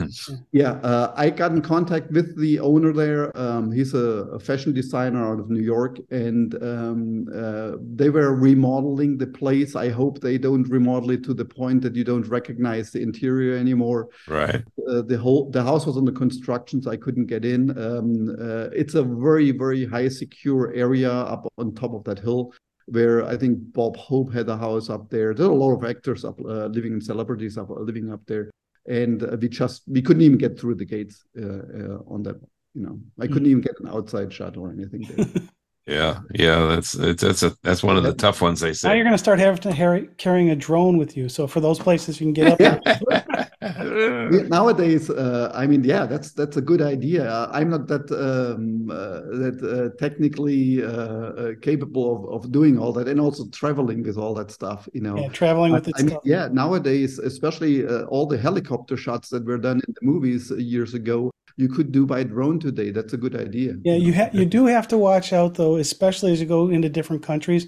Yeah, 0.52 0.74
uh, 0.84 1.14
I 1.18 1.30
got 1.30 1.52
in 1.52 1.62
contact 1.62 2.12
with 2.12 2.40
the 2.40 2.60
owner 2.60 2.94
there. 2.94 3.36
Um, 3.38 3.72
he's 3.72 3.94
a, 3.94 4.08
a 4.38 4.40
fashion 4.40 4.74
designer 4.74 5.32
out 5.32 5.40
of 5.40 5.50
New 5.50 5.62
York, 5.62 5.98
and 6.12 6.56
um, 6.64 7.28
uh, 7.36 7.74
they 7.96 8.10
were 8.10 8.36
remodeling 8.36 9.18
the 9.18 9.28
place. 9.28 9.76
I 9.76 9.90
hope 9.90 10.22
they 10.22 10.38
don't 10.38 10.68
remodel 10.70 11.12
it 11.12 11.24
to 11.26 11.34
the 11.34 11.46
point 11.46 11.82
that 11.82 11.96
you 11.96 12.04
don't 12.04 12.28
recognize 12.28 12.92
the 12.92 13.02
interior 13.02 13.58
anymore. 13.58 14.10
Right. 14.28 14.64
uh, 14.90 15.02
the 15.02 15.18
whole 15.18 15.50
the 15.50 15.64
house 15.64 15.86
was 15.86 15.98
under 15.98 16.12
construction, 16.12 16.82
so 16.82 16.92
I 16.92 16.98
couldn't 16.98 17.28
get 17.28 17.46
in. 17.46 17.78
Um, 17.78 18.36
uh, 18.40 18.70
it's 18.72 18.96
a 18.96 19.04
very 19.04 19.52
very 19.52 19.86
high 19.86 20.08
secure 20.08 20.74
area 20.74 21.12
up 21.12 21.52
on 21.58 21.74
top 21.76 21.94
of 21.94 22.04
that 22.06 22.20
hill, 22.20 22.54
where 22.88 23.26
I 23.26 23.38
think 23.38 23.74
Bob 23.74 23.96
Hope 23.98 24.34
had 24.34 24.50
a 24.50 24.58
house 24.58 24.90
up 24.90 25.10
there. 25.10 25.34
There 25.34 25.48
are 25.48 25.52
a 25.52 25.56
lot 25.56 25.76
of 25.76 25.84
actors 25.84 26.26
up 26.26 26.40
uh, 26.40 26.68
living 26.68 26.94
and 26.94 27.04
celebrities 27.04 27.58
up 27.58 27.70
living 27.70 28.12
up 28.12 28.22
there, 28.26 28.52
and 28.88 29.24
uh, 29.24 29.38
we 29.40 29.50
just 29.50 29.84
we 29.88 30.02
couldn't 30.02 30.24
even 30.24 30.38
get 30.38 30.60
through 30.60 30.76
the 30.76 30.86
gates 30.86 31.24
uh, 31.40 31.46
uh, 31.46 32.00
on 32.08 32.24
that. 32.24 32.36
You 32.74 32.82
know, 32.82 33.00
I 33.20 33.28
couldn't 33.28 33.46
even 33.46 33.62
get 33.62 33.80
an 33.80 33.88
outside 33.88 34.34
shot 34.34 34.58
or 34.58 34.72
anything 34.72 35.02
there. 35.02 35.28
Yeah, 35.86 36.22
yeah, 36.34 36.66
that's 36.68 36.96
it's 36.96 37.22
that's 37.22 37.44
a 37.44 37.58
that's 37.62 37.84
one 37.84 37.98
of 37.98 38.04
the 38.04 38.14
tough 38.14 38.42
ones 38.42 38.62
they 38.62 38.72
say. 38.72 38.88
Now 38.88 38.94
you're 38.94 39.04
going 39.04 39.14
to 39.14 39.18
start 39.18 39.40
having 39.40 39.60
to 39.62 39.74
carry, 39.74 40.08
carrying 40.18 40.50
a 40.50 40.56
drone 40.56 40.98
with 40.98 41.18
you. 41.18 41.28
So 41.28 41.46
for 41.46 41.60
those 41.60 41.78
places 41.78 42.22
you 42.22 42.32
can 42.32 42.34
get 42.34 42.62
up. 42.62 43.40
Nowadays, 44.50 45.10
uh, 45.10 45.52
I 45.54 45.68
mean, 45.68 45.84
yeah, 45.84 46.06
that's 46.06 46.32
that's 46.32 46.56
a 46.56 46.62
good 46.62 46.82
idea. 46.82 47.30
Uh, 47.30 47.50
I'm 47.52 47.70
not 47.70 47.88
that 47.88 48.10
um, 48.12 48.90
uh, 48.90 49.22
that 49.44 49.60
uh, 49.62 49.98
technically 49.98 50.84
uh, 50.84 50.88
uh, 50.88 51.52
capable 51.62 52.34
of, 52.34 52.46
of 52.46 52.52
doing 52.52 52.80
all 52.80 52.94
that, 52.94 53.10
and 53.10 53.20
also 53.20 53.46
traveling 53.50 54.04
with 54.04 54.18
all 54.18 54.34
that 54.36 54.52
stuff. 54.52 54.88
You 54.94 55.02
know, 55.02 55.18
yeah, 55.18 55.28
traveling 55.30 55.74
with 55.74 55.88
I, 55.88 55.90
it. 55.90 55.96
I 55.98 56.04
mean, 56.04 56.18
yeah, 56.24 56.48
nowadays, 56.52 57.20
especially 57.20 57.86
all 57.86 58.26
the 58.26 58.38
helicopter 58.38 58.96
shots 58.96 59.30
that 59.30 59.44
were 59.44 59.58
done 59.58 59.82
in 59.88 59.94
the 59.94 60.06
movies 60.06 60.50
years 60.52 60.94
ago, 60.94 61.32
you 61.56 61.70
could 61.70 61.92
do 61.92 62.06
by 62.06 62.24
drone 62.24 62.60
today. 62.60 62.92
That's 62.92 63.14
a 63.14 63.18
good 63.18 63.36
idea. 63.36 63.76
Yeah, 63.84 63.96
you 63.96 64.14
ha- 64.14 64.30
you 64.34 64.46
do 64.46 64.66
have 64.66 64.88
to 64.90 64.98
watch 64.98 65.34
out 65.34 65.56
though, 65.56 65.76
especially 65.76 66.32
as 66.32 66.40
you 66.40 66.48
go 66.48 66.70
into 66.70 66.90
different 66.90 67.24
countries, 67.24 67.68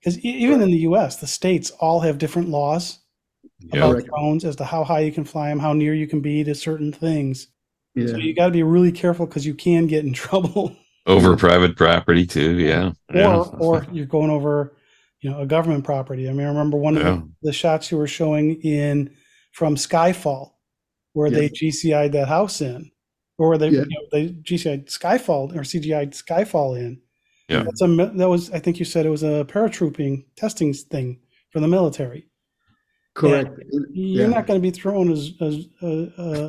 because 0.00 0.18
even 0.20 0.62
in 0.62 0.70
the 0.70 0.78
U.S., 0.78 1.16
the 1.16 1.26
states 1.26 1.70
all 1.72 2.00
have 2.00 2.18
different 2.18 2.48
laws 2.48 3.00
yeah. 3.60 3.84
about 3.84 4.04
drones 4.04 4.44
as 4.44 4.56
to 4.56 4.64
how 4.64 4.84
high 4.84 5.00
you 5.00 5.12
can 5.12 5.24
fly 5.24 5.48
them, 5.48 5.58
how 5.58 5.72
near 5.72 5.94
you 5.94 6.06
can 6.06 6.20
be 6.20 6.44
to 6.44 6.54
certain 6.54 6.92
things. 6.92 7.48
Yeah. 7.94 8.08
So 8.08 8.16
you 8.16 8.34
got 8.34 8.46
to 8.46 8.52
be 8.52 8.62
really 8.62 8.92
careful 8.92 9.26
because 9.26 9.46
you 9.46 9.54
can 9.54 9.86
get 9.86 10.04
in 10.04 10.12
trouble. 10.14 10.76
Over 11.06 11.36
private 11.36 11.76
property 11.76 12.26
too, 12.26 12.58
yeah. 12.58 12.92
Or 13.10 13.16
yeah. 13.16 13.36
or 13.36 13.86
you're 13.92 14.06
going 14.06 14.30
over, 14.30 14.76
you 15.20 15.30
know, 15.30 15.40
a 15.40 15.46
government 15.46 15.84
property. 15.84 16.28
I 16.28 16.32
mean, 16.32 16.46
I 16.46 16.50
remember 16.50 16.76
one 16.76 16.96
of 16.96 17.04
the, 17.04 17.28
the, 17.42 17.52
shots 17.52 17.92
you 17.92 17.96
were 17.96 18.08
showing 18.08 18.60
in 18.62 19.14
from 19.52 19.76
Skyfall, 19.76 20.50
where 21.12 21.30
they 21.30 21.48
GCI'd 21.48 22.12
that 22.12 22.26
house 22.26 22.60
in, 22.60 22.90
or 23.38 23.48
where 23.48 23.58
they 23.58 23.70
you 23.70 23.80
know, 23.80 24.06
they 24.12 24.28
GCI'd 24.28 24.88
Skyfall 24.88 25.54
or 25.54 25.60
CGI'd 25.60 26.12
Skyfall 26.12 26.78
in. 26.78 27.00
Yeah, 27.48 27.62
that's 27.62 27.82
a 27.82 27.86
that 27.86 28.28
was 28.28 28.50
I 28.50 28.58
think 28.58 28.78
you 28.78 28.84
said 28.84 29.06
it 29.06 29.10
was 29.10 29.22
a 29.22 29.44
paratrooping 29.44 30.24
testing 30.36 30.72
thing 30.72 31.20
for 31.50 31.60
the 31.60 31.68
military. 31.68 32.28
Correct. 33.16 33.58
You're 33.92 34.28
yeah. 34.28 34.34
not 34.34 34.46
going 34.46 34.60
to 34.60 34.62
be 34.62 34.70
thrown 34.70 35.10
as, 35.10 35.32
as 35.40 35.68
uh, 35.82 36.46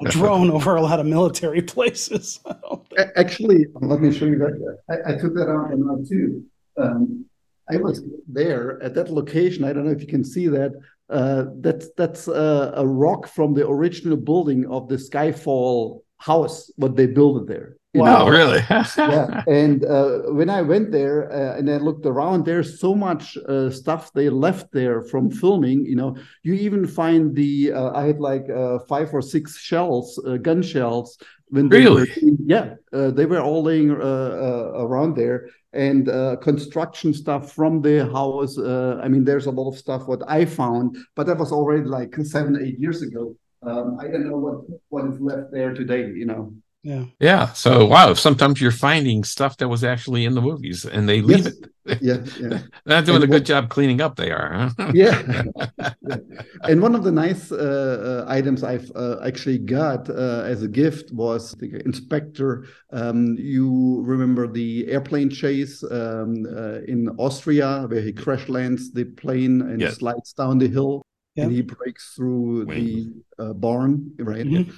a 0.00 0.10
drone 0.10 0.50
over 0.50 0.76
a 0.76 0.80
lot 0.80 0.98
of 0.98 1.04
military 1.04 1.60
places. 1.74 2.40
Actually, 3.16 3.66
let 3.74 4.00
me 4.00 4.10
show 4.10 4.24
you 4.24 4.38
that. 4.38 4.78
I, 4.88 5.12
I 5.12 5.18
took 5.18 5.34
that 5.34 5.50
out 5.50 5.76
now 5.76 5.98
too. 6.08 6.42
Um, 6.78 7.26
I 7.70 7.76
was 7.76 8.02
there 8.26 8.82
at 8.82 8.94
that 8.94 9.10
location. 9.10 9.62
I 9.62 9.74
don't 9.74 9.84
know 9.84 9.90
if 9.90 10.00
you 10.00 10.06
can 10.06 10.24
see 10.24 10.46
that. 10.48 10.72
Uh, 11.10 11.46
that's 11.56 11.90
that's 11.98 12.28
uh, 12.28 12.72
a 12.74 12.86
rock 12.86 13.28
from 13.28 13.52
the 13.52 13.68
original 13.68 14.16
building 14.16 14.64
of 14.66 14.88
the 14.88 14.96
Skyfall 14.96 16.00
house. 16.18 16.70
What 16.76 16.96
they 16.96 17.06
built 17.06 17.46
there. 17.46 17.76
Wow, 17.96 18.26
know? 18.26 18.30
really? 18.30 18.62
yeah. 18.70 19.42
And 19.46 19.84
uh, 19.84 20.18
when 20.32 20.50
I 20.50 20.62
went 20.62 20.92
there 20.92 21.32
uh, 21.32 21.58
and 21.58 21.70
I 21.70 21.76
looked 21.78 22.06
around, 22.06 22.44
there's 22.44 22.80
so 22.80 22.94
much 22.94 23.36
uh, 23.36 23.70
stuff 23.70 24.12
they 24.12 24.28
left 24.28 24.72
there 24.72 25.02
from 25.02 25.30
filming. 25.30 25.84
You 25.86 25.96
know, 25.96 26.16
you 26.42 26.54
even 26.54 26.86
find 26.86 27.34
the 27.34 27.72
uh, 27.72 27.92
I 27.94 28.06
had 28.06 28.20
like 28.20 28.48
uh, 28.50 28.80
five 28.88 29.12
or 29.12 29.22
six 29.22 29.58
shells, 29.58 30.20
uh, 30.26 30.36
gun 30.36 30.62
shells. 30.62 31.18
When 31.48 31.68
really? 31.68 32.02
Were, 32.02 32.36
yeah, 32.44 32.74
they 32.90 33.24
were 33.24 33.40
all 33.40 33.62
laying 33.62 33.90
around 33.90 35.16
there, 35.16 35.48
and 35.72 36.06
construction 36.42 37.14
stuff 37.14 37.52
from 37.52 37.82
the 37.82 38.10
house. 38.10 38.58
I 38.58 39.06
mean, 39.06 39.24
there's 39.24 39.46
a 39.46 39.52
lot 39.52 39.70
of 39.70 39.78
stuff 39.78 40.08
what 40.08 40.22
I 40.26 40.44
found, 40.44 40.98
but 41.14 41.28
that 41.28 41.38
was 41.38 41.52
already 41.52 41.84
like 41.84 42.16
seven, 42.16 42.60
eight 42.60 42.80
years 42.80 43.00
ago. 43.00 43.36
Um, 43.62 43.98
I 44.00 44.08
don't 44.08 44.28
know 44.28 44.38
what 44.38 44.80
what 44.88 45.12
is 45.12 45.20
left 45.20 45.52
there 45.52 45.74
today. 45.74 46.08
You 46.08 46.26
know. 46.26 46.52
Yeah. 46.86 47.04
Yeah. 47.18 47.52
So 47.52 47.84
wow, 47.84 48.14
sometimes 48.14 48.60
you're 48.60 48.70
finding 48.70 49.24
stuff 49.24 49.56
that 49.56 49.66
was 49.66 49.82
actually 49.82 50.24
in 50.24 50.34
the 50.34 50.40
movies 50.40 50.84
and 50.84 51.08
they 51.08 51.20
leave 51.20 51.44
yes. 51.44 51.46
it. 51.46 52.00
Yeah. 52.00 52.14
yeah. 52.40 52.58
They're 52.84 52.96
not 52.98 53.04
doing 53.06 53.16
and 53.16 53.24
a 53.24 53.26
good 53.26 53.40
what, 53.40 53.44
job 53.44 53.70
cleaning 53.70 54.00
up, 54.00 54.14
they 54.14 54.30
are. 54.30 54.70
Huh? 54.78 54.92
yeah. 54.94 55.42
yeah. 55.78 56.16
And 56.62 56.80
one 56.80 56.94
of 56.94 57.02
the 57.02 57.10
nice 57.10 57.50
uh, 57.50 58.24
uh, 58.28 58.32
items 58.32 58.62
I've 58.62 58.88
uh, 58.94 59.16
actually 59.24 59.58
got 59.58 60.08
uh, 60.08 60.42
as 60.46 60.62
a 60.62 60.68
gift 60.68 61.10
was 61.12 61.56
the 61.58 61.82
inspector. 61.84 62.66
Um, 62.92 63.34
you 63.36 64.02
remember 64.02 64.46
the 64.46 64.86
airplane 64.88 65.28
chase 65.28 65.82
um, 65.90 66.46
uh, 66.56 66.82
in 66.86 67.08
Austria 67.18 67.86
where 67.88 68.00
he 68.00 68.12
crash 68.12 68.48
lands 68.48 68.92
the 68.92 69.06
plane 69.06 69.60
and 69.60 69.80
yes. 69.80 69.96
slides 69.96 70.32
down 70.34 70.58
the 70.58 70.68
hill 70.68 71.02
and 71.36 71.52
he 71.52 71.62
breaks 71.62 72.14
through 72.14 72.66
Wing. 72.66 73.24
the 73.36 73.44
uh, 73.44 73.52
barn, 73.52 74.12
right? 74.18 74.46
Mm-hmm 74.46 74.70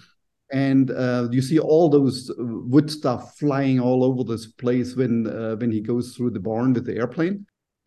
and 0.51 0.91
uh, 0.91 1.29
you 1.31 1.43
see 1.43 1.59
all 1.59 1.89
those 1.89 2.31
wood 2.39 2.91
stuff 2.91 3.37
flying 3.39 3.79
all 3.81 4.03
over 4.03 4.25
this 4.25 4.47
place 4.47 4.97
when 4.97 5.27
uh, 5.27 5.57
when 5.57 5.71
he 5.71 5.81
goes 5.81 6.17
through 6.17 6.31
the 6.31 6.41
barn 6.41 6.73
with 6.73 6.87
the 6.87 6.97
airplane. 6.97 7.47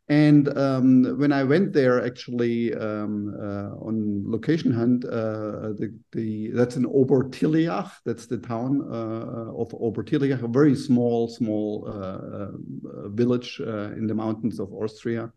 And 0.09 0.55
um, 0.57 1.17
when 1.17 1.31
I 1.31 1.43
went 1.43 1.71
there, 1.71 2.05
actually 2.05 2.73
um, 2.73 3.33
uh, 3.39 3.87
on 3.87 4.23
location 4.29 4.69
hunt, 4.69 5.05
uh, 5.05 5.71
the, 5.79 5.97
the 6.11 6.49
that's 6.49 6.75
in 6.75 6.83
Obertilliach. 6.83 7.91
That's 8.05 8.25
the 8.25 8.39
town 8.39 8.81
uh, 8.91 9.53
of 9.55 9.69
Obertilliach, 9.69 10.43
a 10.43 10.47
very 10.49 10.75
small, 10.75 11.29
small 11.29 11.87
uh, 11.87 13.07
village 13.09 13.59
in 13.61 14.05
the 14.05 14.13
mountains 14.13 14.59
of 14.59 14.73
Austria. 14.73 15.31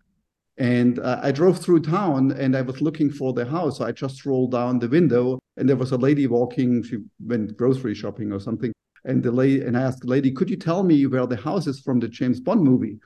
And 0.57 1.01
uh, 1.01 1.21
I 1.23 1.33
drove 1.33 1.59
through 1.59 1.81
town 1.81 2.31
and 2.33 2.57
I 2.57 2.63
was 2.63 2.81
looking 2.81 3.11
for 3.11 3.33
the 3.33 3.45
house. 3.45 3.79
So 3.79 3.85
I 3.87 3.93
just 3.93 4.25
rolled 4.25 4.53
down 4.53 4.79
the 4.79 4.89
window 4.89 5.41
and 5.57 5.69
there 5.69 5.77
was 5.77 5.91
a 5.93 5.97
lady 5.97 6.27
walking. 6.27 6.83
She 6.85 6.99
went 7.25 7.57
grocery 7.57 7.95
shopping 7.95 8.33
or 8.33 8.41
something. 8.41 8.73
And 9.05 9.23
the 9.23 9.33
lady 9.33 9.63
and 9.63 9.77
I 9.77 9.83
asked 9.83 10.01
the 10.01 10.09
lady, 10.09 10.31
"Could 10.31 10.49
you 10.49 10.57
tell 10.57 10.83
me 10.83 11.05
where 11.07 11.27
the 11.27 11.37
house 11.37 11.67
is 11.67 11.81
from 11.81 12.01
the 12.01 12.09
James 12.09 12.41
Bond 12.41 12.63
movie?" 12.63 12.99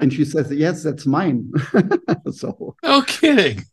And 0.00 0.12
she 0.12 0.24
says, 0.24 0.52
"Yes, 0.52 0.82
that's 0.82 1.06
mine." 1.06 1.50
so 2.30 2.76
no 2.82 3.02
kidding. 3.02 3.64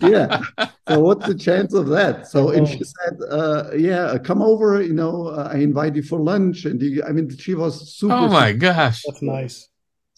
yeah. 0.00 0.42
So 0.88 0.98
what's 0.98 1.26
the 1.26 1.36
chance 1.36 1.72
of 1.74 1.86
that? 1.88 2.26
So 2.26 2.50
and 2.50 2.66
she 2.66 2.82
said, 2.82 3.16
uh, 3.30 3.70
"Yeah, 3.76 4.18
come 4.18 4.42
over. 4.42 4.82
You 4.82 4.94
know, 4.94 5.28
uh, 5.28 5.50
I 5.52 5.58
invite 5.58 5.94
you 5.94 6.02
for 6.02 6.18
lunch." 6.18 6.64
And 6.64 6.82
you, 6.82 7.04
I 7.04 7.12
mean, 7.12 7.30
she 7.36 7.54
was 7.54 7.94
super. 7.94 8.14
Oh 8.14 8.28
my 8.28 8.52
gosh, 8.52 9.04
that's 9.06 9.22
nice. 9.22 9.68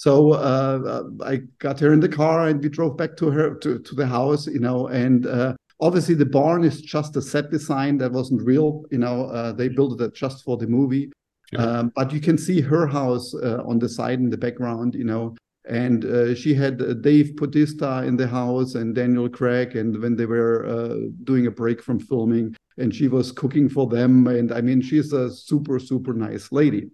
So 0.02 0.32
uh, 0.32 1.04
I 1.24 1.42
got 1.60 1.78
her 1.78 1.92
in 1.92 2.00
the 2.00 2.08
car 2.08 2.48
and 2.48 2.60
we 2.60 2.68
drove 2.68 2.96
back 2.96 3.16
to 3.18 3.30
her 3.30 3.54
to, 3.54 3.78
to 3.78 3.94
the 3.94 4.04
house, 4.04 4.48
you 4.48 4.58
know, 4.58 4.88
and 4.88 5.28
uh, 5.28 5.54
obviously 5.78 6.16
the 6.16 6.26
barn 6.26 6.64
is 6.64 6.80
just 6.80 7.14
a 7.14 7.22
set 7.22 7.52
design 7.52 7.98
that 7.98 8.10
wasn't 8.10 8.42
real, 8.42 8.82
you 8.90 8.98
know, 8.98 9.26
uh, 9.26 9.52
they 9.52 9.68
built 9.68 10.00
it 10.00 10.12
just 10.12 10.42
for 10.42 10.56
the 10.56 10.66
movie. 10.66 11.12
Sure. 11.54 11.60
Um, 11.60 11.92
but 11.94 12.12
you 12.12 12.18
can 12.18 12.36
see 12.36 12.60
her 12.60 12.84
house 12.84 13.32
uh, 13.32 13.62
on 13.64 13.78
the 13.78 13.88
side 13.88 14.18
in 14.18 14.28
the 14.28 14.36
background, 14.36 14.96
you 14.96 15.04
know, 15.04 15.36
and 15.68 16.04
uh, 16.04 16.34
she 16.34 16.52
had 16.52 16.82
uh, 16.82 16.94
Dave 16.94 17.36
Bautista 17.36 18.02
in 18.02 18.16
the 18.16 18.26
house 18.26 18.74
and 18.74 18.96
Daniel 18.96 19.28
Craig, 19.28 19.76
and 19.76 19.96
when 20.02 20.16
they 20.16 20.26
were 20.26 20.98
doing 21.22 21.46
a 21.46 21.52
break 21.52 21.80
from 21.80 22.00
filming, 22.00 22.56
and 22.76 22.92
she 22.92 23.06
was 23.06 23.30
cooking 23.30 23.68
for 23.68 23.86
them, 23.86 24.26
and 24.26 24.50
I 24.50 24.62
mean, 24.62 24.80
she's 24.80 25.12
a 25.12 25.30
super 25.30 25.78
super 25.78 26.12
nice 26.12 26.50
lady. 26.50 26.90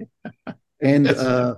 And 0.80 1.08
uh, 1.08 1.54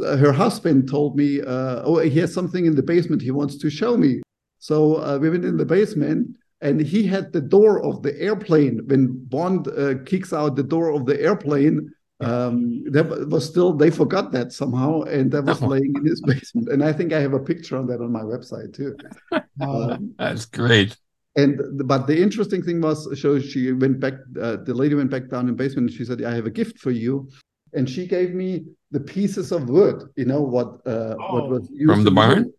her 0.00 0.32
husband 0.32 0.88
told 0.88 1.16
me, 1.16 1.40
uh, 1.40 1.82
"Oh, 1.84 1.98
he 1.98 2.18
has 2.20 2.32
something 2.32 2.64
in 2.64 2.76
the 2.76 2.82
basement 2.82 3.22
he 3.22 3.32
wants 3.32 3.56
to 3.58 3.70
show 3.70 3.96
me." 3.96 4.22
So 4.58 4.96
uh, 4.96 5.18
we 5.20 5.30
went 5.30 5.44
in 5.44 5.56
the 5.56 5.64
basement, 5.64 6.36
and 6.60 6.80
he 6.80 7.06
had 7.06 7.32
the 7.32 7.40
door 7.40 7.82
of 7.82 8.02
the 8.02 8.20
airplane. 8.20 8.82
When 8.86 9.24
Bond 9.26 9.68
uh, 9.68 9.94
kicks 10.04 10.32
out 10.32 10.54
the 10.54 10.62
door 10.62 10.90
of 10.90 11.06
the 11.06 11.20
airplane, 11.20 11.92
um, 12.20 12.84
that 12.90 13.28
was 13.28 13.44
still 13.44 13.72
they 13.72 13.90
forgot 13.90 14.32
that 14.32 14.52
somehow, 14.52 15.02
and 15.02 15.30
that 15.32 15.44
was 15.44 15.62
oh. 15.62 15.66
laying 15.66 15.92
in 15.96 16.06
his 16.06 16.20
basement. 16.26 16.68
And 16.68 16.84
I 16.84 16.92
think 16.92 17.12
I 17.12 17.20
have 17.20 17.34
a 17.34 17.40
picture 17.40 17.76
on 17.76 17.86
that 17.88 18.00
on 18.00 18.12
my 18.12 18.22
website 18.22 18.74
too. 18.74 18.96
um, 19.60 20.14
That's 20.18 20.46
great. 20.46 20.96
And 21.36 21.60
but 21.86 22.06
the 22.06 22.18
interesting 22.18 22.62
thing 22.62 22.80
was, 22.80 23.20
so 23.20 23.38
she 23.38 23.72
went 23.72 24.00
back. 24.00 24.14
Uh, 24.40 24.56
the 24.56 24.72
lady 24.72 24.94
went 24.94 25.10
back 25.10 25.28
down 25.28 25.48
in 25.48 25.56
basement, 25.56 25.90
and 25.90 25.96
she 25.96 26.04
said, 26.04 26.22
"I 26.24 26.34
have 26.34 26.46
a 26.46 26.50
gift 26.50 26.78
for 26.78 26.90
you." 26.90 27.28
And 27.74 27.88
she 27.88 28.06
gave 28.06 28.34
me 28.34 28.64
the 28.90 29.00
pieces 29.00 29.52
of 29.52 29.68
wood 29.68 30.02
you 30.16 30.24
know 30.24 30.40
what 30.40 30.80
uh, 30.86 31.16
oh, 31.20 31.34
what 31.34 31.48
was 31.48 31.68
used 31.72 31.92
from 31.92 32.04
the 32.04 32.10
barn? 32.10 32.52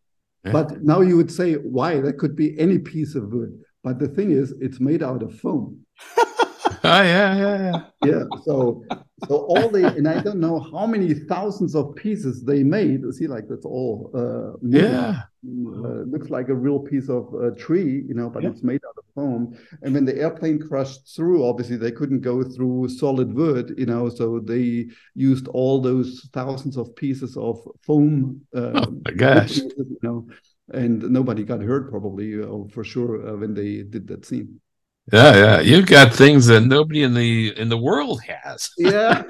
Yeah. 0.43 0.51
but 0.51 0.83
now 0.83 1.01
you 1.01 1.17
would 1.17 1.31
say 1.31 1.55
why? 1.55 1.99
That 1.99 2.17
could 2.19 2.35
be 2.35 2.57
any 2.59 2.77
piece 2.77 3.15
of 3.15 3.31
wood. 3.33 3.59
But 3.83 3.99
the 3.99 4.07
thing 4.07 4.31
is 4.31 4.53
it's 4.61 4.79
made 4.79 5.03
out 5.03 5.23
of 5.23 5.37
foam. 5.39 5.85
Oh 6.83 7.01
yeah 7.01 7.35
yeah 7.35 7.57
yeah. 7.71 7.81
Yeah 8.05 8.23
so 8.45 8.83
so 9.25 9.35
all 9.35 9.69
the 9.69 9.87
and 9.87 10.07
i 10.07 10.21
don't 10.21 10.39
know 10.39 10.59
how 10.59 10.85
many 10.85 11.13
thousands 11.13 11.73
of 11.75 11.95
pieces 11.95 12.43
they 12.43 12.63
made. 12.63 13.01
See 13.13 13.27
like 13.27 13.47
that's 13.47 13.65
all 13.65 14.11
uh 14.13 14.57
yeah. 14.61 15.21
Uh, 15.47 16.03
looks 16.13 16.29
like 16.29 16.49
a 16.49 16.53
real 16.53 16.79
piece 16.79 17.09
of 17.09 17.33
uh, 17.33 17.51
tree 17.51 18.03
you 18.07 18.13
know 18.13 18.29
but 18.29 18.43
yeah. 18.43 18.49
it's 18.49 18.63
made 18.63 18.81
out 18.85 18.95
of 18.97 19.05
foam. 19.15 19.57
And 19.81 19.93
when 19.93 20.03
the 20.03 20.17
airplane 20.17 20.59
crashed 20.59 21.15
through 21.15 21.47
obviously 21.47 21.77
they 21.77 21.91
couldn't 21.91 22.19
go 22.19 22.43
through 22.43 22.89
solid 22.89 23.33
wood 23.33 23.73
you 23.77 23.85
know 23.85 24.09
so 24.09 24.39
they 24.39 24.87
used 25.15 25.47
all 25.47 25.81
those 25.81 26.29
thousands 26.33 26.77
of 26.77 26.95
pieces 26.95 27.37
of 27.37 27.59
foam 27.81 28.41
uh, 28.55 28.71
oh 28.75 29.01
my 29.05 29.11
gosh. 29.11 29.57
you 29.57 29.99
know 30.03 30.27
and 30.73 31.01
nobody 31.09 31.43
got 31.43 31.61
hurt 31.61 31.89
probably 31.89 32.41
uh, 32.43 32.67
for 32.71 32.83
sure 32.83 33.27
uh, 33.27 33.37
when 33.37 33.53
they 33.53 33.83
did 33.83 34.07
that 34.07 34.25
scene 34.25 34.59
yeah, 35.11 35.35
yeah. 35.35 35.59
You've 35.61 35.85
got 35.85 36.13
things 36.13 36.47
that 36.47 36.61
nobody 36.61 37.03
in 37.03 37.13
the 37.13 37.57
in 37.57 37.69
the 37.69 37.77
world 37.77 38.21
has. 38.23 38.69
Yeah. 38.77 39.23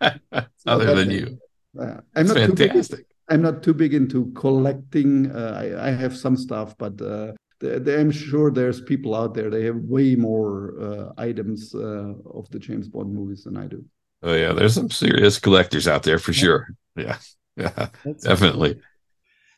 Other 0.66 0.94
than 0.94 1.10
you. 1.10 1.38
Uh, 1.78 2.00
I'm 2.16 2.26
That's 2.26 2.28
not 2.28 2.36
fantastic. 2.58 2.98
Too 2.98 3.04
big, 3.04 3.06
I'm 3.28 3.42
not 3.42 3.62
too 3.62 3.74
big 3.74 3.94
into 3.94 4.32
collecting. 4.32 5.30
Uh, 5.30 5.54
I, 5.60 5.88
I, 5.88 5.90
have 5.90 6.16
some 6.16 6.36
stuff, 6.36 6.74
but 6.78 7.00
uh, 7.00 7.32
the, 7.60 7.78
the, 7.78 8.00
I'm 8.00 8.10
sure 8.10 8.50
there's 8.50 8.80
people 8.80 9.14
out 9.14 9.34
there. 9.34 9.50
They 9.50 9.64
have 9.64 9.76
way 9.76 10.16
more 10.16 10.74
uh, 10.80 11.12
items 11.18 11.74
uh, 11.74 12.14
of 12.34 12.48
the 12.50 12.58
James 12.58 12.88
Bond 12.88 13.12
movies 13.14 13.44
than 13.44 13.56
I 13.56 13.66
do. 13.66 13.84
Oh 14.22 14.34
yeah, 14.34 14.52
there's 14.52 14.74
some 14.74 14.90
serious 14.90 15.38
collectors 15.38 15.86
out 15.86 16.02
there 16.02 16.18
for 16.18 16.32
yeah. 16.32 16.40
sure. 16.40 16.68
Yeah, 16.96 17.16
yeah, 17.56 17.88
That's 18.04 18.24
definitely. 18.24 18.74
Cool. 18.74 18.82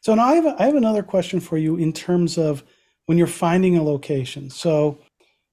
So 0.03 0.15
now 0.15 0.27
I 0.27 0.35
have 0.35 0.47
a, 0.47 0.63
I 0.63 0.67
have 0.67 0.77
another 0.77 1.03
question 1.03 1.41
for 1.41 1.59
you 1.59 1.77
in 1.77 1.93
terms 1.93 2.39
of 2.39 2.65
when 3.07 3.19
you're 3.19 3.27
finding 3.27 3.77
a 3.77 3.83
location. 3.83 4.51
So 4.51 4.99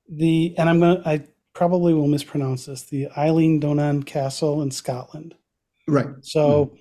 the 0.10 0.56
and 0.58 0.70
I'm 0.70 0.80
gonna 0.80 1.02
I 1.06 1.24
probably 1.54 1.94
will 1.94 2.08
mispronounce 2.08 2.66
this 2.66 2.84
the 2.84 3.08
Eilean 3.18 3.62
Donan 3.62 4.06
Castle 4.06 4.62
in 4.62 4.72
Scotland. 4.72 5.36
Right. 5.88 6.08
So 6.22 6.66
mm. 6.66 6.80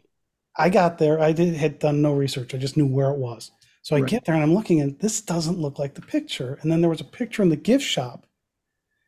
I 0.57 0.69
got 0.69 0.99
there. 0.99 1.21
I 1.21 1.33
did 1.33 1.55
had 1.55 1.79
done 1.79 2.03
no 2.03 2.13
research. 2.15 2.55
I 2.55 2.59
just 2.59 2.77
knew 2.77 2.87
where 2.87 3.11
it 3.11 3.19
was. 3.19 3.51
So 3.83 3.95
I 3.95 4.01
right. 4.01 4.11
get 4.11 4.25
there 4.25 4.35
and 4.35 4.43
I'm 4.43 4.55
looking 4.55 4.81
and 4.81 4.99
this 4.99 5.21
doesn't 5.21 5.59
look 5.59 5.79
like 5.79 5.95
the 5.95 6.03
picture. 6.03 6.59
And 6.61 6.71
then 6.71 6.81
there 6.81 6.91
was 6.91 7.01
a 7.01 7.05
picture 7.05 7.43
in 7.43 7.51
the 7.51 7.57
gift 7.57 7.85
shop 7.85 8.27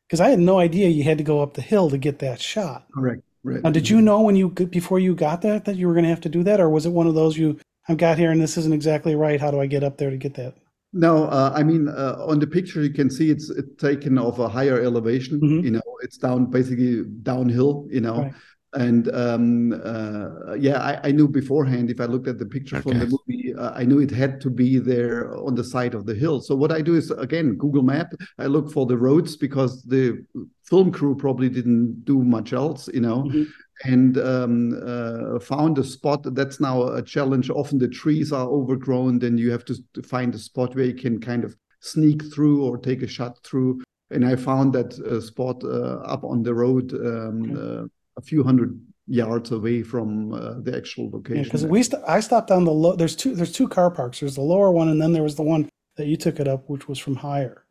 because 0.07 0.21
I 0.21 0.29
had 0.29 0.39
no 0.39 0.59
idea 0.59 0.89
you 0.89 1.05
had 1.05 1.19
to 1.19 1.25
go 1.25 1.43
up 1.43 1.55
the 1.55 1.63
hill 1.63 1.91
to 1.91 1.99
get 1.99 2.21
that 2.21 2.41
shot. 2.41 2.87
Correct. 2.95 3.23
Right. 3.45 3.63
Now, 3.63 3.71
did 3.71 3.89
you 3.89 4.01
know 4.01 4.21
when 4.21 4.37
you 4.37 4.51
before 4.51 4.99
you 4.99 5.15
got 5.15 5.43
that 5.43 5.65
that 5.65 5.77
you 5.77 5.87
were 5.87 5.95
going 5.95 6.05
to 6.05 6.11
have 6.11 6.21
to 6.23 6.29
do 6.29 6.43
that, 6.45 6.61
or 6.61 6.69
was 6.69 6.87
it 6.87 6.93
one 6.93 7.07
of 7.07 7.15
those 7.15 7.37
you 7.37 7.59
I 7.89 7.95
got 7.95 8.19
here 8.19 8.31
and 8.31 8.41
this 8.41 8.57
isn't 8.57 8.75
exactly 8.75 9.15
right? 9.15 9.41
How 9.41 9.51
do 9.51 9.61
I 9.61 9.67
get 9.67 9.85
up 9.85 9.97
there 9.97 10.11
to 10.11 10.17
get 10.17 10.35
that? 10.35 10.55
No, 10.93 11.25
uh, 11.25 11.53
I 11.55 11.63
mean 11.63 11.89
uh, 11.89 12.17
on 12.19 12.39
the 12.39 12.47
picture 12.47 12.83
you 12.83 12.93
can 12.93 13.11
see 13.11 13.31
it's, 13.31 13.51
it's 13.51 13.81
taken 13.81 14.19
off 14.19 14.39
a 14.39 14.49
higher 14.49 14.81
elevation. 14.81 15.41
Mm-hmm. 15.41 15.65
You 15.65 15.71
know, 15.73 15.83
it's 16.01 16.17
down 16.17 16.47
basically 16.47 17.05
downhill. 17.23 17.87
You 17.91 18.01
know, 18.01 18.23
right. 18.23 18.35
and 18.73 19.15
um, 19.15 19.73
uh, 19.85 20.55
yeah, 20.55 20.79
I, 20.81 21.09
I, 21.09 21.13
knew 21.13 21.29
beforehand 21.29 21.91
if 21.91 22.01
I 22.01 22.07
looked 22.07 22.27
at 22.27 22.39
the 22.39 22.47
picture 22.47 22.77
okay. 22.77 22.91
from 22.91 22.99
the 23.01 23.07
movie, 23.07 23.55
uh, 23.55 23.73
I 23.75 23.85
knew 23.85 23.99
it 23.99 24.11
had 24.11 24.41
to 24.43 24.51
be 24.51 24.79
there 24.79 25.37
on 25.37 25.55
the 25.55 25.65
side 25.65 25.93
of 25.93 26.07
the 26.07 26.15
hill. 26.15 26.41
So 26.41 26.55
what 26.55 26.73
I 26.73 26.81
do 26.81 26.95
is 26.95 27.11
again 27.11 27.57
Google 27.57 27.83
Map. 27.83 28.15
I 28.39 28.47
look 28.47 28.73
for 28.73 28.87
the 28.87 28.97
roads 28.97 29.37
because 29.37 29.83
the 29.83 30.25
film 30.65 30.91
crew 30.91 31.15
probably 31.15 31.51
didn't 31.51 32.07
do 32.07 32.25
much 32.25 32.55
else. 32.55 32.89
You 32.95 33.01
know. 33.01 33.25
Mm-hmm 33.25 33.43
and 33.85 34.19
um, 34.19 34.81
uh, 34.85 35.39
found 35.39 35.79
a 35.79 35.85
spot 35.85 36.23
that's 36.35 36.61
now 36.61 36.89
a 36.89 37.03
challenge. 37.03 37.51
Often 37.51 37.79
the 37.79 37.89
trees 37.89 38.33
are 38.33 38.47
overgrown, 38.49 39.19
then 39.19 39.39
you 39.39 39.51
have 39.51 39.65
to, 39.67 39.77
find 40.05 40.35
a 40.35 40.39
spot 40.39 40.75
where 40.75 40.87
you 40.87 40.95
can 40.95 41.21
kind 41.21 41.45
of 41.45 41.57
sneak 41.81 42.23
through 42.33 42.65
or 42.65 42.79
take 42.79 43.03
a 43.03 43.07
shot 43.07 43.39
through. 43.45 43.83
And 44.11 44.25
I 44.25 44.37
found 44.37 44.73
that 44.73 44.99
uh, 45.01 45.21
spot 45.21 45.63
uh, 45.63 45.99
up 45.99 46.25
on 46.25 46.43
the 46.43 46.55
road, 46.55 46.93
um, 46.95 47.57
uh, 47.57 47.87
a 48.17 48.23
few 48.23 48.43
hundred 48.43 48.81
yards 49.07 49.53
away 49.53 49.83
from 49.83 50.33
uh, 50.33 50.55
the 50.61 50.77
actual 50.77 51.11
location. 51.11 51.45
Because 51.45 51.67
we, 51.67 51.83
st- 51.83 52.03
I 52.07 52.21
stopped 52.21 52.51
on 52.51 52.65
the 52.65 52.73
low. 52.73 52.97
There's 52.97 53.15
two. 53.15 53.35
There's 53.35 53.53
two 53.53 53.69
car 53.69 53.91
parks. 53.91 54.21
There's 54.21 54.35
the 54.35 54.41
lower 54.41 54.71
one, 54.71 54.89
and 54.89 55.01
then 55.01 55.13
there 55.13 55.23
was 55.23 55.37
the 55.37 55.43
one 55.43 55.69
that 55.97 56.07
you 56.07 56.17
took 56.17 56.41
it 56.41 56.49
up, 56.49 56.69
which 56.69 56.89
was 56.89 56.99
from 56.99 57.17
higher. 57.17 57.65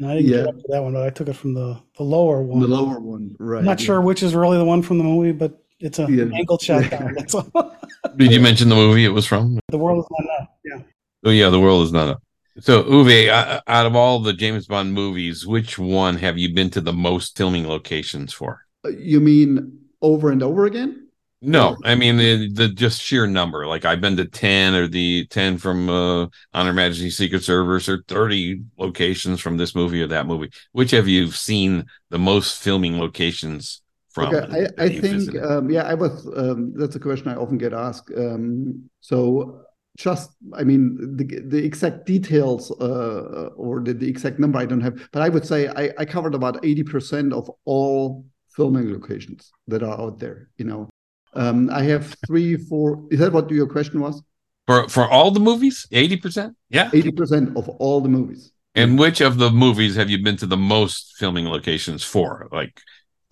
And 0.00 0.10
I 0.10 0.14
didn't 0.16 0.30
yeah. 0.30 0.36
get 0.38 0.46
up 0.48 0.56
to 0.56 0.64
that 0.68 0.82
one, 0.82 0.94
but 0.94 1.02
I 1.02 1.10
took 1.10 1.28
it 1.28 1.34
from 1.34 1.52
the, 1.52 1.78
the 1.98 2.02
lower 2.02 2.42
one. 2.42 2.60
The 2.60 2.66
lower 2.66 2.98
one, 2.98 3.36
right. 3.38 3.58
I'm 3.58 3.66
not 3.66 3.80
yeah. 3.80 3.86
sure 3.86 4.00
which 4.00 4.22
is 4.22 4.34
really 4.34 4.56
the 4.56 4.64
one 4.64 4.80
from 4.80 4.96
the 4.96 5.04
movie, 5.04 5.32
but 5.32 5.62
it's 5.78 5.98
a 5.98 6.06
yeah. 6.10 6.24
angled 6.34 6.62
shot 6.62 6.90
down. 6.90 7.14
That's 7.18 7.34
all. 7.34 7.76
Did 8.16 8.32
you 8.32 8.40
mention 8.40 8.70
the 8.70 8.76
movie 8.76 9.04
it 9.04 9.10
was 9.10 9.26
from? 9.26 9.60
The 9.68 9.76
World 9.76 9.98
Is 9.98 10.06
Not 10.10 10.24
Enough. 10.24 10.48
Yeah. 10.64 10.92
Oh, 11.24 11.30
yeah, 11.30 11.50
The 11.50 11.60
World 11.60 11.84
Is 11.84 11.92
Not 11.92 12.04
Enough. 12.04 12.22
So, 12.60 12.82
Uwe, 12.82 13.28
out 13.66 13.86
of 13.86 13.94
all 13.94 14.20
the 14.20 14.32
James 14.32 14.66
Bond 14.66 14.94
movies, 14.94 15.46
which 15.46 15.78
one 15.78 16.16
have 16.16 16.38
you 16.38 16.54
been 16.54 16.70
to 16.70 16.80
the 16.80 16.94
most 16.94 17.36
filming 17.36 17.68
locations 17.68 18.32
for? 18.32 18.64
Uh, 18.84 18.88
you 18.88 19.20
mean 19.20 19.80
over 20.00 20.30
and 20.30 20.42
over 20.42 20.64
again? 20.64 21.08
No, 21.42 21.78
I 21.84 21.94
mean 21.94 22.18
the, 22.18 22.50
the 22.52 22.68
just 22.68 23.00
sheer 23.00 23.26
number. 23.26 23.66
Like 23.66 23.86
I've 23.86 24.00
been 24.00 24.16
to 24.18 24.26
ten, 24.26 24.74
or 24.74 24.86
the 24.86 25.26
ten 25.30 25.56
from 25.56 25.88
uh, 25.88 26.26
On 26.52 26.66
Her 26.66 26.72
Majesty 26.72 27.08
Secret 27.08 27.42
Service, 27.42 27.88
or 27.88 28.02
thirty 28.08 28.62
locations 28.76 29.40
from 29.40 29.56
this 29.56 29.74
movie 29.74 30.02
or 30.02 30.06
that 30.08 30.26
movie. 30.26 30.50
Which 30.72 30.90
have 30.90 31.08
you 31.08 31.30
seen 31.30 31.86
the 32.10 32.18
most 32.18 32.62
filming 32.62 32.98
locations 32.98 33.80
from? 34.10 34.34
Okay, 34.34 34.66
I, 34.78 34.84
I 34.84 34.88
think 35.00 35.34
um, 35.42 35.70
yeah, 35.70 35.84
I 35.84 35.94
was. 35.94 36.26
Um, 36.36 36.74
that's 36.76 36.96
a 36.96 37.00
question 37.00 37.28
I 37.28 37.36
often 37.36 37.56
get 37.56 37.72
asked. 37.72 38.12
Um, 38.14 38.90
so 39.00 39.64
just 39.96 40.30
i 40.54 40.62
mean 40.62 41.16
the, 41.16 41.24
the 41.48 41.58
exact 41.58 42.06
details 42.06 42.70
uh, 42.80 43.50
or 43.56 43.80
the, 43.80 43.92
the 43.92 44.08
exact 44.08 44.38
number 44.38 44.58
i 44.58 44.64
don't 44.64 44.80
have 44.80 45.08
but 45.12 45.20
i 45.20 45.28
would 45.28 45.44
say 45.44 45.68
I, 45.68 45.90
I 45.98 46.04
covered 46.04 46.34
about 46.34 46.62
80% 46.62 47.32
of 47.32 47.50
all 47.64 48.24
filming 48.54 48.92
locations 48.92 49.50
that 49.66 49.82
are 49.82 50.00
out 50.00 50.20
there 50.20 50.48
you 50.58 50.64
know 50.64 50.88
I 51.34 51.82
have 51.82 52.16
three, 52.26 52.56
four. 52.56 53.06
Is 53.10 53.20
that 53.20 53.32
what 53.32 53.50
your 53.50 53.66
question 53.66 54.00
was? 54.00 54.22
For 54.66 54.88
for 54.88 55.08
all 55.08 55.30
the 55.30 55.40
movies, 55.40 55.86
eighty 55.92 56.16
percent. 56.16 56.56
Yeah, 56.68 56.90
eighty 56.92 57.10
percent 57.10 57.56
of 57.56 57.68
all 57.68 58.00
the 58.00 58.08
movies. 58.08 58.52
And 58.74 58.98
which 58.98 59.20
of 59.20 59.38
the 59.38 59.50
movies 59.50 59.96
have 59.96 60.10
you 60.10 60.22
been 60.22 60.36
to 60.36 60.46
the 60.46 60.56
most 60.56 61.16
filming 61.18 61.46
locations 61.46 62.04
for? 62.04 62.48
Like, 62.52 62.80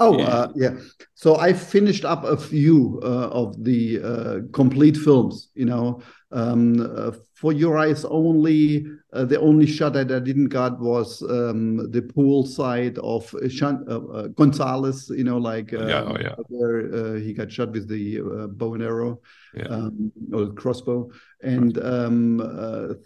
oh 0.00 0.18
yeah, 0.18 0.24
uh, 0.24 0.52
yeah. 0.56 0.74
so 1.14 1.36
I 1.36 1.52
finished 1.52 2.04
up 2.04 2.24
a 2.24 2.36
few 2.36 3.00
uh, 3.04 3.28
of 3.28 3.62
the 3.62 4.00
uh, 4.02 4.38
complete 4.52 4.96
films. 4.96 5.50
You 5.54 5.66
know, 5.66 6.02
um, 6.30 6.80
uh, 6.80 7.12
for 7.34 7.52
your 7.52 7.78
eyes 7.78 8.04
only, 8.04 8.84
uh, 9.12 9.24
the 9.24 9.40
only 9.40 9.66
shot 9.66 9.94
that 9.94 10.12
I 10.12 10.18
didn't 10.18 10.48
got 10.48 10.78
was 10.78 11.22
um, 11.22 11.90
the 11.90 12.02
pool 12.02 12.44
side 12.44 12.98
of 12.98 13.34
uh, 13.34 13.94
uh 13.94 14.26
Gonzalez. 14.28 15.10
You 15.14 15.24
know, 15.24 15.38
like 15.38 15.72
yeah, 15.72 16.04
oh, 16.06 16.16
yeah. 16.20 16.34
where 16.48 16.92
uh, 16.92 17.14
he 17.14 17.32
got 17.32 17.50
shot 17.50 17.70
with 17.70 17.88
the 17.88 18.20
uh, 18.20 18.46
bow 18.48 18.74
and 18.74 18.82
arrow 18.82 19.20
yeah. 19.54 19.68
um, 19.68 20.12
or 20.32 20.52
crossbow, 20.52 21.10
and 21.42 21.78
um, 21.78 22.38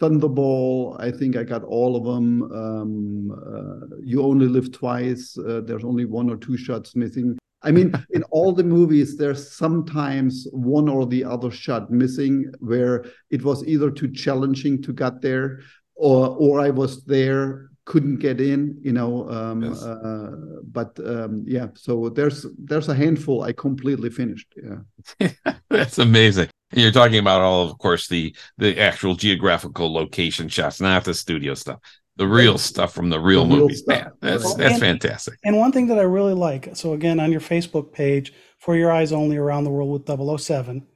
Thunderball. 0.00 1.00
I 1.00 1.12
think 1.12 1.36
I 1.36 1.44
got 1.44 1.62
all 1.62 1.94
of 1.94 2.04
them. 2.04 2.50
Um, 2.50 4.00
you 4.02 4.22
only 4.22 4.46
live 4.48 4.72
twice. 4.72 5.34
there's 5.36 5.84
only 5.84 6.06
one 6.06 6.28
or 6.28 6.36
two 6.36 6.56
shots 6.56 6.96
missing. 6.96 7.38
I 7.64 7.70
mean, 7.70 7.92
in 8.10 8.22
all 8.24 8.52
the 8.52 8.64
movies, 8.64 9.16
there's 9.16 9.52
sometimes 9.52 10.46
one 10.52 10.88
or 10.88 11.06
the 11.06 11.24
other 11.24 11.50
shot 11.50 11.90
missing 11.90 12.52
where 12.58 13.04
it 13.30 13.42
was 13.42 13.66
either 13.66 13.90
too 13.90 14.10
challenging 14.10 14.82
to 14.82 14.92
get 14.92 15.20
there, 15.20 15.60
or 15.94 16.28
or 16.28 16.60
I 16.60 16.70
was 16.70 17.04
there 17.04 17.70
couldn't 17.84 18.18
get 18.18 18.40
in 18.40 18.78
you 18.80 18.92
know 18.92 19.28
um, 19.28 19.62
yes. 19.62 19.82
uh, 19.82 20.30
but 20.70 20.96
um, 21.04 21.42
yeah 21.46 21.66
so 21.74 22.08
there's 22.08 22.46
there's 22.58 22.88
a 22.88 22.94
handful 22.94 23.42
i 23.42 23.52
completely 23.52 24.08
finished 24.08 24.54
yeah. 24.56 25.28
That's 25.68 25.98
amazing. 25.98 26.48
And 26.70 26.80
you're 26.80 26.92
talking 26.92 27.18
about 27.18 27.40
all 27.40 27.68
of 27.68 27.76
course 27.78 28.08
the 28.08 28.34
the 28.56 28.78
actual 28.78 29.14
geographical 29.14 29.92
location 29.92 30.48
shots 30.48 30.80
not 30.80 31.04
the 31.04 31.14
studio 31.14 31.54
stuff 31.54 31.80
the 32.16 32.26
real 32.26 32.58
stuff 32.58 32.92
from 32.92 33.10
the 33.10 33.18
real, 33.18 33.44
the 33.44 33.54
real 33.54 33.60
movies. 33.62 33.80
Stuff. 33.80 33.98
Man, 33.98 34.12
that's 34.20 34.54
that's 34.54 34.72
and, 34.74 34.80
fantastic. 34.80 35.34
And 35.44 35.56
one 35.58 35.72
thing 35.72 35.86
that 35.88 35.98
I 35.98 36.02
really 36.02 36.34
like, 36.34 36.76
so 36.76 36.92
again, 36.92 37.20
on 37.20 37.32
your 37.32 37.40
Facebook 37.40 37.92
page, 37.92 38.32
for 38.58 38.76
your 38.76 38.92
eyes 38.92 39.12
only 39.12 39.36
around 39.36 39.64
the 39.64 39.70
world 39.70 40.06
with 40.08 40.40
007, 40.40 40.86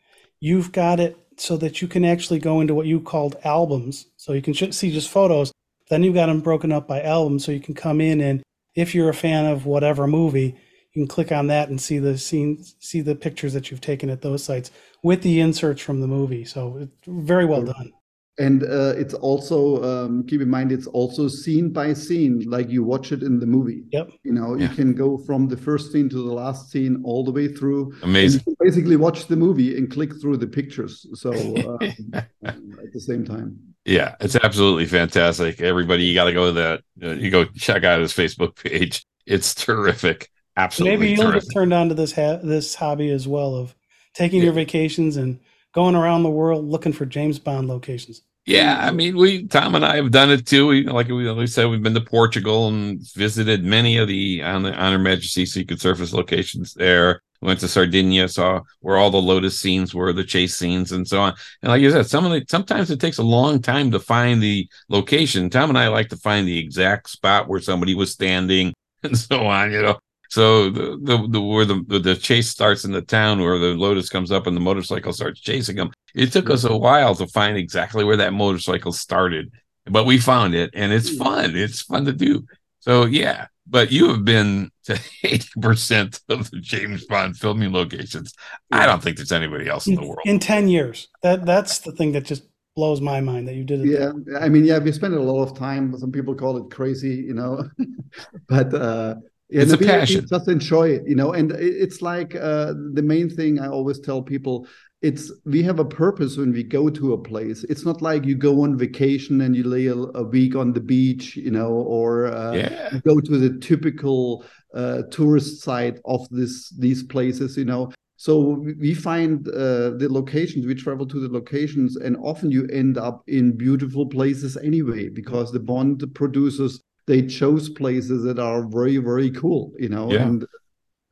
you've 0.41 0.73
got 0.73 1.01
it 1.01 1.19
so 1.37 1.57
that 1.57 1.83
you 1.83 1.89
can 1.89 2.05
actually 2.05 2.39
go 2.39 2.61
into 2.61 2.75
what 2.75 2.87
you 2.87 3.01
called 3.01 3.37
albums. 3.45 4.07
So 4.17 4.33
you 4.33 4.43
can 4.43 4.55
see 4.55 4.93
just 4.93 5.11
photos. 5.11 5.53
Then 5.89 6.03
you've 6.03 6.15
got 6.15 6.27
them 6.27 6.41
broken 6.41 6.73
up 6.73 6.89
by 6.89 7.03
albums, 7.03 7.45
so 7.45 7.53
you 7.53 7.61
can 7.61 7.75
come 7.75 8.01
in 8.01 8.21
and 8.21 8.43
if 8.75 8.95
you're 8.95 9.09
a 9.09 9.15
fan 9.15 9.47
of 9.47 9.65
whatever 9.65 10.07
movie, 10.07 10.55
you 10.93 11.03
can 11.03 11.07
click 11.07 11.33
on 11.33 11.47
that 11.47 11.71
and 11.71 11.81
see 11.81 11.99
the 11.99 12.19
scenes, 12.19 12.77
see 12.79 13.01
the 13.01 13.15
pictures 13.15 13.55
that 13.55 13.71
you've 13.71 13.81
taken 13.81 14.11
at 14.11 14.21
those 14.21 14.45
sites 14.45 14.71
with 15.03 15.23
the 15.23 15.41
inserts 15.41 15.81
from 15.81 16.01
the 16.01 16.07
movie. 16.07 16.45
So 16.45 16.77
it's 16.81 16.93
very 17.07 17.47
well 17.47 17.63
done 17.63 17.93
and 18.39 18.65
uh, 18.65 18.93
it's 18.97 19.15
also 19.15 19.83
um, 19.83 20.27
keep 20.27 20.41
in 20.41 20.49
mind 20.49 20.71
it's 20.71 20.87
also 20.89 21.27
scene 21.29 21.71
by 21.71 21.93
scene 21.93 22.45
like 22.47 22.69
you 22.69 22.85
watch 22.85 23.13
it 23.13 23.23
in 23.23 23.39
the 23.41 23.47
movie. 23.47 23.85
Yep. 23.93 24.11
You 24.25 24.33
know 24.33 24.55
yeah. 24.55 24.69
you 24.69 24.75
can 24.75 24.95
go 24.95 25.17
from 25.17 25.49
the 25.49 25.57
first 25.57 25.93
scene 25.93 26.09
to 26.11 26.17
the 26.17 26.33
last 26.33 26.71
scene 26.71 27.01
all 27.05 27.25
the 27.25 27.31
way 27.31 27.49
through. 27.49 27.95
Amazing. 28.03 28.43
Basically 28.61 28.97
watch 28.97 29.27
the 29.27 29.37
movie 29.37 29.77
and 29.77 29.91
click 29.91 30.21
through 30.21 30.37
the 30.37 30.47
pictures. 30.47 31.07
So 31.15 31.33
um, 31.33 31.79
at 32.45 32.93
the 32.93 33.01
same 33.01 33.25
time. 33.25 33.59
Yeah 33.85 34.17
it's 34.21 34.37
absolutely 34.37 34.87
fantastic. 34.87 35.61
Everybody 35.61 36.05
you 36.05 36.15
got 36.15 36.25
to 36.25 36.33
go 36.33 36.47
to 36.47 36.53
that 36.53 36.83
uh, 37.03 37.15
you 37.15 37.31
go 37.31 37.45
check 37.45 37.85
out 37.85 38.01
his 38.01 38.13
facebook 38.13 38.63
page. 38.63 39.07
It's 39.25 39.55
terrific. 39.55 40.31
Absolutely 40.59 40.97
maybe 40.97 41.21
you'll 41.21 41.33
get 41.33 41.45
turned 41.53 41.73
on 41.73 41.89
to 41.89 41.95
this 41.95 42.13
ha- 42.13 42.41
this 42.43 42.75
hobby 42.75 43.11
as 43.11 43.27
well 43.27 43.55
of 43.55 43.75
taking 44.15 44.41
yeah. 44.41 44.47
your 44.47 44.55
vacations 44.55 45.17
and 45.17 45.39
going 45.77 45.95
around 45.95 46.23
the 46.23 46.31
world 46.31 46.67
looking 46.67 46.93
for 46.93 47.05
James 47.05 47.39
Bond 47.39 47.69
locations. 47.69 48.23
Yeah, 48.47 48.79
I 48.81 48.93
mean, 48.93 49.17
we 49.17 49.47
Tom 49.47 49.75
and 49.75 49.85
I 49.85 49.97
have 49.97 50.11
done 50.11 50.31
it 50.31 50.47
too. 50.47 50.67
We, 50.69 50.85
like 50.85 51.09
we 51.09 51.47
said, 51.47 51.67
we've 51.67 51.83
been 51.83 51.95
to 51.95 52.01
Portugal 52.01 52.69
and 52.69 53.01
visited 53.15 53.63
many 53.63 53.99
of 53.99 54.09
the 54.09 54.43
on 54.43 54.63
the 54.63 54.73
On 54.73 54.93
Her 54.93 54.99
Majesty 54.99 55.45
Secret 55.45 55.81
Service 55.81 56.13
locations 56.13 56.73
there. 56.73 57.21
Went 57.43 57.61
to 57.61 57.69
Sardinia, 57.69 58.29
saw 58.29 58.63
where 58.81 58.97
all 58.97 59.11
the 59.11 59.19
Lotus 59.19 59.61
scenes 59.61 59.95
were, 59.95 60.13
the 60.13 60.25
chase 60.25 60.57
scenes, 60.57 60.93
and 60.93 61.07
so 61.07 61.21
on. 61.21 61.35
And 61.61 61.71
like 61.71 61.83
you 61.83 61.91
said, 61.91 62.07
some 62.07 62.25
of 62.25 62.33
the 62.33 62.43
sometimes 62.49 62.91
it 62.91 62.99
takes 62.99 63.19
a 63.19 63.23
long 63.23 63.61
time 63.61 63.91
to 63.91 64.01
find 64.01 64.43
the 64.43 64.67
location. 64.89 65.51
Tom 65.51 65.69
and 65.69 65.79
I 65.79 65.89
like 65.89 66.09
to 66.09 66.17
find 66.17 66.49
the 66.49 66.59
exact 66.59 67.11
spot 67.11 67.49
where 67.49 67.61
somebody 67.61 67.95
was 67.95 68.13
standing 68.13 68.73
and 69.03 69.19
so 69.19 69.47
on. 69.47 69.73
You 69.73 69.83
know, 69.83 69.99
So 70.37 70.69
the, 70.69 70.99
the, 71.01 71.29
the 71.31 71.41
where 71.41 71.65
the 71.65 71.83
the 71.89 72.15
chase 72.15 72.51
starts 72.51 72.85
in 72.85 72.93
the 72.93 73.01
town 73.01 73.41
where 73.41 73.59
the 73.59 73.69
Lotus 73.69 74.11
comes 74.11 74.31
up 74.31 74.47
and 74.47 74.55
the 74.55 74.61
motorcycle 74.61 75.15
starts 75.15 75.41
chasing 75.41 75.77
them. 75.77 75.93
It 76.15 76.31
took 76.31 76.51
us 76.51 76.65
a 76.65 76.77
while 76.77 77.15
to 77.15 77.27
find 77.29 77.57
exactly 77.57 78.05
where 78.05 78.19
that 78.19 78.35
motorcycle 78.35 78.93
started, 78.93 79.51
but 79.87 80.05
we 80.05 80.19
found 80.19 80.55
it 80.55 80.73
and 80.75 80.93
it's 80.93 81.09
hmm. 81.09 81.25
fun. 81.25 81.57
It's 81.57 81.81
fun 81.81 82.05
to 82.05 82.13
do. 82.13 82.45
So 82.81 83.07
yeah, 83.07 83.47
but 83.67 83.91
you 83.91 84.11
have 84.11 84.27
been 84.27 84.71
to 84.85 84.93
80% 85.25 86.21
of 86.29 86.51
the 86.51 86.61
James 86.61 87.07
Bond 87.07 87.39
filming 87.39 87.73
locations. 87.73 88.35
Yeah. 88.71 88.81
I 88.81 88.87
don't 88.87 89.03
think 89.03 89.17
there's 89.17 89.33
anybody 89.33 89.71
else 89.71 89.87
in, 89.87 89.95
in, 89.95 90.01
the 90.03 90.07
world. 90.07 90.21
In 90.27 90.39
10 90.39 90.69
years. 90.69 91.09
That 91.23 91.47
that's 91.47 91.79
the 91.79 91.93
thing 91.93 92.13
that 92.13 92.27
just 92.27 92.43
blows 92.75 93.01
my 93.01 93.23
mind 93.23 93.49
that 93.49 93.55
you 93.55 93.65
did 93.65 93.81
it. 93.81 93.87
Yeah. 93.87 94.13
I 94.39 94.51
mean, 94.51 94.67
yeah, 94.67 94.81
we 94.81 94.93
spent 94.93 95.15
a 95.15 95.19
lot 95.19 95.45
of 95.45 95.57
time. 95.57 95.97
Some 95.97 96.13
people 96.13 96.35
call 96.35 96.59
it 96.59 96.71
crazy, 96.71 97.15
you 97.15 97.33
know. 97.33 97.71
but 98.49 98.75
uh 98.75 99.15
it's 99.49 99.73
a 99.73 99.79
passion. 99.79 100.27
Just 100.29 100.49
enjoy 100.49 100.91
it, 100.91 101.03
you 101.07 101.15
know. 101.15 101.33
And 101.33 101.53
it's 101.53 102.03
like 102.03 102.35
uh, 102.35 102.75
the 102.95 103.03
main 103.03 103.31
thing 103.31 103.61
I 103.61 103.69
always 103.69 104.01
tell 104.01 104.23
people: 104.23 104.67
it's 105.03 105.31
we 105.45 105.63
have 105.63 105.79
a 105.79 105.85
purpose 105.85 106.37
when 106.37 106.53
we 106.53 106.65
go 106.65 106.89
to 106.91 107.13
a 107.13 107.19
place. 107.19 107.65
It's 107.65 107.85
not 107.85 108.03
like 108.03 108.25
you 108.25 108.35
go 108.35 108.63
on 108.63 108.77
vacation 108.77 109.41
and 109.43 109.55
you 109.55 109.65
lay 109.65 109.87
a, 109.87 109.95
a 109.95 110.25
week 110.25 110.57
on 110.57 110.73
the 110.73 110.81
beach, 110.81 111.37
you 111.37 111.51
know, 111.51 111.69
or 111.69 112.27
uh, 112.27 112.53
yeah. 112.55 112.99
go 113.05 113.21
to 113.21 113.39
the 113.39 113.59
typical 113.61 114.45
uh, 114.75 115.03
tourist 115.11 115.63
site 115.63 115.99
of 116.05 116.29
this 116.31 116.71
these 116.71 117.03
places, 117.03 117.57
you 117.57 117.65
know. 117.65 117.93
So 118.17 118.65
we 118.81 118.95
find 118.95 119.47
uh, 119.49 119.91
the 119.91 120.09
locations, 120.11 120.67
we 120.67 120.75
travel 120.75 121.07
to 121.07 121.21
the 121.21 121.29
locations, 121.29 121.97
and 121.97 122.17
often 122.23 122.51
you 122.51 122.67
end 122.73 122.97
up 122.97 123.23
in 123.27 123.57
beautiful 123.57 124.07
places 124.07 124.57
anyway, 124.57 125.11
because 125.11 125.53
the 125.53 125.61
Bond 125.61 126.03
producers 126.15 126.81
they 127.07 127.27
chose 127.27 127.69
places 127.69 128.23
that 128.25 128.39
are 128.39 128.67
very 128.67 128.97
very 128.99 129.31
cool 129.31 129.73
you 129.79 129.89
know 129.89 130.11
yeah. 130.11 130.23
and 130.23 130.47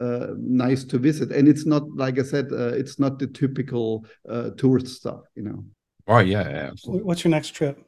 uh, 0.01 0.29
nice 0.37 0.85
to 0.85 0.99
visit 0.99 1.31
and 1.31 1.49
it's 1.49 1.67
not 1.67 1.83
like 1.95 2.19
i 2.19 2.23
said 2.23 2.47
uh, 2.53 2.69
it's 2.69 2.99
not 2.99 3.19
the 3.19 3.27
typical 3.29 4.05
uh, 4.29 4.51
tourist 4.57 4.89
stuff 4.89 5.23
you 5.35 5.43
know 5.43 5.65
oh 6.09 6.19
yeah, 6.19 6.49
yeah 6.49 6.69
absolutely. 6.71 7.05
what's 7.05 7.25
your 7.25 7.31
next 7.31 7.51
trip 7.51 7.79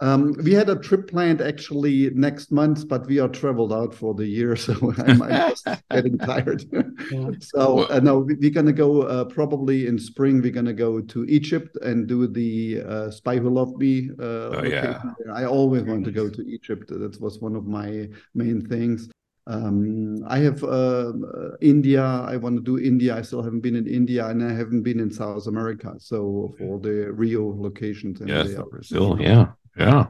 um, 0.00 0.34
we 0.42 0.52
had 0.52 0.70
a 0.70 0.76
trip 0.76 1.10
planned 1.10 1.42
actually 1.42 2.10
next 2.10 2.50
month, 2.50 2.88
but 2.88 3.06
we 3.06 3.18
are 3.18 3.28
traveled 3.28 3.72
out 3.72 3.94
for 3.94 4.14
the 4.14 4.26
year, 4.26 4.56
so 4.66 4.74
I'm, 4.98 5.22
I'm 5.22 5.50
just 5.50 5.66
getting 5.90 6.18
tired. 6.18 6.64
yeah. 7.10 7.30
So 7.40 7.84
uh, 7.90 8.00
no, 8.00 8.20
we, 8.20 8.46
are 8.46 8.50
gonna 8.50 8.72
go 8.72 9.02
uh, 9.02 9.24
probably 9.24 9.86
in 9.86 9.98
spring. 9.98 10.40
We're 10.40 10.52
gonna 10.52 10.72
go 10.72 11.00
to 11.00 11.24
Egypt 11.26 11.76
and 11.82 12.06
do 12.06 12.26
the 12.26 12.82
uh, 12.82 13.10
Spy 13.10 13.36
Who 13.36 13.50
Loved 13.50 13.76
Me. 13.76 14.10
Uh, 14.18 14.22
oh 14.22 14.64
yeah, 14.64 15.02
I 15.34 15.44
always 15.44 15.82
want 15.82 16.04
to 16.06 16.12
go 16.12 16.30
to 16.30 16.42
Egypt. 16.48 16.88
That 16.88 17.20
was 17.20 17.40
one 17.40 17.54
of 17.54 17.66
my 17.66 18.08
main 18.34 18.66
things. 18.66 19.10
Um, 19.46 20.24
I 20.28 20.38
have 20.38 20.62
uh, 20.62 21.12
India. 21.60 22.04
I 22.04 22.36
want 22.36 22.56
to 22.56 22.62
do 22.62 22.78
India. 22.78 23.16
I 23.16 23.22
still 23.22 23.42
haven't 23.42 23.60
been 23.60 23.76
in 23.76 23.86
India, 23.86 24.26
and 24.28 24.42
I 24.42 24.52
haven't 24.52 24.82
been 24.82 25.00
in 25.00 25.10
South 25.10 25.46
America. 25.46 25.94
So 25.98 26.54
for 26.56 26.78
the 26.78 27.12
Rio 27.12 27.54
locations, 27.60 28.20
and 28.20 28.30
yes, 28.30 28.54
Brazil, 28.70 29.20
yeah. 29.20 29.52
Yeah. 29.80 30.06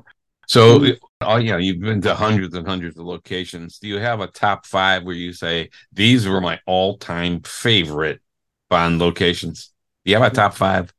So, 0.49 0.85
oh 1.21 1.37
yeah, 1.37 1.59
you've 1.59 1.81
been 1.81 2.01
to 2.03 2.15
hundreds 2.15 2.55
and 2.57 2.67
hundreds 2.67 2.99
of 2.99 3.07
locations. 3.07 3.79
Do 3.79 3.87
you 3.87 3.99
have 3.99 4.21
a 4.21 4.27
top 4.27 4.67
five 4.67 5.05
where 5.05 5.15
you 5.15 5.33
say 5.33 5.71
these 5.93 6.27
were 6.27 6.41
my 6.41 6.59
all-time 6.67 7.43
favorite 7.43 8.21
Bond 8.69 8.99
locations? 8.99 9.71
Do 10.05 10.11
you 10.11 10.19
have 10.19 10.33
a 10.33 10.35
top 10.35 10.55
five? 10.55 10.93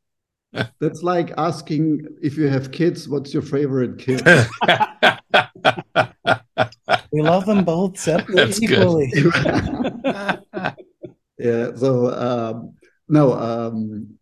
That's 0.79 1.03
like 1.03 1.33
asking 1.37 2.07
if 2.21 2.37
you 2.37 2.47
have 2.47 2.71
kids, 2.71 3.09
what's 3.09 3.33
your 3.33 3.43
favorite 3.43 3.99
kid? 3.99 4.21
we 7.11 7.21
love 7.21 7.45
them 7.45 7.65
both 7.65 7.99
separately 7.99 8.53
equally. 8.61 9.11
yeah. 11.37 11.75
So 11.75 12.13
um, 12.13 12.75
no, 13.09 13.33
um, 13.33 14.17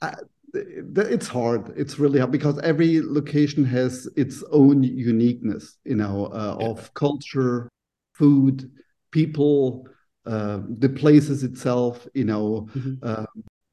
I, 0.00 0.14
it's 0.54 1.28
hard 1.28 1.72
it's 1.76 1.98
really 1.98 2.18
hard 2.18 2.30
because 2.30 2.58
every 2.60 3.00
location 3.00 3.64
has 3.64 4.08
its 4.16 4.42
own 4.50 4.82
uniqueness 4.82 5.78
you 5.84 5.94
know 5.94 6.26
uh, 6.26 6.56
yeah. 6.58 6.66
of 6.66 6.92
culture 6.94 7.68
food 8.12 8.70
people 9.10 9.86
uh, 10.26 10.60
the 10.78 10.88
places 10.88 11.42
itself 11.42 12.06
you 12.14 12.24
know 12.24 12.68
mm-hmm. 12.74 12.94
uh, 13.02 13.24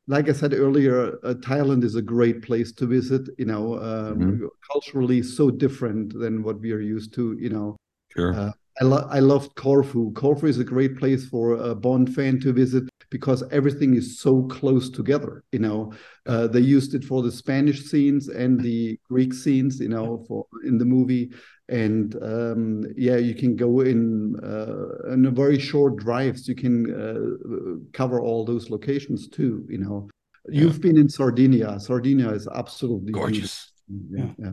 like 0.08 0.30
i 0.30 0.32
said 0.32 0.54
earlier 0.54 1.18
uh, 1.24 1.34
thailand 1.36 1.84
is 1.84 1.96
a 1.96 2.02
great 2.02 2.42
place 2.42 2.72
to 2.72 2.86
visit 2.86 3.28
you 3.38 3.46
know 3.46 3.76
um, 3.76 4.20
mm-hmm. 4.20 4.46
culturally 4.72 5.22
so 5.22 5.50
different 5.50 6.18
than 6.20 6.44
what 6.44 6.60
we 6.60 6.72
are 6.72 6.82
used 6.82 7.14
to 7.14 7.38
you 7.40 7.50
know 7.50 7.76
sure 8.14 8.34
uh, 8.34 8.52
I, 8.80 8.84
lo- 8.84 9.08
I 9.10 9.20
loved 9.20 9.56
Corfu. 9.56 10.14
Corfu 10.14 10.46
is 10.46 10.60
a 10.60 10.64
great 10.64 10.98
place 10.98 11.26
for 11.26 11.54
a 11.54 11.74
Bond 11.74 12.14
fan 12.14 12.40
to 12.42 12.54
visit 12.54 12.84
because 13.10 13.43
everything 13.51 13.95
is 13.95 14.20
so 14.20 14.43
close 14.43 14.89
together. 14.89 15.43
You 15.51 15.60
know, 15.60 15.93
uh, 16.26 16.47
they 16.47 16.60
used 16.60 16.93
it 16.93 17.03
for 17.03 17.22
the 17.22 17.32
Spanish 17.32 17.84
scenes 17.86 18.28
and 18.28 18.60
the 18.60 18.99
Greek 19.10 19.34
scenes. 19.34 19.80
You 19.80 19.89
know, 19.89 20.24
for 20.28 20.45
in 20.66 20.78
the 20.78 20.86
movie, 20.86 21.32
and 21.70 22.16
um, 22.22 22.84
yeah, 22.95 23.18
you 23.18 23.36
can 23.36 23.55
go 23.55 23.82
in 23.82 24.36
uh, 24.43 25.14
in 25.14 25.26
a 25.26 25.32
very 25.32 25.60
short 25.60 25.97
drives. 25.97 26.47
You 26.47 26.55
can 26.55 26.76
uh, 26.93 27.88
cover 27.93 28.22
all 28.22 28.45
those 28.45 28.70
locations 28.70 29.28
too. 29.28 29.66
You 29.70 29.80
know, 29.80 30.10
yeah. 30.49 30.62
you've 30.62 30.82
been 30.82 30.97
in 30.97 31.10
Sardinia. 31.10 31.80
Sardinia 31.80 32.30
is 32.30 32.47
absolutely 32.47 33.12
gorgeous. 33.12 33.72
Yeah. 34.12 34.32
yeah. 34.38 34.51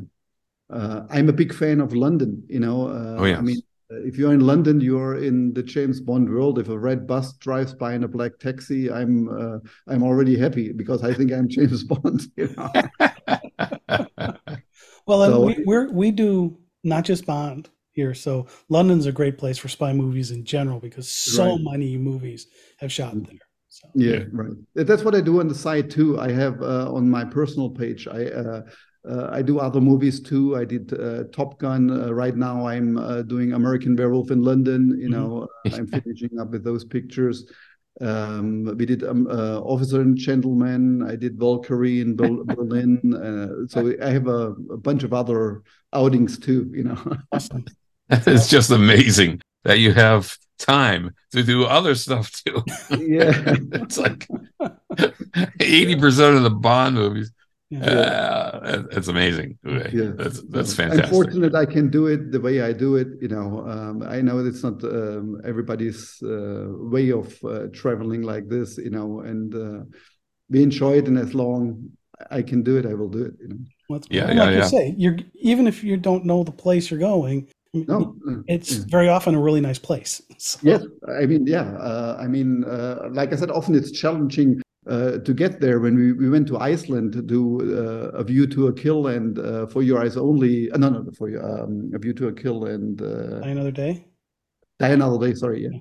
Uh, 0.71 1.07
I'm 1.11 1.29
a 1.29 1.33
big 1.33 1.53
fan 1.53 1.81
of 1.81 1.95
London. 1.95 2.43
You 2.49 2.61
know, 2.61 2.89
uh, 2.89 3.17
oh 3.19 3.25
yeah. 3.25 3.39
I 3.39 3.41
mean 3.41 3.61
if 3.91 4.17
you're 4.17 4.33
in 4.33 4.41
London, 4.41 4.81
you're 4.81 5.23
in 5.23 5.53
the 5.53 5.63
James 5.63 6.01
Bond 6.01 6.29
world. 6.29 6.59
If 6.59 6.69
a 6.69 6.79
red 6.79 7.07
bus 7.07 7.33
drives 7.35 7.75
by 7.75 7.95
in 7.95 8.05
a 8.05 8.09
black 8.09 8.39
taxi, 8.39 8.91
I'm 8.91 9.29
uh, 9.29 9.59
I'm 9.89 10.03
already 10.03 10.37
happy 10.37 10.73
because 10.73 11.03
I 11.03 11.13
think 11.13 11.33
I'm 11.33 11.49
James 11.57 11.85
Bond. 11.85 12.23
You 12.37 12.55
know? 12.57 12.71
well, 15.07 15.25
so, 15.31 15.41
we 15.41 15.63
we 15.67 15.87
we 15.87 16.11
do 16.11 16.59
not 16.83 17.05
just 17.05 17.27
Bond 17.27 17.69
here, 17.93 18.15
so 18.15 18.47
London's 18.69 19.07
a 19.07 19.13
great 19.13 19.39
place 19.39 19.59
for 19.59 19.69
spy 19.69 19.93
movies 19.93 20.31
in 20.31 20.45
general 20.45 20.81
because 20.81 21.09
so 21.09 21.53
right. 21.53 21.61
many 21.61 21.97
movies 21.97 22.47
have 22.79 22.93
shot 22.93 23.15
there. 23.25 23.39
So. 23.69 23.89
Yeah, 23.95 24.25
right. 24.33 24.53
That's 24.75 25.03
what 25.03 25.17
I 25.17 25.21
do 25.21 25.41
on 25.41 25.49
the 25.49 25.55
side 25.55 25.91
too. 25.91 26.21
I 26.21 26.31
have 26.31 26.63
uh, 26.63 26.93
on 26.93 27.11
my 27.11 27.25
personal 27.25 27.71
page. 27.71 28.07
I 28.07 28.27
uh, 28.27 28.63
uh, 29.09 29.29
I 29.31 29.43
do 29.43 29.59
other 29.59 29.81
movies 29.81 30.21
too. 30.21 30.57
I 30.57 30.65
did 30.65 30.93
uh, 30.99 31.25
Top 31.33 31.59
Gun. 31.59 31.91
Uh, 31.91 32.13
right 32.13 32.35
now, 32.35 32.67
I'm 32.67 32.97
uh, 32.97 33.23
doing 33.23 33.53
American 33.53 33.97
Werewolf 33.97 34.31
in 34.31 34.43
London. 34.43 34.99
You 34.99 35.09
mm-hmm. 35.09 35.13
know, 35.13 35.49
mm-hmm. 35.67 35.75
I'm 35.75 35.87
finishing 35.87 36.39
up 36.39 36.51
with 36.51 36.65
those 36.65 36.85
pictures. 36.85 37.51
Um, 38.01 38.65
we 38.77 38.87
did 38.87 39.05
um, 39.05 39.27
uh, 39.29 39.61
Officer 39.61 40.01
and 40.01 40.17
Gentleman. 40.17 41.03
I 41.09 41.17
did 41.17 41.39
Valkyrie 41.39 42.01
in 42.01 42.17
Berlin. 42.17 43.15
Uh, 43.15 43.69
so 43.69 43.93
I 44.03 44.11
have 44.11 44.27
a, 44.27 44.55
a, 44.71 44.77
bunch 44.77 45.05
of 45.05 45.13
other 45.13 45.63
outings 45.93 46.39
too. 46.39 46.71
You 46.75 46.85
know, 46.85 47.17
it's 48.11 48.49
just 48.49 48.71
amazing 48.71 49.41
that 49.63 49.79
you 49.79 49.93
have 49.93 50.37
time 50.59 51.15
to 51.33 51.43
do 51.43 51.65
other 51.65 51.95
stuff 51.95 52.33
too. 52.33 52.65
yeah, 52.91 53.55
it's 53.73 53.99
like 53.99 54.27
eighty 55.61 55.95
percent 55.95 56.37
of 56.37 56.43
the 56.43 56.51
Bond 56.51 56.97
movies 56.97 57.31
yeah. 57.83 58.61
Uh, 58.63 58.83
it's 58.93 59.09
amazing. 59.09 59.59
Yeah. 59.65 60.13
That's 60.17 60.43
that's 60.49 60.75
fantastic. 60.75 61.07
Unfortunate, 61.07 61.55
I 61.55 61.67
can 61.67 61.91
do 61.91 62.07
it 62.07 62.31
the 62.33 62.41
way 62.41 62.63
I 62.63 62.73
do 62.73 62.97
it. 62.97 63.09
You 63.21 63.29
know, 63.29 63.67
um, 63.69 64.03
I 64.03 64.21
know 64.21 64.39
it's 64.39 64.63
not 64.63 64.83
um, 64.85 65.41
everybody's 65.45 66.23
uh, 66.23 66.67
way 66.69 67.11
of 67.11 67.43
uh, 67.45 67.67
traveling 67.73 68.23
like 68.23 68.49
this. 68.49 68.79
You 68.79 68.91
know, 68.91 69.21
and 69.21 69.55
uh, 69.55 69.85
we 70.51 70.63
enjoy 70.63 70.99
it, 70.99 71.09
and 71.09 71.19
as 71.19 71.35
long 71.35 71.91
I 72.31 72.43
can 72.43 72.63
do 72.63 72.77
it, 72.77 72.87
I 72.87 72.95
will 72.95 73.09
do 73.09 73.25
it. 73.25 73.35
You 73.41 73.49
know. 73.49 73.59
Well, 73.89 74.01
yeah, 74.09 74.33
yeah, 74.33 74.45
like 74.45 74.55
yeah. 74.55 74.63
you 74.63 74.69
say, 74.69 74.95
you're 74.97 75.19
even 75.35 75.67
if 75.67 75.85
you 75.85 75.97
don't 75.97 76.25
know 76.25 76.43
the 76.45 76.53
place 76.53 76.91
you're 76.91 77.01
going, 77.01 77.49
no, 77.75 78.17
uh, 78.29 78.37
it's 78.47 78.79
yeah. 78.79 78.85
very 78.89 79.09
often 79.09 79.35
a 79.35 79.41
really 79.41 79.61
nice 79.61 79.79
place. 79.79 80.23
So. 80.37 80.59
Yes, 80.63 80.83
I 81.09 81.27
mean, 81.27 81.47
yeah, 81.47 81.63
uh, 81.79 82.19
I 82.21 82.27
mean, 82.27 82.65
uh, 82.65 83.09
like 83.13 83.33
I 83.33 83.37
said, 83.37 83.51
often 83.51 83.75
it's 83.75 83.93
challenging 83.93 84.61
uh, 84.87 85.19
to 85.19 85.33
get 85.33 85.61
there 85.61 85.81
when 85.81 85.97
we, 85.97 86.13
we 86.13 86.29
went 86.29 86.47
to 86.49 86.59
Iceland 86.59 87.13
to 87.15 87.23
do 87.23 87.61
uh, 87.61 88.19
a 88.19 88.25
view 88.25 88.47
to 88.49 88.67
a 88.69 88.73
kill 88.73 89.07
and 89.07 89.39
uh, 89.39 89.67
for 89.67 89.83
your 89.83 90.03
eyes 90.03 90.17
only. 90.17 90.71
Uh, 90.71 90.79
no, 90.79 90.91
no, 90.91 91.11
for 91.17 91.31
you, 91.31 91.41
um, 91.41 91.91
a 91.95 91.99
view 91.99 92.13
to 92.15 92.29
a 92.29 92.33
kill 92.33 92.67
and 92.67 93.01
uh, 93.01 93.41
die 93.41 93.49
another 93.49 93.71
day. 93.71 94.07
Die 94.79 94.89
another 94.89 95.27
day. 95.27 95.35
Sorry, 95.35 95.63
yeah. 95.65 95.79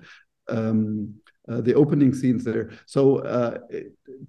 Um, 0.47 1.15
uh, 1.49 1.59
the 1.59 1.73
opening 1.73 2.13
scenes 2.13 2.45
there. 2.45 2.71
So 2.85 3.59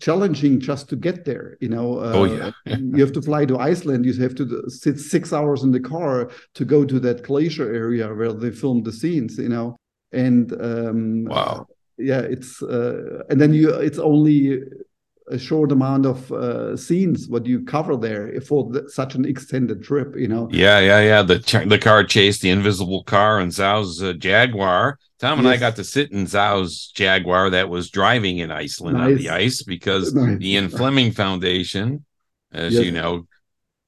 challenging 0.00 0.58
just 0.58 0.88
to 0.88 0.96
get 0.96 1.24
there. 1.24 1.56
You 1.60 1.68
know. 1.68 2.00
oh 2.00 2.24
yeah. 2.24 2.50
you 2.66 3.00
have 3.00 3.12
to 3.12 3.22
fly 3.22 3.44
to 3.44 3.58
Iceland. 3.58 4.04
You 4.04 4.12
have 4.14 4.34
to 4.36 4.68
sit 4.68 4.98
six 4.98 5.32
hours 5.32 5.62
in 5.62 5.70
the 5.70 5.78
car 5.78 6.30
to 6.54 6.64
go 6.64 6.84
to 6.84 6.98
that 7.00 7.22
glacier 7.22 7.72
area 7.72 8.12
where 8.12 8.32
they 8.32 8.50
filmed 8.50 8.84
the 8.84 8.92
scenes. 8.92 9.38
You 9.38 9.50
know. 9.50 9.76
And 10.10 10.52
um, 10.60 11.24
wow 11.26 11.66
yeah 11.98 12.20
it's 12.20 12.62
uh, 12.62 13.22
and 13.30 13.40
then 13.40 13.52
you 13.52 13.70
it's 13.74 13.98
only 13.98 14.60
a 15.28 15.38
short 15.38 15.72
amount 15.72 16.04
of 16.04 16.30
uh, 16.32 16.76
scenes 16.76 17.28
what 17.28 17.46
you 17.46 17.64
cover 17.64 17.96
there 17.96 18.38
for 18.42 18.70
the, 18.70 18.88
such 18.90 19.14
an 19.14 19.24
extended 19.24 19.82
trip 19.82 20.14
you 20.16 20.28
know 20.28 20.48
yeah 20.50 20.80
yeah 20.80 21.00
yeah 21.00 21.22
the 21.22 21.64
the 21.66 21.78
car 21.78 22.04
chase 22.04 22.40
the 22.40 22.50
invisible 22.50 23.02
car 23.04 23.38
and 23.38 23.52
Zao's 23.52 24.02
uh, 24.02 24.12
jaguar 24.12 24.98
tom 25.18 25.38
and 25.38 25.48
yes. 25.48 25.56
i 25.56 25.58
got 25.58 25.76
to 25.76 25.84
sit 25.84 26.12
in 26.12 26.26
Zao's 26.26 26.92
jaguar 26.94 27.50
that 27.50 27.70
was 27.70 27.90
driving 27.90 28.38
in 28.38 28.50
iceland 28.50 28.98
nice. 28.98 29.06
on 29.06 29.16
the 29.16 29.30
ice 29.30 29.62
because 29.62 30.12
nice. 30.14 30.38
the 30.38 30.52
ian 30.52 30.68
fleming 30.68 31.10
foundation 31.10 32.04
as 32.52 32.74
yes. 32.74 32.84
you 32.84 32.92
know 32.92 33.26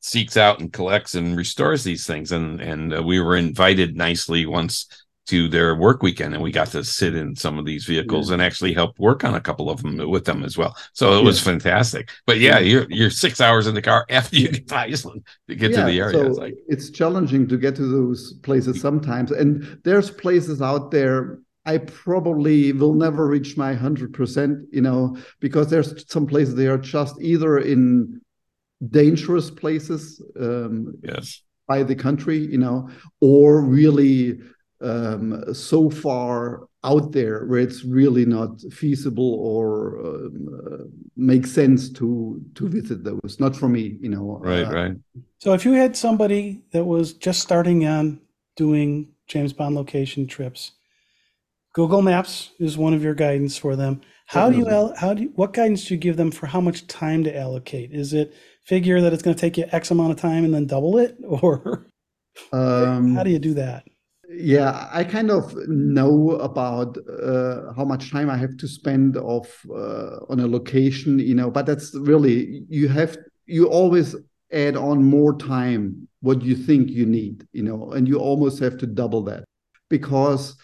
seeks 0.00 0.36
out 0.36 0.60
and 0.60 0.72
collects 0.72 1.16
and 1.16 1.36
restores 1.36 1.84
these 1.84 2.06
things 2.06 2.32
and 2.32 2.60
and 2.62 2.94
uh, 2.94 3.02
we 3.02 3.20
were 3.20 3.36
invited 3.36 3.94
nicely 3.94 4.46
once 4.46 4.86
to 5.26 5.48
their 5.48 5.74
work 5.74 6.02
weekend 6.02 6.34
and 6.34 6.42
we 6.42 6.52
got 6.52 6.68
to 6.68 6.82
sit 6.84 7.14
in 7.14 7.34
some 7.36 7.58
of 7.58 7.64
these 7.64 7.84
vehicles 7.84 8.28
yeah. 8.28 8.34
and 8.34 8.42
actually 8.42 8.72
help 8.72 8.98
work 8.98 9.24
on 9.24 9.34
a 9.34 9.40
couple 9.40 9.70
of 9.70 9.82
them 9.82 9.98
with 10.08 10.24
them 10.24 10.44
as 10.44 10.56
well. 10.56 10.76
So 10.92 11.12
it 11.12 11.18
yeah. 11.18 11.24
was 11.24 11.40
fantastic. 11.40 12.10
But 12.26 12.38
yeah, 12.38 12.58
yeah, 12.58 12.58
you're 12.58 12.86
you're 12.90 13.10
six 13.10 13.40
hours 13.40 13.66
in 13.66 13.74
the 13.74 13.82
car 13.82 14.06
after 14.08 14.36
you 14.36 14.48
get 14.48 14.68
to 14.68 14.76
iceland 14.76 15.26
to 15.48 15.54
get 15.54 15.74
to 15.74 15.82
the 15.82 16.00
area. 16.00 16.18
so 16.18 16.26
it's, 16.26 16.38
like, 16.38 16.54
it's 16.68 16.90
challenging 16.90 17.46
to 17.48 17.56
get 17.56 17.76
to 17.76 17.86
those 17.86 18.34
places 18.42 18.80
sometimes. 18.80 19.30
And 19.30 19.80
there's 19.84 20.10
places 20.10 20.62
out 20.62 20.90
there 20.90 21.38
I 21.64 21.78
probably 21.78 22.72
will 22.72 22.94
never 22.94 23.26
reach 23.26 23.56
my 23.56 23.74
100%, 23.74 24.66
you 24.70 24.80
know, 24.80 25.16
because 25.40 25.68
there's 25.68 26.08
some 26.08 26.24
places 26.24 26.54
they 26.54 26.68
are 26.68 26.78
just 26.78 27.20
either 27.20 27.58
in 27.58 28.20
dangerous 28.90 29.50
places 29.50 30.22
um, 30.38 30.94
yes. 31.02 31.42
by 31.66 31.82
the 31.82 31.94
country 31.94 32.38
you 32.38 32.58
know 32.58 32.90
or 33.20 33.62
really 33.62 34.38
um, 34.80 35.54
so 35.54 35.90
far 35.90 36.68
out 36.84 37.12
there 37.12 37.44
where 37.46 37.60
it's 37.60 37.84
really 37.84 38.24
not 38.24 38.60
feasible 38.70 39.34
or 39.34 39.98
um, 40.06 40.48
uh, 40.66 40.84
makes 41.16 41.50
sense 41.50 41.90
to 41.90 42.42
to 42.54 42.68
visit 42.68 43.02
those. 43.04 43.40
Not 43.40 43.56
for 43.56 43.68
me, 43.68 43.96
you 44.00 44.08
know. 44.08 44.38
Right, 44.40 44.66
uh, 44.66 44.72
right. 44.72 44.96
So 45.38 45.52
if 45.52 45.64
you 45.64 45.72
had 45.72 45.96
somebody 45.96 46.62
that 46.72 46.84
was 46.84 47.14
just 47.14 47.40
starting 47.40 47.86
on 47.86 48.20
doing 48.56 49.08
James 49.26 49.52
Bond 49.52 49.74
location 49.74 50.26
trips, 50.26 50.72
Google 51.72 52.02
Maps 52.02 52.52
is 52.58 52.78
one 52.78 52.94
of 52.94 53.02
your 53.02 53.14
guidance 53.14 53.56
for 53.56 53.76
them. 53.76 54.00
How 54.26 54.50
do 54.50 54.58
you 54.58 54.94
how 54.96 55.14
do 55.14 55.22
you, 55.22 55.32
what 55.36 55.52
guidance 55.52 55.86
do 55.86 55.94
you 55.94 56.00
give 56.00 56.16
them 56.16 56.30
for 56.30 56.46
how 56.46 56.60
much 56.60 56.86
time 56.88 57.22
to 57.24 57.36
allocate? 57.36 57.92
Is 57.92 58.12
it 58.12 58.34
figure 58.64 59.00
that 59.00 59.12
it's 59.12 59.22
going 59.22 59.36
to 59.36 59.40
take 59.40 59.56
you 59.56 59.66
X 59.70 59.90
amount 59.90 60.10
of 60.10 60.18
time 60.18 60.44
and 60.44 60.52
then 60.52 60.66
double 60.66 60.98
it, 60.98 61.16
or 61.24 61.86
um, 62.52 63.14
how 63.14 63.22
do 63.22 63.30
you 63.30 63.38
do 63.38 63.54
that? 63.54 63.84
Yeah 64.28 64.88
i 64.92 65.04
kind 65.04 65.30
of 65.30 65.54
know 65.68 66.32
about 66.32 66.98
uh, 67.08 67.72
how 67.74 67.84
much 67.84 68.10
time 68.10 68.28
i 68.28 68.36
have 68.36 68.56
to 68.56 68.66
spend 68.66 69.16
off 69.16 69.64
uh, 69.70 70.18
on 70.28 70.40
a 70.40 70.46
location 70.46 71.18
you 71.18 71.34
know 71.34 71.50
but 71.50 71.66
that's 71.66 71.94
really 71.94 72.64
you 72.68 72.88
have 72.88 73.16
you 73.46 73.68
always 73.68 74.16
add 74.52 74.76
on 74.76 75.02
more 75.02 75.36
time 75.38 76.08
what 76.20 76.42
you 76.42 76.56
think 76.56 76.90
you 76.90 77.06
need 77.06 77.46
you 77.52 77.62
know 77.62 77.92
and 77.92 78.08
you 78.08 78.18
almost 78.18 78.58
have 78.58 78.76
to 78.78 78.86
double 78.86 79.22
that. 79.22 79.44
Because 79.88 80.56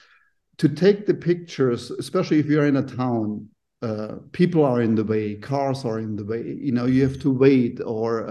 to 0.58 0.68
take 0.68 1.06
the 1.06 1.14
pictures 1.14 1.90
especially 1.92 2.38
if 2.38 2.46
you're 2.46 2.66
in 2.66 2.76
a 2.76 2.82
town 2.82 3.48
uh, 3.82 4.16
people 4.30 4.64
are 4.64 4.80
in 4.80 4.94
the 4.94 5.04
way 5.04 5.34
cars 5.34 5.84
are 5.84 5.98
in 5.98 6.14
the 6.16 6.24
way 6.24 6.42
you 6.60 6.72
know 6.72 6.86
you 6.86 7.02
have 7.02 7.20
to 7.20 7.30
wait 7.30 7.80
or 7.84 8.28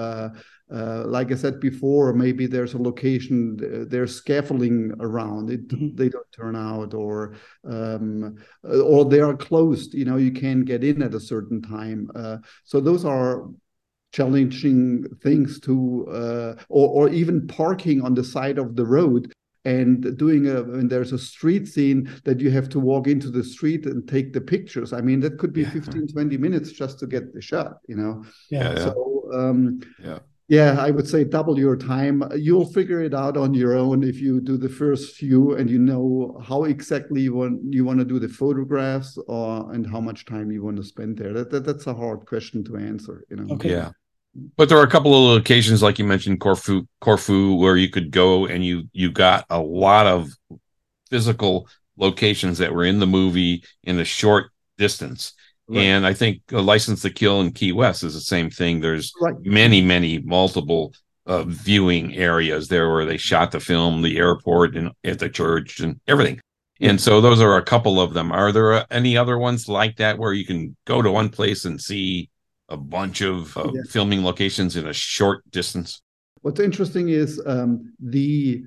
uh, 0.72 1.03
like 1.05 1.32
I 1.32 1.36
said 1.36 1.59
before, 1.59 2.13
maybe 2.13 2.47
there's 2.47 2.74
a 2.74 2.82
location, 2.82 3.88
there's 3.89 4.15
scaffolding 4.15 4.93
around 4.99 5.49
it, 5.49 5.67
mm-hmm. 5.67 5.95
they 5.95 6.07
don't 6.07 6.32
turn 6.32 6.55
out, 6.55 6.93
or 6.93 7.36
um, 7.67 8.38
uh, 8.63 8.80
or 8.80 9.05
they 9.05 9.19
are 9.19 9.36
closed. 9.36 9.93
You 9.93 10.05
know, 10.05 10.17
you 10.17 10.32
can't 10.32 10.63
get 10.63 10.84
in 10.84 11.01
at 11.01 11.13
a 11.13 11.19
certain 11.19 11.61
time. 11.61 12.09
Uh, 12.15 12.38
so 12.63 12.80
those 12.80 13.03
are 13.03 13.49
challenging 14.13 15.05
things 15.22 15.59
to, 15.61 16.07
uh, 16.09 16.63
or 16.69 17.07
or 17.07 17.09
even 17.09 17.47
parking 17.47 18.01
on 18.01 18.13
the 18.13 18.24
side 18.24 18.57
of 18.57 18.76
the 18.76 18.86
road 18.86 19.34
and 19.65 20.17
doing 20.17 20.47
a 20.47 20.63
when 20.63 20.88
there's 20.88 21.11
a 21.11 21.19
street 21.19 21.67
scene 21.67 22.09
that 22.24 22.39
you 22.39 22.49
have 22.49 22.67
to 22.69 22.80
walk 22.80 23.07
into 23.07 23.30
the 23.30 23.43
street 23.43 23.86
and 23.86 24.07
take 24.07 24.34
the 24.34 24.41
pictures 24.41 24.91
i 24.91 24.99
mean 24.99 25.19
that 25.19 25.38
could 25.38 25.53
be 25.53 25.61
yeah. 25.61 25.69
15 25.69 26.07
20 26.07 26.36
minutes 26.38 26.72
just 26.72 26.97
to 26.97 27.05
get 27.05 27.32
the 27.32 27.39
shot 27.39 27.78
you 27.88 27.95
know 27.95 28.26
yeah 28.49 28.74
so 28.74 29.30
um, 29.32 29.80
yeah 30.03 30.17
yeah, 30.52 30.76
I 30.78 30.91
would 30.91 31.08
say 31.08 31.24
double 31.24 31.58
your 31.58 31.78
time. 31.78 32.22
You'll 32.36 32.66
figure 32.66 33.02
it 33.02 33.14
out 33.14 33.38
on 33.38 33.54
your 33.54 33.74
own 33.74 34.04
if 34.04 34.20
you 34.20 34.41
do 34.41 34.58
the 34.58 34.68
first 34.68 35.16
few 35.16 35.54
and 35.54 35.70
you 35.70 35.80
know 35.80 36.38
how 36.45 36.66
exactly 36.66 37.22
you 37.22 37.34
want 37.36 37.74
you 37.74 37.86
want 37.86 37.99
to 37.99 38.06
do 38.06 38.20
the 38.20 38.28
photographs 38.28 39.18
or 39.30 39.72
and 39.72 39.88
how 39.88 40.02
much 40.02 40.26
time 40.26 40.52
you 40.52 40.62
want 40.62 40.76
to 40.76 40.84
spend 40.84 41.18
there. 41.18 41.32
That, 41.32 41.52
that 41.52 41.64
that's 41.64 41.88
a 41.88 41.93
hard 41.93 42.26
question 42.26 42.66
to 42.66 42.76
answer, 42.76 43.24
you 43.30 43.38
know. 43.38 43.54
Okay. 43.56 43.70
Yeah. 43.70 43.91
But 44.58 44.68
there 44.68 44.78
are 44.78 44.84
a 44.84 44.89
couple 44.89 45.16
of 45.16 45.38
locations 45.38 45.82
like 45.82 45.97
you 45.97 46.04
mentioned 46.04 46.41
Corfu 46.41 46.86
Corfu 46.99 47.56
where 47.56 47.78
you 47.78 47.89
could 47.89 48.12
go 48.12 48.45
and 48.45 48.66
you 48.66 48.89
you 48.91 49.10
got 49.10 49.45
a 49.49 49.62
lot 49.62 50.06
of 50.06 50.32
physical 51.10 51.70
locations 51.95 52.58
that 52.58 52.74
were 52.74 52.84
in 52.84 52.99
the 52.99 53.08
movie 53.08 53.64
in 53.84 53.99
a 53.99 54.06
short 54.06 54.52
distance 54.78 55.32
Right. 55.72 55.84
And 55.84 56.05
I 56.05 56.13
think 56.13 56.41
a 56.51 56.59
License 56.59 57.01
to 57.03 57.09
Kill 57.09 57.39
in 57.39 57.53
Key 57.53 57.72
West 57.72 58.03
is 58.03 58.13
the 58.13 58.19
same 58.19 58.49
thing. 58.49 58.82
There's 58.82 59.13
right. 59.22 59.36
many, 59.41 59.82
many 59.82 60.19
multiple 60.19 60.93
uh, 61.26 61.43
viewing 61.43 62.13
areas 62.15 62.67
there 62.67 62.91
where 62.91 63.05
they 63.05 63.15
shot 63.15 63.51
the 63.51 63.59
film, 63.61 64.01
the 64.01 64.17
airport, 64.17 64.76
and 64.76 64.91
at 65.05 65.19
the 65.19 65.30
church, 65.30 65.80
and 65.80 65.99
everything. 66.09 66.41
And 66.82 66.99
so 66.99 67.22
those 67.22 67.39
are 67.39 67.55
a 67.55 67.63
couple 67.63 68.01
of 68.01 68.13
them. 68.13 68.34
Are 68.34 68.51
there 68.51 68.74
uh, 68.74 68.86
any 68.91 69.15
other 69.15 69.38
ones 69.38 69.69
like 69.69 69.95
that 69.97 70.17
where 70.17 70.34
you 70.34 70.45
can 70.45 70.76
go 70.86 71.01
to 71.01 71.09
one 71.09 71.30
place 71.30 71.63
and 71.63 71.80
see 71.80 72.30
a 72.67 72.76
bunch 72.76 73.22
of 73.22 73.55
uh, 73.55 73.72
yeah. 73.74 73.82
filming 73.89 74.26
locations 74.26 74.76
in 74.76 74.88
a 74.88 74.93
short 74.93 75.49
distance? 75.51 76.01
What's 76.41 76.59
interesting 76.59 77.09
is 77.09 77.41
um, 77.45 77.93
the 77.99 78.65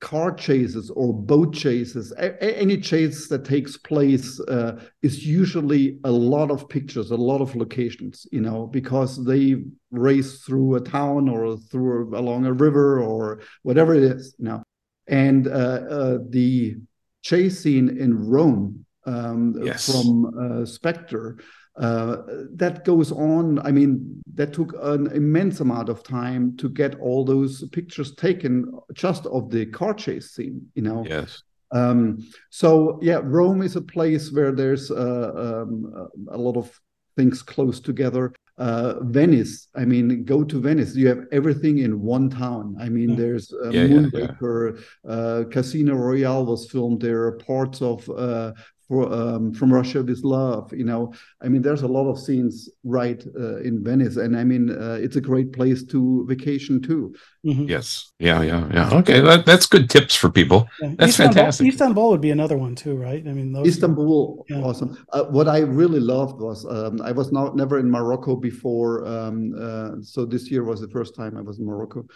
car 0.00 0.32
chases 0.32 0.90
or 0.90 1.12
boat 1.12 1.52
chases, 1.52 2.12
any 2.40 2.76
chase 2.78 3.28
that 3.28 3.44
takes 3.44 3.76
place 3.76 4.38
uh, 4.40 4.80
is 5.02 5.26
usually 5.26 5.98
a 6.04 6.10
lot 6.10 6.50
of 6.50 6.68
pictures, 6.68 7.10
a 7.10 7.16
lot 7.16 7.40
of 7.40 7.56
locations, 7.56 8.26
you 8.30 8.40
know, 8.40 8.66
because 8.66 9.24
they 9.24 9.56
race 9.90 10.42
through 10.42 10.76
a 10.76 10.80
town 10.80 11.28
or 11.28 11.56
through 11.56 12.16
along 12.16 12.46
a 12.46 12.52
river 12.52 13.00
or 13.00 13.40
whatever 13.62 13.94
it 13.94 14.04
is, 14.04 14.34
you 14.38 14.44
know. 14.44 14.62
And 15.08 15.48
uh, 15.48 15.50
uh, 15.50 16.18
the 16.28 16.76
chase 17.22 17.60
scene 17.60 17.98
in 17.98 18.28
Rome 18.28 18.84
um, 19.04 19.54
yes. 19.60 19.90
from 19.90 20.26
uh, 20.38 20.64
Spectre 20.64 21.38
uh, 21.78 22.16
that 22.54 22.84
goes 22.84 23.12
on. 23.12 23.58
I 23.60 23.70
mean, 23.70 24.22
that 24.34 24.52
took 24.52 24.74
an 24.82 25.06
immense 25.12 25.60
amount 25.60 25.88
of 25.88 26.02
time 26.02 26.56
to 26.58 26.68
get 26.68 26.98
all 27.00 27.24
those 27.24 27.66
pictures 27.68 28.14
taken 28.14 28.72
just 28.92 29.26
of 29.26 29.50
the 29.50 29.66
car 29.66 29.94
chase 29.94 30.32
scene, 30.32 30.66
you 30.74 30.82
know? 30.82 31.04
Yes. 31.06 31.42
Um, 31.70 32.26
so, 32.50 32.98
yeah, 33.02 33.20
Rome 33.22 33.62
is 33.62 33.76
a 33.76 33.82
place 33.82 34.32
where 34.32 34.52
there's 34.52 34.90
uh, 34.90 35.64
um, 35.66 36.08
a 36.30 36.36
lot 36.36 36.56
of 36.56 36.80
things 37.16 37.42
close 37.42 37.80
together. 37.80 38.32
Uh, 38.56 38.94
Venice, 39.02 39.68
I 39.76 39.84
mean, 39.84 40.24
go 40.24 40.42
to 40.42 40.60
Venice. 40.60 40.96
You 40.96 41.08
have 41.08 41.26
everything 41.30 41.78
in 41.78 42.02
one 42.02 42.28
town. 42.28 42.76
I 42.80 42.88
mean, 42.88 43.14
there's 43.14 43.52
uh, 43.52 43.70
yeah, 43.70 43.86
Moonraker, 43.86 44.76
yeah, 44.76 44.80
yeah. 45.04 45.12
Uh, 45.12 45.44
Casino 45.44 45.94
Royale 45.94 46.44
was 46.44 46.68
filmed 46.70 47.00
there. 47.00 47.30
Parts 47.32 47.82
of 47.82 48.08
uh, 48.10 48.52
for, 48.88 49.12
um, 49.12 49.52
from 49.52 49.72
Russia 49.72 50.02
with 50.02 50.24
love. 50.24 50.72
You 50.72 50.84
know, 50.84 51.12
I 51.42 51.48
mean, 51.48 51.62
there's 51.62 51.82
a 51.82 51.88
lot 51.88 52.08
of 52.08 52.18
scenes 52.18 52.68
right 52.84 53.22
uh, 53.38 53.58
in 53.58 53.84
Venice, 53.84 54.16
and 54.16 54.36
I 54.36 54.44
mean, 54.44 54.70
uh, 54.70 54.98
it's 55.00 55.16
a 55.16 55.20
great 55.20 55.52
place 55.52 55.84
to 55.84 56.26
vacation 56.26 56.80
too. 56.80 57.14
Mm-hmm. 57.46 57.68
Yes, 57.68 58.12
yeah, 58.18 58.42
yeah, 58.42 58.68
yeah. 58.72 58.98
Okay, 58.98 59.20
that, 59.20 59.46
that's 59.46 59.66
good 59.66 59.90
tips 59.90 60.14
for 60.14 60.30
people. 60.30 60.68
Yeah. 60.80 60.94
That's 60.98 61.10
Istanbul, 61.10 61.34
fantastic. 61.34 61.66
Istanbul 61.68 62.10
would 62.10 62.20
be 62.20 62.30
another 62.30 62.56
one 62.56 62.74
too, 62.74 62.96
right? 62.96 63.22
I 63.26 63.32
mean, 63.32 63.54
Istanbul, 63.64 64.46
yeah. 64.48 64.62
awesome. 64.62 64.96
Uh, 65.12 65.24
what 65.24 65.48
I 65.48 65.58
really 65.58 66.00
loved 66.00 66.40
was 66.40 66.64
um, 66.64 67.00
I 67.02 67.12
was 67.12 67.30
not 67.30 67.56
never 67.56 67.78
in 67.78 67.90
Morocco 67.90 68.36
before, 68.36 69.06
um, 69.06 69.54
uh, 69.58 70.02
so 70.02 70.24
this 70.24 70.50
year 70.50 70.64
was 70.64 70.80
the 70.80 70.88
first 70.88 71.14
time 71.14 71.36
I 71.36 71.42
was 71.42 71.58
in 71.58 71.66
Morocco. 71.66 72.06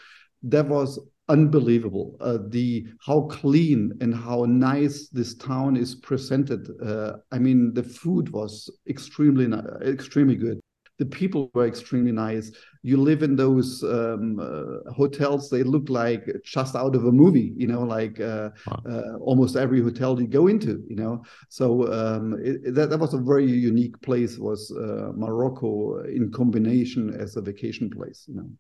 That 0.45 0.67
was 0.67 0.99
unbelievable. 1.29 2.17
Uh, 2.21 2.39
the 2.49 2.87
how 3.05 3.23
clean 3.23 3.93
and 4.01 4.15
how 4.15 4.45
nice 4.45 5.09
this 5.09 5.35
town 5.35 5.77
is 5.77 5.95
presented. 5.95 6.69
Uh, 6.81 7.15
I 7.31 7.39
mean, 7.39 7.75
the 7.75 7.83
food 7.83 8.31
was 8.31 8.71
extremely 8.89 9.47
extremely 9.83 10.37
good. 10.37 10.61
The 10.99 11.07
people 11.07 11.51
were 11.55 11.67
extremely 11.67 12.13
nice. 12.13 12.53
You 12.83 12.97
live 12.97 13.23
in 13.23 13.35
those 13.35 13.83
um, 13.83 14.39
uh, 14.39 14.93
hotels; 14.93 15.49
they 15.49 15.63
look 15.63 15.89
like 15.89 16.25
just 16.45 16.77
out 16.77 16.95
of 16.95 17.07
a 17.07 17.13
movie. 17.13 17.55
You 17.57 17.67
know, 17.67 17.83
like 17.83 18.21
uh, 18.21 18.51
wow. 18.67 18.83
Uh, 18.87 19.17
almost 19.19 19.57
every 19.57 19.81
hotel 19.81 20.21
you 20.21 20.29
go 20.29 20.49
into. 20.49 20.85
You 20.89 20.97
know, 20.97 21.25
so 21.49 21.93
um, 21.93 22.39
it, 22.45 22.75
that 22.75 22.91
that 22.91 22.99
was 22.99 23.15
a 23.15 23.19
very 23.19 23.51
unique 23.51 24.01
place. 24.03 24.39
Was 24.39 24.71
uh, 24.71 25.13
Morocco 25.17 26.03
in 26.05 26.31
combination 26.31 27.15
as 27.19 27.37
a 27.37 27.41
vacation 27.41 27.89
place? 27.89 28.25
You 28.29 28.35
know, 28.35 28.51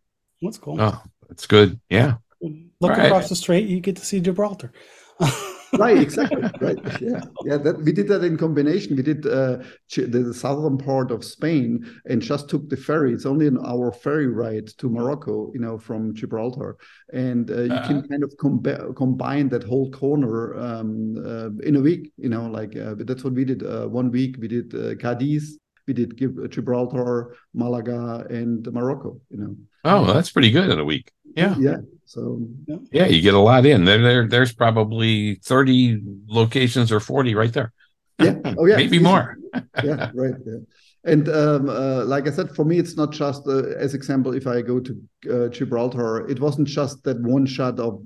that's 0.41 0.59
cool. 0.59 0.81
Oh, 0.81 1.03
that's 1.29 1.47
good. 1.47 1.79
Yeah. 1.91 2.15
Look 2.43 2.91
right. 2.91 3.07
across 3.07 3.29
the 3.29 3.37
strait, 3.37 3.69
you 3.69 3.81
get 3.81 3.97
to 3.97 4.05
see 4.05 4.21
Gibraltar. 4.21 4.73
right, 5.79 5.99
exactly. 5.99 6.43
Right. 6.61 6.79
Yeah. 7.01 7.21
Yeah. 7.45 7.57
That 7.59 7.81
we 7.83 7.93
did 7.93 8.09
that 8.09 8.25
in 8.25 8.37
combination. 8.37 8.97
We 8.97 9.03
did 9.03 9.27
uh, 9.27 9.59
the 9.95 10.35
southern 10.35 10.79
part 10.79 11.11
of 11.11 11.25
Spain 11.25 11.85
and 12.07 12.21
just 12.21 12.49
took 12.49 12.69
the 12.69 12.77
ferry. 12.77 13.13
It's 13.13 13.27
only 13.27 13.47
an 13.47 13.59
hour 13.65 13.93
ferry 13.93 14.27
ride 14.27 14.69
to 14.79 14.89
Morocco, 14.89 15.51
you 15.55 15.61
know, 15.61 15.79
from 15.79 16.15
Gibraltar. 16.15 16.77
And 17.13 17.51
uh, 17.51 17.63
you 17.63 17.73
uh-huh. 17.73 17.87
can 17.87 18.09
kind 18.09 18.25
of 18.25 18.35
com- 18.39 18.95
combine 18.97 19.49
that 19.51 19.65
whole 19.65 19.91
corner 19.91 20.59
um, 20.59 21.17
uh, 21.25 21.51
in 21.67 21.77
a 21.77 21.81
week, 21.81 22.13
you 22.17 22.29
know, 22.29 22.47
like 22.47 22.77
uh, 22.77 22.95
that's 22.99 23.25
what 23.25 23.35
we 23.35 23.45
did. 23.45 23.63
Uh, 23.63 23.87
one 23.87 24.11
week 24.11 24.37
we 24.39 24.49
did 24.49 24.75
uh, 24.75 24.95
Cadiz, 24.97 25.59
we 25.87 25.95
did 25.95 26.17
Gibraltar, 26.51 27.37
Malaga, 27.55 28.27
and 28.31 28.67
Morocco, 28.73 29.21
you 29.31 29.39
know. 29.39 29.57
Oh, 29.85 30.13
that's 30.13 30.31
pretty 30.31 30.51
good 30.51 30.71
in 30.71 30.79
a 30.79 30.85
week. 30.85 31.11
Yeah. 31.37 31.55
Yeah. 31.59 31.77
So 32.05 32.41
yeah. 32.67 32.77
yeah, 32.93 33.07
you 33.07 33.23
get 33.23 33.35
a 33.35 33.39
lot 33.39 33.65
in. 33.65 33.85
There, 33.85 34.03
there 34.03 34.29
there's 34.29 34.53
probably 34.53 35.37
30 35.37 36.03
locations 36.27 36.93
or 36.93 37.01
40 37.01 37.35
right 37.35 37.53
there. 37.53 37.73
Yeah. 38.19 38.35
Oh 38.59 38.67
yeah. 38.67 38.77
Maybe 38.77 38.99
more. 38.99 39.37
yeah, 39.83 40.11
right. 40.15 40.35
Yeah. 40.45 40.59
And 41.05 41.29
um, 41.29 41.69
uh, 41.69 42.05
like 42.05 42.29
I 42.29 42.31
said, 42.31 42.55
for 42.55 42.65
me, 42.65 42.79
it's 42.79 42.97
not 42.97 43.11
just 43.11 43.49
uh, 43.49 43.71
as 43.77 43.95
example. 43.95 44.35
If 44.35 44.47
I 44.47 44.63
go 44.63 44.79
to 44.79 45.03
uh, 45.31 45.49
Gibraltar, 45.49 46.29
it 46.29 46.39
wasn't 46.39 46.69
just 46.69 47.03
that 47.05 47.21
one 47.21 47.45
shot 47.45 47.81
of 47.81 48.03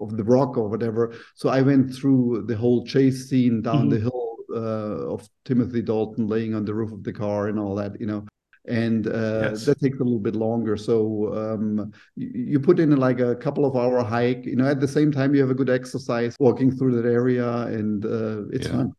of 0.00 0.16
the 0.16 0.24
rock 0.24 0.56
or 0.56 0.68
whatever. 0.68 1.12
So 1.34 1.50
I 1.50 1.60
went 1.60 1.94
through 1.94 2.44
the 2.46 2.56
whole 2.56 2.86
chase 2.86 3.28
scene 3.28 3.60
down 3.60 3.90
mm-hmm. 3.90 3.90
the 3.90 4.00
hill 4.00 4.36
uh, 4.54 5.12
of 5.12 5.28
Timothy 5.44 5.82
Dalton 5.82 6.28
laying 6.28 6.54
on 6.54 6.64
the 6.64 6.74
roof 6.74 6.92
of 6.92 7.02
the 7.02 7.12
car 7.12 7.48
and 7.48 7.58
all 7.58 7.74
that. 7.74 8.00
You 8.00 8.06
know, 8.06 8.26
and 8.66 9.06
uh, 9.06 9.50
yes. 9.50 9.64
that 9.66 9.80
takes 9.80 9.98
a 10.00 10.04
little 10.04 10.18
bit 10.18 10.36
longer. 10.36 10.76
So 10.76 11.34
um, 11.34 11.92
you, 12.16 12.30
you, 12.34 12.60
put 12.60 12.78
in 12.78 12.94
like 12.96 13.20
a 13.20 13.34
couple 13.36 13.64
of 13.64 13.76
hour 13.76 14.02
hike. 14.04 14.44
You 14.44 14.56
know, 14.56 14.66
at 14.66 14.80
the 14.80 14.88
same 14.88 15.10
time 15.10 15.34
you 15.34 15.40
have 15.40 15.50
a 15.50 15.54
good 15.54 15.70
exercise 15.70 16.36
walking 16.38 16.70
through 16.70 17.00
that 17.00 17.08
area, 17.08 17.48
and 17.62 18.04
uh, 18.04 18.48
it's 18.52 18.66
yeah. 18.66 18.72
fun. 18.72 18.92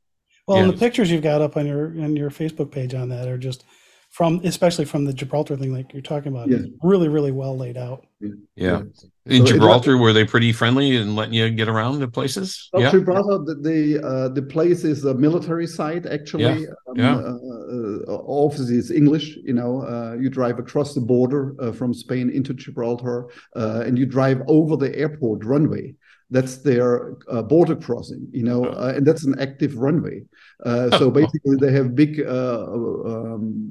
Well, 0.48 0.58
yes. 0.58 0.66
and 0.66 0.74
the 0.74 0.80
pictures 0.80 1.12
you've 1.12 1.22
got 1.22 1.42
up 1.42 1.58
on 1.58 1.66
your 1.66 1.88
on 2.02 2.16
your 2.16 2.30
Facebook 2.30 2.72
page 2.72 2.94
on 2.94 3.10
that 3.10 3.28
are 3.28 3.38
just 3.38 3.66
from 4.12 4.42
especially 4.44 4.84
from 4.84 5.06
the 5.06 5.14
Gibraltar 5.14 5.56
thing 5.56 5.74
like 5.74 5.94
you're 5.94 6.02
talking 6.02 6.34
about. 6.34 6.50
Yeah. 6.50 6.60
really, 6.84 7.08
really 7.08 7.32
well 7.32 7.58
laid 7.58 7.78
out. 7.78 8.06
Yeah. 8.20 8.30
yeah. 8.56 8.82
In 9.26 9.48
so 9.48 9.54
Gibraltar, 9.54 9.98
were 9.98 10.12
they 10.12 10.26
pretty 10.26 10.52
friendly 10.52 10.98
and 10.98 11.16
letting 11.16 11.34
you 11.34 11.50
get 11.50 11.70
around 11.70 12.00
the 12.00 12.10
places? 12.10 12.70
Well, 12.74 12.84
yeah. 12.84 12.92
Gibraltar, 12.92 13.46
the 13.46 13.56
the, 13.56 14.06
uh, 14.06 14.28
the 14.30 14.42
place 14.42 14.84
is 14.84 15.06
a 15.06 15.14
military 15.14 15.66
site 15.66 16.06
actually. 16.06 16.44
Yeah. 16.44 16.68
Um, 16.88 16.96
yeah. 16.98 17.16
Uh, 17.16 18.14
uh, 18.14 18.22
obviously, 18.28 18.76
it's 18.76 18.92
English. 18.92 19.38
You 19.38 19.54
know, 19.54 19.82
uh, 19.84 20.18
you 20.20 20.30
drive 20.30 20.60
across 20.60 20.94
the 20.94 21.02
border 21.02 21.56
uh, 21.60 21.72
from 21.72 21.94
Spain 21.94 22.30
into 22.30 22.54
Gibraltar, 22.54 23.30
uh, 23.56 23.84
and 23.86 23.98
you 23.98 24.06
drive 24.06 24.42
over 24.48 24.76
the 24.76 24.94
airport 24.94 25.46
runway 25.46 25.96
that's 26.32 26.58
their 26.58 27.18
uh, 27.30 27.42
border 27.42 27.76
crossing, 27.76 28.28
you 28.32 28.44
know, 28.44 28.66
oh. 28.66 28.72
uh, 28.72 28.94
and 28.96 29.06
that's 29.06 29.26
an 29.26 29.38
active 29.40 29.78
runway. 29.78 30.24
Uh, 30.66 30.98
so 30.98 31.08
oh. 31.08 31.12
basically, 31.12 31.58
they 31.58 31.72
have 31.72 31.94
big, 31.94 32.22
uh, 32.22 32.64
um, 32.72 33.70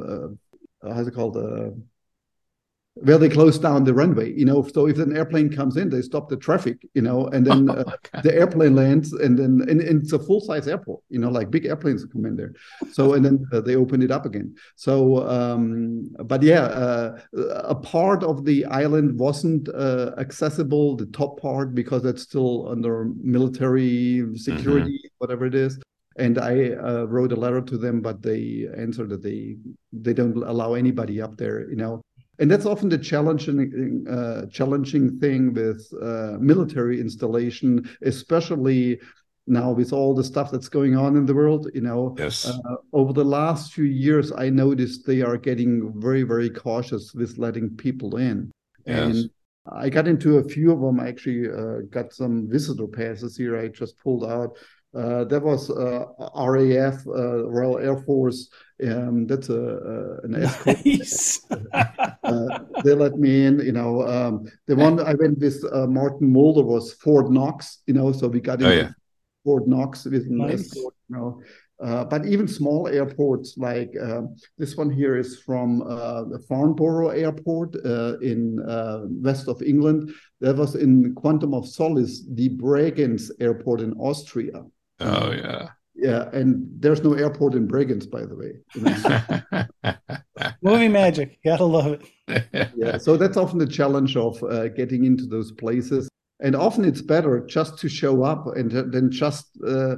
uh, 0.83 0.95
how's 0.95 1.09
it 1.09 1.15
called? 1.15 1.37
Where 3.03 3.19
they 3.19 3.29
close 3.29 3.59
down 3.59 3.85
the 3.85 3.95
runway, 3.95 4.33
you 4.35 4.45
know. 4.45 4.63
So 4.63 4.87
if 4.87 4.99
an 4.99 5.17
airplane 5.17 5.51
comes 5.51 5.77
in, 5.77 5.89
they 5.89 6.03
stop 6.03 6.29
the 6.29 6.37
traffic, 6.37 6.79
you 6.95 7.03
know, 7.03 7.29
and 7.29 7.47
then 7.47 7.71
uh, 7.79 7.85
the 8.23 8.35
airplane 8.35 8.75
lands, 8.75 9.13
and 9.13 9.39
then 9.39 9.63
and, 9.69 9.81
and 9.81 10.03
it's 10.03 10.13
a 10.13 10.19
full 10.19 10.41
size 10.41 10.69
airport, 10.69 11.03
you 11.09 11.19
know, 11.19 11.31
like 11.31 11.51
big 11.51 11.67
airplanes 11.67 12.05
come 12.05 12.27
in 12.27 12.37
there. 12.37 12.53
So 12.93 13.15
and 13.15 13.25
then 13.25 13.47
uh, 13.53 13.61
they 13.61 13.77
open 13.77 14.03
it 14.03 14.11
up 14.11 14.27
again. 14.27 14.55
So, 14.77 15.27
um, 15.29 16.11
but 16.25 16.43
yeah, 16.43 16.65
uh, 16.65 17.21
a 17.35 17.75
part 17.75 18.23
of 18.23 18.45
the 18.45 18.65
island 18.67 19.19
wasn't 19.19 19.69
uh, 19.71 20.13
accessible, 20.19 20.97
the 20.97 21.07
top 21.07 21.41
part, 21.41 21.75
because 21.75 22.03
that's 22.03 22.23
still 22.23 22.69
under 22.69 23.11
military 23.23 24.27
security, 24.37 24.99
mm-hmm. 24.99 25.15
whatever 25.19 25.47
it 25.47 25.55
is 25.55 25.79
and 26.17 26.39
I 26.39 26.73
uh, 26.73 27.05
wrote 27.05 27.33
a 27.33 27.37
letter 27.37 27.61
to 27.61 27.79
them, 27.79 28.01
but 28.01 28.23
they 28.23 28.69
answered 28.77 29.09
that 29.11 29.23
they 29.23 29.57
they 29.93 30.13
don't 30.13 30.37
allow 30.37 30.75
anybody 30.75 31.21
up 31.21 31.37
there. 31.37 31.69
You 31.71 31.77
know, 31.77 32.03
and 32.41 32.51
that's 32.51 32.67
often 32.67 32.89
the 32.89 32.99
challenging 32.99 34.07
uh, 34.09 34.47
challenging 34.47 35.19
thing 35.21 35.53
with 35.53 35.87
uh, 36.03 36.39
military 36.41 36.99
installation, 37.01 37.89
especially 38.03 38.99
now 39.47 39.71
with 39.73 39.93
all 39.93 40.15
the 40.15 40.25
stuff 40.25 40.51
that's 40.51 40.69
going 40.69 40.97
on 40.97 41.17
in 41.17 41.27
the 41.27 41.35
world. 41.35 41.71
You 41.75 41.83
know, 41.83 42.17
yes. 42.19 42.47
Uh, 42.47 42.77
over 42.95 43.13
the 43.13 43.25
last 43.25 43.75
few 43.75 43.85
years, 43.85 44.33
I 44.33 44.49
noticed 44.49 45.07
they 45.07 45.21
are 45.21 45.37
getting 45.37 45.93
very 46.01 46.23
very 46.23 46.51
cautious 46.51 47.13
with 47.15 47.37
letting 47.37 47.77
people 47.77 48.17
in, 48.17 48.51
yes. 48.87 48.99
and 48.99 49.31
I 49.71 49.91
got 49.91 50.09
into 50.09 50.39
a 50.39 50.45
few 50.45 50.73
of 50.73 50.81
them. 50.81 50.99
I 50.99 51.09
actually 51.09 51.47
uh, 51.51 51.83
got 51.91 52.15
some 52.15 52.49
visitor 52.49 52.87
passes 52.87 53.37
here. 53.37 53.59
I 53.59 53.69
just 53.69 53.99
pulled 53.99 54.25
out. 54.25 54.57
Uh, 54.93 55.25
that 55.25 55.41
was 55.41 55.71
uh, 55.71 56.05
RAF, 56.37 57.07
uh, 57.07 57.49
Royal 57.49 57.79
Air 57.79 57.99
Force. 57.99 58.51
Um, 58.85 59.27
that's 59.27 59.49
a, 59.49 59.55
a 59.55 60.21
an 60.25 60.33
nice. 60.33 61.47
Uh, 62.23 62.61
they 62.85 62.95
let 62.95 63.17
me 63.19 63.47
in. 63.47 63.59
You 63.61 63.73
know, 63.73 64.07
um, 64.07 64.47
the 64.67 64.77
one 64.77 65.01
I 65.01 65.15
went 65.15 65.39
with 65.39 65.65
uh, 65.73 65.87
Martin 65.87 66.33
Mulder 66.33 66.63
was 66.63 66.93
Fort 66.95 67.31
Knox. 67.31 67.79
You 67.87 67.95
know, 67.95 68.13
so 68.13 68.29
we 68.29 68.41
got 68.41 68.63
oh, 68.63 68.67
into 68.67 68.77
oh, 68.77 68.83
yeah. 68.83 68.91
Fort 69.43 69.67
Knox 69.67 70.05
with 70.05 70.27
an 70.27 70.39
nice. 70.39 70.67
escort. 70.67 70.95
You 71.09 71.17
know, 71.17 71.43
uh, 71.81 72.05
but 72.05 72.27
even 72.27 72.47
small 72.47 72.89
airports 72.89 73.57
like 73.57 73.95
uh, 74.01 74.23
this 74.59 74.77
one 74.77 74.91
here 74.91 75.17
is 75.17 75.41
from 75.41 75.83
uh, 75.83 76.25
the 76.25 76.39
Farnborough 76.49 77.09
Airport 77.09 77.75
uh, 77.85 78.19
in 78.19 78.61
west 79.23 79.49
of 79.49 79.63
England. 79.63 80.13
That 80.41 80.57
was 80.57 80.75
in 80.75 81.15
Quantum 81.15 81.55
of 81.55 81.67
Solace, 81.67 82.23
the 82.29 82.51
Bregenz 82.51 83.31
Airport 83.41 83.81
in 83.81 83.93
Austria. 83.95 84.65
Oh 85.01 85.33
yeah. 85.33 85.69
Yeah, 85.95 86.31
and 86.33 86.67
there's 86.79 87.03
no 87.03 87.13
airport 87.13 87.55
in 87.55 87.69
Bregenz, 87.69 88.11
by 88.11 88.25
the 88.25 88.35
way. 88.35 89.95
Movie 90.63 90.89
magic, 90.89 91.39
gotta 91.45 91.65
love 91.65 92.01
it. 92.29 92.71
yeah, 92.75 92.97
so 92.97 93.19
that's 93.19 93.37
often 93.37 93.59
the 93.59 93.67
challenge 93.67 94.17
of 94.17 94.43
uh, 94.45 94.69
getting 94.69 95.05
into 95.05 95.27
those 95.27 95.53
places, 95.53 96.09
and 96.41 96.57
often 96.57 96.87
it's 96.87 97.03
better 97.03 97.45
just 97.47 97.79
to 97.81 97.89
show 97.89 98.23
up 98.23 98.47
and 98.57 98.71
then 98.71 99.11
just 99.11 99.47
uh, 99.67 99.97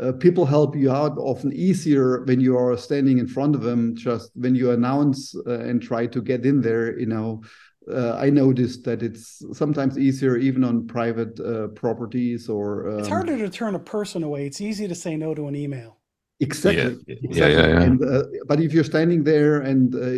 uh, 0.00 0.12
people 0.12 0.44
help 0.44 0.74
you 0.74 0.90
out. 0.90 1.16
Often 1.18 1.52
easier 1.52 2.24
when 2.24 2.40
you 2.40 2.58
are 2.58 2.76
standing 2.76 3.18
in 3.18 3.28
front 3.28 3.54
of 3.54 3.62
them. 3.62 3.94
Just 3.94 4.32
when 4.34 4.56
you 4.56 4.72
announce 4.72 5.36
uh, 5.46 5.60
and 5.60 5.80
try 5.80 6.06
to 6.06 6.20
get 6.20 6.44
in 6.44 6.62
there, 6.62 6.98
you 6.98 7.06
know, 7.06 7.42
uh, 7.90 8.16
I 8.16 8.30
noticed 8.30 8.84
that 8.84 9.02
it's 9.02 9.42
sometimes 9.52 9.98
easier 9.98 10.36
even 10.36 10.64
on 10.64 10.86
private 10.86 11.38
uh, 11.40 11.68
properties 11.68 12.48
or. 12.48 12.88
Um, 12.88 12.98
it's 13.00 13.08
harder 13.08 13.36
to 13.38 13.48
turn 13.48 13.74
a 13.74 13.78
person 13.78 14.22
away. 14.22 14.46
It's 14.46 14.60
easy 14.60 14.88
to 14.88 14.94
say 14.94 15.16
no 15.16 15.34
to 15.34 15.46
an 15.48 15.56
email. 15.56 15.98
Exactly. 16.40 16.98
Yeah, 17.06 17.16
exactly. 17.22 17.38
yeah, 17.38 17.48
yeah. 17.48 17.66
yeah. 17.68 17.82
And, 17.82 18.04
uh, 18.04 18.22
but 18.46 18.60
if 18.60 18.72
you're 18.72 18.84
standing 18.84 19.24
there 19.24 19.60
and 19.60 19.94
uh, 19.94 20.10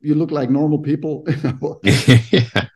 you 0.00 0.14
look 0.14 0.30
like 0.30 0.50
normal 0.50 0.78
people, 0.78 1.26
yeah. 1.82 2.66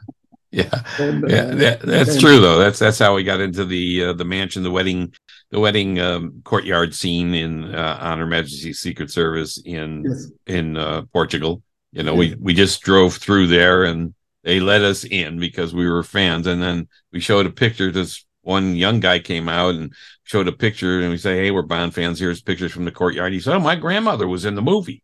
Yeah, 0.53 0.83
and, 0.99 1.29
yeah, 1.29 1.37
uh, 1.37 1.55
that, 1.57 1.83
that's 1.83 2.13
and, 2.13 2.21
true 2.21 2.41
though. 2.41 2.59
That's 2.59 2.79
that's 2.79 2.99
how 2.99 3.15
we 3.15 3.25
got 3.25 3.41
into 3.41 3.67
the 3.67 4.05
uh, 4.05 4.13
the 4.15 4.25
mansion, 4.25 4.63
the 4.63 4.71
wedding, 4.71 5.13
the 5.51 5.61
wedding 5.61 6.01
um, 6.01 6.41
courtyard 6.45 6.95
scene 6.95 7.35
in 7.35 7.75
uh, 7.75 7.99
on 8.01 8.19
Her 8.19 8.27
Majesty's 8.27 8.79
Secret 8.79 9.11
Service 9.11 9.61
in 9.67 10.05
yes. 10.09 10.31
in 10.47 10.79
uh, 10.79 11.03
Portugal. 11.13 11.63
You 11.97 12.03
know, 12.03 12.15
we 12.15 12.37
we 12.39 12.53
just 12.53 12.83
drove 12.83 13.15
through 13.15 13.47
there 13.47 13.85
and 13.85 14.13
they 14.45 14.61
let 14.61 14.83
us 14.83 15.05
in 15.05 15.39
because 15.39 15.75
we 15.75 15.89
were 15.89 16.03
fans. 16.03 16.47
And 16.47 16.63
then 16.63 16.89
we 17.11 17.21
showed 17.21 17.47
a 17.47 17.51
picture. 17.51 17.91
This 17.91 18.27
one 18.43 18.77
young 18.77 19.01
guy 19.01 19.19
came 19.19 19.49
out 19.49 19.75
and 19.75 19.95
showed 20.25 20.47
a 20.47 20.53
picture, 20.53 21.01
and 21.01 21.11
we 21.11 21.17
say, 21.17 21.39
"Hey, 21.39 21.51
we're 21.51 21.63
Bond 21.63 21.95
fans. 21.95 22.21
Here's 22.21 22.43
pictures 22.43 22.71
from 22.71 22.85
the 22.85 22.91
courtyard." 22.91 23.33
He 23.33 23.41
said, 23.41 23.55
"Oh, 23.55 23.61
my 23.61 23.77
grandmother 23.77 24.29
was 24.29 24.45
in 24.45 24.57
the 24.57 24.63
movie." 24.63 25.03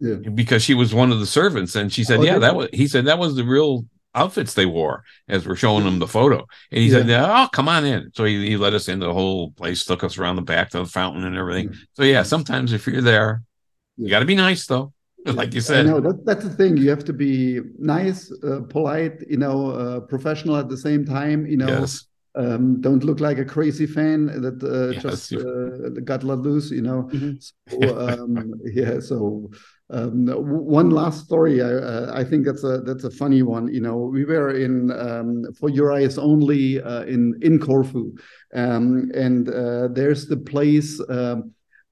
Yeah. 0.00 0.16
Because 0.16 0.64
she 0.64 0.74
was 0.74 0.92
one 0.92 1.12
of 1.12 1.20
the 1.20 1.26
servants, 1.26 1.76
and 1.76 1.92
she 1.92 2.02
said, 2.02 2.18
oh, 2.18 2.22
"Yeah, 2.24 2.38
that 2.40 2.56
was." 2.56 2.68
He 2.72 2.88
said 2.88 3.04
that 3.04 3.20
was 3.20 3.36
the 3.36 3.44
real 3.44 3.86
outfits 4.14 4.54
they 4.54 4.66
wore 4.66 5.04
as 5.28 5.46
we're 5.46 5.54
showing 5.54 5.84
them 5.84 6.00
the 6.00 6.08
photo. 6.08 6.44
And 6.72 6.80
he 6.80 6.88
yeah. 6.88 6.98
said, 6.98 7.10
"Oh, 7.10 7.48
come 7.52 7.68
on 7.68 7.84
in." 7.84 8.10
So 8.14 8.24
he, 8.24 8.48
he 8.48 8.56
let 8.56 8.74
us 8.74 8.88
into 8.88 9.06
the 9.06 9.14
whole 9.14 9.52
place, 9.52 9.84
took 9.84 10.02
us 10.02 10.18
around 10.18 10.36
the 10.36 10.42
back 10.42 10.70
to 10.70 10.78
the 10.78 10.86
fountain 10.86 11.24
and 11.24 11.36
everything. 11.36 11.68
Yeah. 11.68 11.78
So 11.94 12.02
yeah, 12.02 12.22
sometimes 12.24 12.72
if 12.72 12.88
you're 12.88 13.00
there, 13.00 13.44
you 13.96 14.10
got 14.10 14.18
to 14.18 14.26
be 14.26 14.34
nice 14.34 14.66
though. 14.66 14.92
like 15.26 15.54
you 15.54 15.60
said. 15.60 15.86
No, 15.86 16.00
that, 16.00 16.24
that's 16.24 16.44
the 16.44 16.50
thing. 16.50 16.76
You 16.76 16.90
have 16.90 17.04
to 17.04 17.12
be 17.12 17.60
nice, 17.78 18.32
uh, 18.42 18.60
polite, 18.68 19.22
you 19.28 19.36
know, 19.36 19.70
uh, 19.70 20.00
professional 20.00 20.56
at 20.56 20.68
the 20.68 20.76
same 20.76 21.04
time. 21.04 21.46
You 21.46 21.58
know, 21.58 21.68
yes. 21.68 22.06
um, 22.34 22.80
don't 22.80 23.04
look 23.04 23.20
like 23.20 23.38
a 23.38 23.44
crazy 23.44 23.86
fan 23.86 24.26
that 24.26 24.62
uh, 24.62 24.90
yes. 24.90 25.02
just 25.02 25.32
uh, 25.34 26.00
got 26.04 26.24
let 26.24 26.38
loose. 26.38 26.70
You 26.70 26.82
know. 26.82 27.08
Mm-hmm. 27.12 27.82
So, 27.82 28.08
um, 28.08 28.54
yeah. 28.64 28.98
So 28.98 29.50
um, 29.90 30.26
one 30.26 30.90
last 30.90 31.24
story. 31.24 31.62
I, 31.62 31.72
uh, 31.72 32.12
I 32.12 32.24
think 32.24 32.44
that's 32.44 32.64
a 32.64 32.78
that's 32.78 33.04
a 33.04 33.10
funny 33.10 33.42
one. 33.42 33.72
You 33.72 33.80
know, 33.80 33.96
we 33.98 34.24
were 34.24 34.50
in 34.50 34.90
um, 34.90 35.44
for 35.52 35.68
your 35.68 35.92
eyes 35.92 36.18
only 36.18 36.82
uh, 36.82 37.04
in 37.04 37.38
in 37.42 37.60
Corfu, 37.60 38.12
um, 38.54 39.12
and 39.14 39.46
there's 39.94 40.26
the 40.26 40.36
place. 40.36 41.00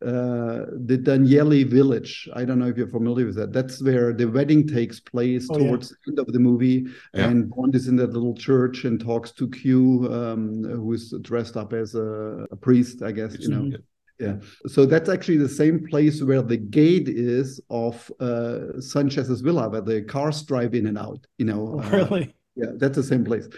Uh, 0.03 0.64
the 0.86 0.96
Danilia 0.96 1.66
village. 1.68 2.26
I 2.34 2.46
don't 2.46 2.59
know 2.59 2.68
if 2.68 2.76
you're 2.78 2.88
familiar 2.88 3.26
with 3.26 3.36
that. 3.36 3.53
That's 3.53 3.82
where 3.82 4.14
the 4.14 4.24
wedding 4.24 4.66
takes 4.66 4.98
place 4.98 5.46
oh, 5.51 5.59
towards 5.59 5.90
yeah. 5.90 5.96
the 6.07 6.12
end 6.12 6.18
of 6.20 6.32
the 6.32 6.38
movie. 6.38 6.86
Yeah. 7.12 7.28
And 7.28 7.51
Bond 7.51 7.74
is 7.74 7.86
in 7.86 7.96
that 7.96 8.14
little 8.14 8.34
church 8.34 8.84
and 8.84 8.98
talks 8.98 9.30
to 9.32 9.46
Q, 9.51 10.09
um, 10.11 10.64
who's 10.64 11.12
dressed 11.20 11.59
up 11.59 11.74
as 11.74 11.94
a, 11.94 12.46
a 12.51 12.57
priest, 12.57 13.03
I 13.03 13.12
guess, 13.12 13.36
you 13.38 13.51
know. 13.51 13.70
Yeah. 14.18 14.36
So 14.68 14.86
that's 14.86 15.11
actually 15.11 15.36
the 15.36 15.48
same 15.48 15.86
place 15.86 16.22
where 16.22 16.40
the 16.40 16.57
gate 16.57 17.09
is 17.09 17.61
of 17.68 18.11
uh, 18.20 18.80
Sanchez's 18.80 19.42
villa, 19.42 19.68
where 19.68 19.82
the 19.82 20.01
cars 20.03 20.42
drive 20.42 20.74
in 20.74 20.86
and 20.86 20.96
out. 20.96 21.26
You 21.36 21.44
know. 21.44 21.78
Uh, 21.78 21.90
really? 21.90 22.34
Yeah, 22.57 22.72
that's 22.76 22.96
the 22.96 23.03
same 23.03 23.24
place. 23.24 23.48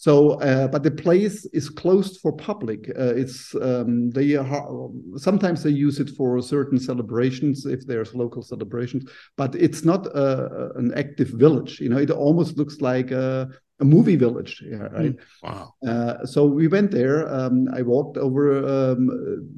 So, 0.00 0.40
uh, 0.40 0.66
but 0.68 0.82
the 0.82 0.90
place 0.90 1.44
is 1.52 1.68
closed 1.68 2.22
for 2.22 2.32
public. 2.32 2.88
Uh, 2.98 3.12
it's 3.14 3.54
um, 3.56 4.08
they 4.08 4.34
are, 4.34 4.88
sometimes 5.16 5.62
they 5.62 5.68
use 5.86 6.00
it 6.00 6.08
for 6.16 6.40
certain 6.40 6.78
celebrations 6.78 7.66
if 7.66 7.86
there's 7.86 8.14
local 8.14 8.42
celebrations, 8.42 9.04
but 9.36 9.54
it's 9.54 9.84
not 9.84 10.06
a, 10.06 10.70
an 10.76 10.94
active 10.96 11.28
village. 11.28 11.80
You 11.80 11.90
know, 11.90 11.98
it 11.98 12.10
almost 12.10 12.56
looks 12.56 12.80
like 12.80 13.10
a, 13.10 13.50
a 13.80 13.84
movie 13.84 14.16
village. 14.16 14.64
Yeah, 14.64 14.88
right. 14.88 15.16
Wow. 15.42 15.74
Uh, 15.86 16.24
so 16.24 16.46
we 16.46 16.66
went 16.66 16.92
there. 16.92 17.28
Um, 17.28 17.68
I 17.74 17.82
walked 17.82 18.16
over 18.16 18.56
um, 18.66 19.02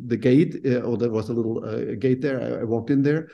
the 0.09 0.17
gate, 0.17 0.57
uh, 0.67 0.81
or 0.81 0.97
there 0.97 1.13
was 1.13 1.29
a 1.29 1.35
little 1.35 1.65
uh, 1.65 1.95
gate 2.01 2.21
there. 2.21 2.43
I, 2.43 2.63
I 2.63 2.65
walked 2.65 2.91
in 2.91 3.05
there 3.05 3.29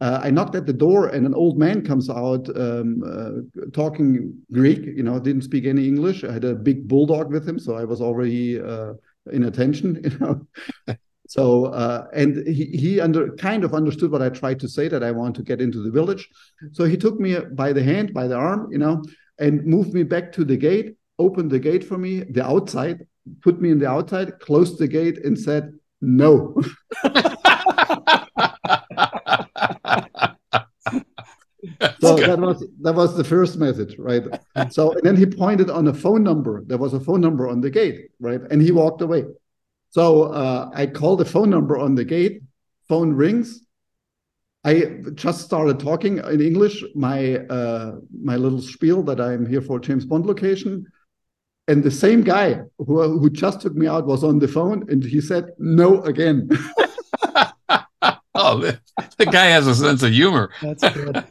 uh, 0.00 0.20
I 0.22 0.30
knocked 0.30 0.54
at 0.54 0.66
the 0.66 0.72
door, 0.72 1.08
and 1.08 1.26
an 1.26 1.34
old 1.34 1.58
man 1.58 1.84
comes 1.84 2.08
out 2.08 2.48
um, 2.56 3.02
uh, 3.04 3.68
talking 3.72 4.34
Greek. 4.52 4.84
You 4.84 5.02
know, 5.02 5.18
didn't 5.18 5.42
speak 5.42 5.64
any 5.66 5.88
English. 5.88 6.22
I 6.22 6.32
had 6.32 6.44
a 6.44 6.54
big 6.54 6.86
bulldog 6.86 7.32
with 7.32 7.48
him, 7.48 7.58
so 7.58 7.74
I 7.74 7.84
was 7.84 8.00
already 8.00 8.60
uh, 8.60 8.94
in 9.32 9.44
attention. 9.44 10.00
You 10.08 10.18
know, 10.18 10.46
so 11.28 11.66
uh, 11.66 12.06
and 12.14 12.46
he 12.46 12.66
he 12.66 13.00
under 13.00 13.34
kind 13.36 13.64
of 13.64 13.74
understood 13.74 14.10
what 14.10 14.22
I 14.22 14.28
tried 14.28 14.60
to 14.60 14.68
say 14.68 14.88
that 14.88 15.02
I 15.02 15.10
want 15.10 15.34
to 15.36 15.42
get 15.42 15.60
into 15.60 15.82
the 15.82 15.90
village. 15.90 16.28
So 16.72 16.84
he 16.84 16.96
took 16.96 17.18
me 17.18 17.36
by 17.52 17.72
the 17.72 17.82
hand, 17.82 18.14
by 18.14 18.28
the 18.28 18.36
arm, 18.36 18.68
you 18.70 18.78
know, 18.78 19.02
and 19.38 19.64
moved 19.64 19.94
me 19.94 20.04
back 20.04 20.32
to 20.32 20.44
the 20.44 20.56
gate. 20.56 20.94
Opened 21.18 21.50
the 21.50 21.58
gate 21.58 21.82
for 21.82 21.98
me, 21.98 22.20
the 22.20 22.46
outside, 22.46 23.04
put 23.42 23.60
me 23.60 23.72
in 23.72 23.80
the 23.80 23.88
outside, 23.88 24.38
closed 24.38 24.78
the 24.78 24.86
gate, 24.86 25.18
and 25.24 25.36
said 25.36 25.72
no. 26.00 26.54
so 32.00 32.16
that 32.16 32.38
was 32.38 32.64
that 32.80 32.94
was 32.94 33.16
the 33.16 33.24
first 33.24 33.56
message, 33.58 33.96
right? 33.98 34.24
So 34.70 34.92
and 34.92 35.02
then 35.02 35.16
he 35.16 35.26
pointed 35.26 35.70
on 35.70 35.88
a 35.88 35.94
phone 35.94 36.22
number. 36.22 36.62
There 36.64 36.78
was 36.78 36.94
a 36.94 37.00
phone 37.00 37.20
number 37.20 37.48
on 37.48 37.60
the 37.60 37.70
gate, 37.70 38.10
right? 38.20 38.40
And 38.50 38.60
he 38.60 38.72
walked 38.72 39.02
away. 39.02 39.24
So 39.90 40.24
uh, 40.24 40.70
I 40.74 40.86
called 40.86 41.20
the 41.20 41.24
phone 41.24 41.50
number 41.50 41.78
on 41.78 41.94
the 41.94 42.04
gate. 42.04 42.42
Phone 42.88 43.12
rings. 43.12 43.62
I 44.64 45.00
just 45.14 45.42
started 45.42 45.78
talking 45.80 46.18
in 46.18 46.40
English. 46.40 46.84
My 46.94 47.36
uh, 47.36 47.96
my 48.22 48.36
little 48.36 48.60
spiel 48.60 49.02
that 49.04 49.20
I'm 49.20 49.46
here 49.46 49.62
for 49.62 49.78
James 49.78 50.04
Bond 50.04 50.26
location. 50.26 50.86
And 51.68 51.84
the 51.84 51.90
same 51.90 52.22
guy 52.22 52.62
who, 52.78 53.18
who 53.18 53.28
just 53.28 53.60
took 53.60 53.74
me 53.74 53.86
out 53.86 54.06
was 54.06 54.24
on 54.24 54.38
the 54.38 54.48
phone, 54.48 54.90
and 54.90 55.04
he 55.04 55.20
said 55.20 55.50
no 55.58 56.00
again. 56.02 56.48
oh, 58.34 58.58
the, 58.58 58.80
the 59.18 59.26
guy 59.26 59.46
has 59.46 59.66
a 59.66 59.74
sense 59.74 60.02
of 60.02 60.10
humor. 60.10 60.50
That's 60.62 60.82
good. 60.88 61.24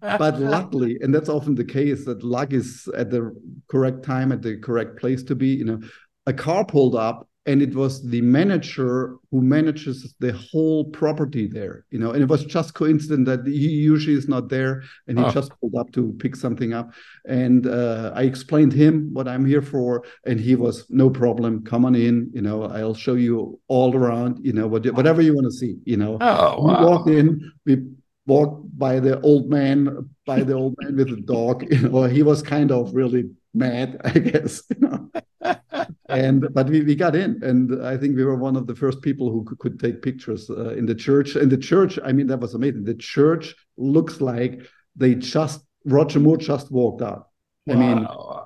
But 0.00 0.40
luckily, 0.40 0.98
and 1.00 1.14
that's 1.14 1.28
often 1.28 1.54
the 1.54 1.64
case, 1.64 2.04
that 2.04 2.22
luck 2.22 2.52
is 2.52 2.88
at 2.96 3.10
the 3.10 3.34
correct 3.68 4.04
time, 4.04 4.32
at 4.32 4.42
the 4.42 4.56
correct 4.58 4.98
place 4.98 5.22
to 5.24 5.34
be. 5.34 5.48
You 5.48 5.64
know, 5.64 5.80
a 6.26 6.32
car 6.32 6.64
pulled 6.64 6.94
up 6.94 7.28
and 7.48 7.62
it 7.62 7.74
was 7.74 8.06
the 8.10 8.20
manager 8.20 9.16
who 9.30 9.40
manages 9.40 10.14
the 10.20 10.32
whole 10.32 10.84
property 10.84 11.46
there 11.46 11.86
you 11.90 11.98
know 11.98 12.10
and 12.10 12.22
it 12.22 12.28
was 12.28 12.44
just 12.44 12.74
coincident 12.74 13.24
that 13.24 13.46
he 13.46 13.70
usually 13.92 14.14
is 14.14 14.28
not 14.28 14.50
there 14.50 14.82
and 15.06 15.18
he 15.18 15.24
oh. 15.24 15.30
just 15.30 15.50
pulled 15.58 15.74
up 15.74 15.90
to 15.92 16.12
pick 16.18 16.36
something 16.36 16.74
up 16.74 16.92
and 17.26 17.66
uh, 17.66 18.12
i 18.14 18.22
explained 18.22 18.72
him 18.72 19.08
what 19.14 19.26
i'm 19.26 19.46
here 19.46 19.62
for 19.62 20.04
and 20.26 20.38
he 20.38 20.54
was 20.54 20.84
no 20.90 21.08
problem 21.08 21.64
come 21.64 21.84
on 21.86 21.94
in 21.94 22.30
you 22.34 22.42
know 22.42 22.64
i'll 22.64 22.94
show 22.94 23.14
you 23.14 23.58
all 23.68 23.96
around 23.96 24.38
you 24.42 24.52
know 24.52 24.66
what, 24.66 24.84
whatever 24.92 25.22
you 25.22 25.34
want 25.34 25.46
to 25.46 25.56
see 25.62 25.76
you 25.84 25.96
know 25.96 26.18
oh, 26.20 26.62
wow. 26.62 26.80
we 26.80 26.86
walked 26.86 27.08
in 27.08 27.52
we 27.64 27.78
walked 28.28 28.78
by 28.78 29.00
the 29.00 29.20
old 29.22 29.48
man 29.48 30.08
by 30.26 30.40
the 30.42 30.52
old 30.52 30.74
man 30.80 30.96
with 30.96 31.10
the 31.10 31.22
dog. 31.22 31.66
You 31.72 31.88
know 31.88 32.04
he 32.04 32.22
was 32.22 32.42
kind 32.42 32.70
of 32.70 32.94
really 32.94 33.24
mad 33.54 34.00
i 34.04 34.18
guess 34.18 34.62
you 34.70 34.80
know. 34.80 35.10
And 36.08 36.52
but 36.54 36.66
we, 36.70 36.80
we 36.82 36.94
got 36.94 37.14
in 37.14 37.42
and 37.42 37.84
i 37.92 37.94
think 37.96 38.16
we 38.16 38.24
were 38.24 38.36
one 38.48 38.56
of 38.56 38.66
the 38.66 38.74
first 38.74 39.02
people 39.02 39.30
who 39.30 39.44
could, 39.44 39.58
could 39.58 39.76
take 39.78 40.00
pictures 40.02 40.48
uh, 40.48 40.70
in 40.70 40.86
the 40.86 40.94
church. 40.94 41.36
And 41.36 41.50
the 41.50 41.62
church 41.72 41.98
i 42.08 42.12
mean 42.16 42.26
that 42.28 42.40
was 42.40 42.54
amazing. 42.54 42.84
The 42.84 43.00
church 43.16 43.54
looks 43.76 44.20
like 44.20 44.52
they 44.96 45.14
just 45.14 45.58
roger 45.84 46.20
moore 46.20 46.40
just 46.52 46.70
walked 46.70 47.02
out. 47.10 47.22
I 47.72 47.74
mean 47.74 47.98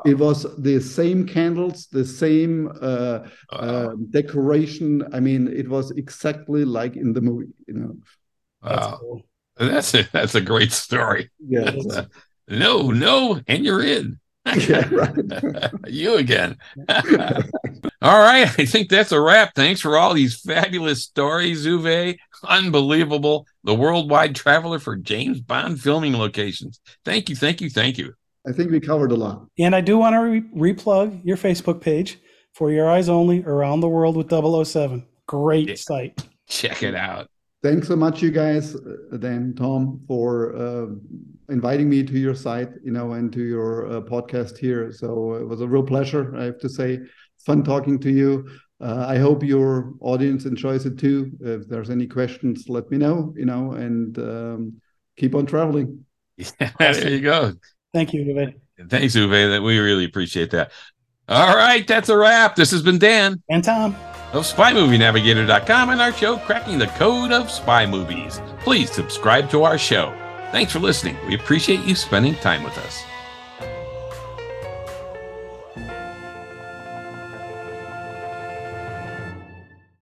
it 0.04 0.18
was 0.26 0.38
the 0.68 0.80
same 0.80 1.20
candles 1.34 1.86
the 1.98 2.04
same 2.04 2.54
uh, 2.90 3.18
wow. 3.52 3.58
uh, 3.66 3.92
decoration. 4.18 4.88
I 5.16 5.20
mean 5.20 5.42
it 5.62 5.68
was 5.68 5.86
exactly 5.92 6.64
like 6.64 6.94
in 6.96 7.12
the 7.12 7.22
movie 7.28 7.52
you 7.68 7.74
know. 7.80 7.94
Wow. 8.62 8.98
cool. 9.00 9.22
That's 9.68 9.94
a, 9.94 10.08
that's 10.12 10.34
a 10.34 10.40
great 10.40 10.72
story 10.72 11.30
yeah 11.46 11.70
no 12.48 12.90
no 12.90 13.40
and 13.46 13.64
you're 13.64 13.82
in 13.82 14.18
yeah, 14.44 14.88
right. 14.92 15.70
you 15.86 16.16
again. 16.16 16.56
all 16.88 18.18
right. 18.18 18.48
I 18.58 18.66
think 18.66 18.88
that's 18.88 19.12
a 19.12 19.20
wrap. 19.20 19.54
Thanks 19.54 19.80
for 19.80 19.96
all 19.96 20.14
these 20.14 20.40
fabulous 20.40 21.02
stories, 21.02 21.66
Uwe. 21.66 22.18
Unbelievable. 22.44 23.46
The 23.64 23.74
worldwide 23.74 24.34
traveler 24.34 24.78
for 24.78 24.96
James 24.96 25.40
Bond 25.40 25.80
filming 25.80 26.14
locations. 26.14 26.80
Thank 27.04 27.30
you. 27.30 27.36
Thank 27.36 27.60
you. 27.60 27.70
Thank 27.70 27.98
you. 27.98 28.14
I 28.46 28.52
think 28.52 28.72
we 28.72 28.80
covered 28.80 29.12
a 29.12 29.16
lot. 29.16 29.46
And 29.58 29.76
I 29.76 29.80
do 29.80 29.98
want 29.98 30.14
to 30.14 30.18
re- 30.18 30.72
replug 30.74 31.24
your 31.24 31.36
Facebook 31.36 31.80
page 31.80 32.18
for 32.54 32.72
your 32.72 32.90
eyes 32.90 33.08
only 33.08 33.44
around 33.44 33.80
the 33.80 33.88
world 33.88 34.16
with 34.16 34.28
007. 34.30 35.06
Great 35.28 35.68
yeah. 35.68 35.74
site. 35.76 36.20
Check 36.48 36.82
it 36.82 36.96
out 36.96 37.30
thanks 37.62 37.88
so 37.88 37.96
much, 37.96 38.22
you 38.22 38.30
guys, 38.30 38.74
uh, 38.74 39.16
Dan, 39.18 39.54
Tom, 39.54 40.00
for 40.06 40.54
uh, 40.56 40.86
inviting 41.48 41.88
me 41.88 42.02
to 42.02 42.18
your 42.18 42.34
site, 42.34 42.70
you 42.84 42.90
know, 42.90 43.12
and 43.12 43.32
to 43.32 43.42
your 43.42 43.86
uh, 43.86 44.00
podcast 44.00 44.58
here. 44.58 44.92
So 44.92 45.34
it 45.34 45.46
was 45.46 45.60
a 45.60 45.68
real 45.68 45.82
pleasure, 45.82 46.34
I 46.36 46.44
have 46.44 46.58
to 46.58 46.68
say. 46.68 47.00
Fun 47.46 47.62
talking 47.62 47.98
to 48.00 48.10
you. 48.10 48.48
Uh, 48.80 49.06
I 49.08 49.18
hope 49.18 49.44
your 49.44 49.94
audience 50.00 50.44
enjoys 50.44 50.86
it 50.86 50.98
too. 50.98 51.30
If 51.40 51.68
there's 51.68 51.90
any 51.90 52.06
questions, 52.06 52.68
let 52.68 52.90
me 52.90 52.98
know, 52.98 53.32
you 53.36 53.44
know, 53.44 53.72
and 53.72 54.18
um, 54.18 54.80
keep 55.16 55.34
on 55.34 55.46
traveling. 55.46 56.04
Yeah, 56.36 56.70
there 56.78 57.10
you 57.10 57.20
go. 57.20 57.54
Thank 57.92 58.12
you, 58.12 58.24
Uwe. 58.24 58.54
Thanks, 58.88 59.14
Uwe. 59.14 59.50
That 59.50 59.62
we 59.62 59.78
really 59.78 60.04
appreciate 60.04 60.50
that. 60.50 60.72
All 61.28 61.54
right, 61.54 61.86
that's 61.86 62.08
a 62.08 62.16
wrap. 62.16 62.56
This 62.56 62.72
has 62.72 62.82
been 62.82 62.98
Dan 62.98 63.40
and 63.48 63.62
Tom 63.62 63.94
of 64.32 64.44
SpyMovieNavigator.com 64.44 65.90
and 65.90 66.00
our 66.00 66.12
show, 66.12 66.38
Cracking 66.38 66.78
the 66.78 66.86
Code 66.88 67.32
of 67.32 67.50
Spy 67.50 67.86
Movies. 67.86 68.40
Please 68.60 68.90
subscribe 68.90 69.50
to 69.50 69.64
our 69.64 69.78
show. 69.78 70.14
Thanks 70.52 70.72
for 70.72 70.78
listening. 70.78 71.16
We 71.26 71.34
appreciate 71.34 71.80
you 71.80 71.94
spending 71.94 72.34
time 72.36 72.62
with 72.62 72.76
us. 72.78 73.04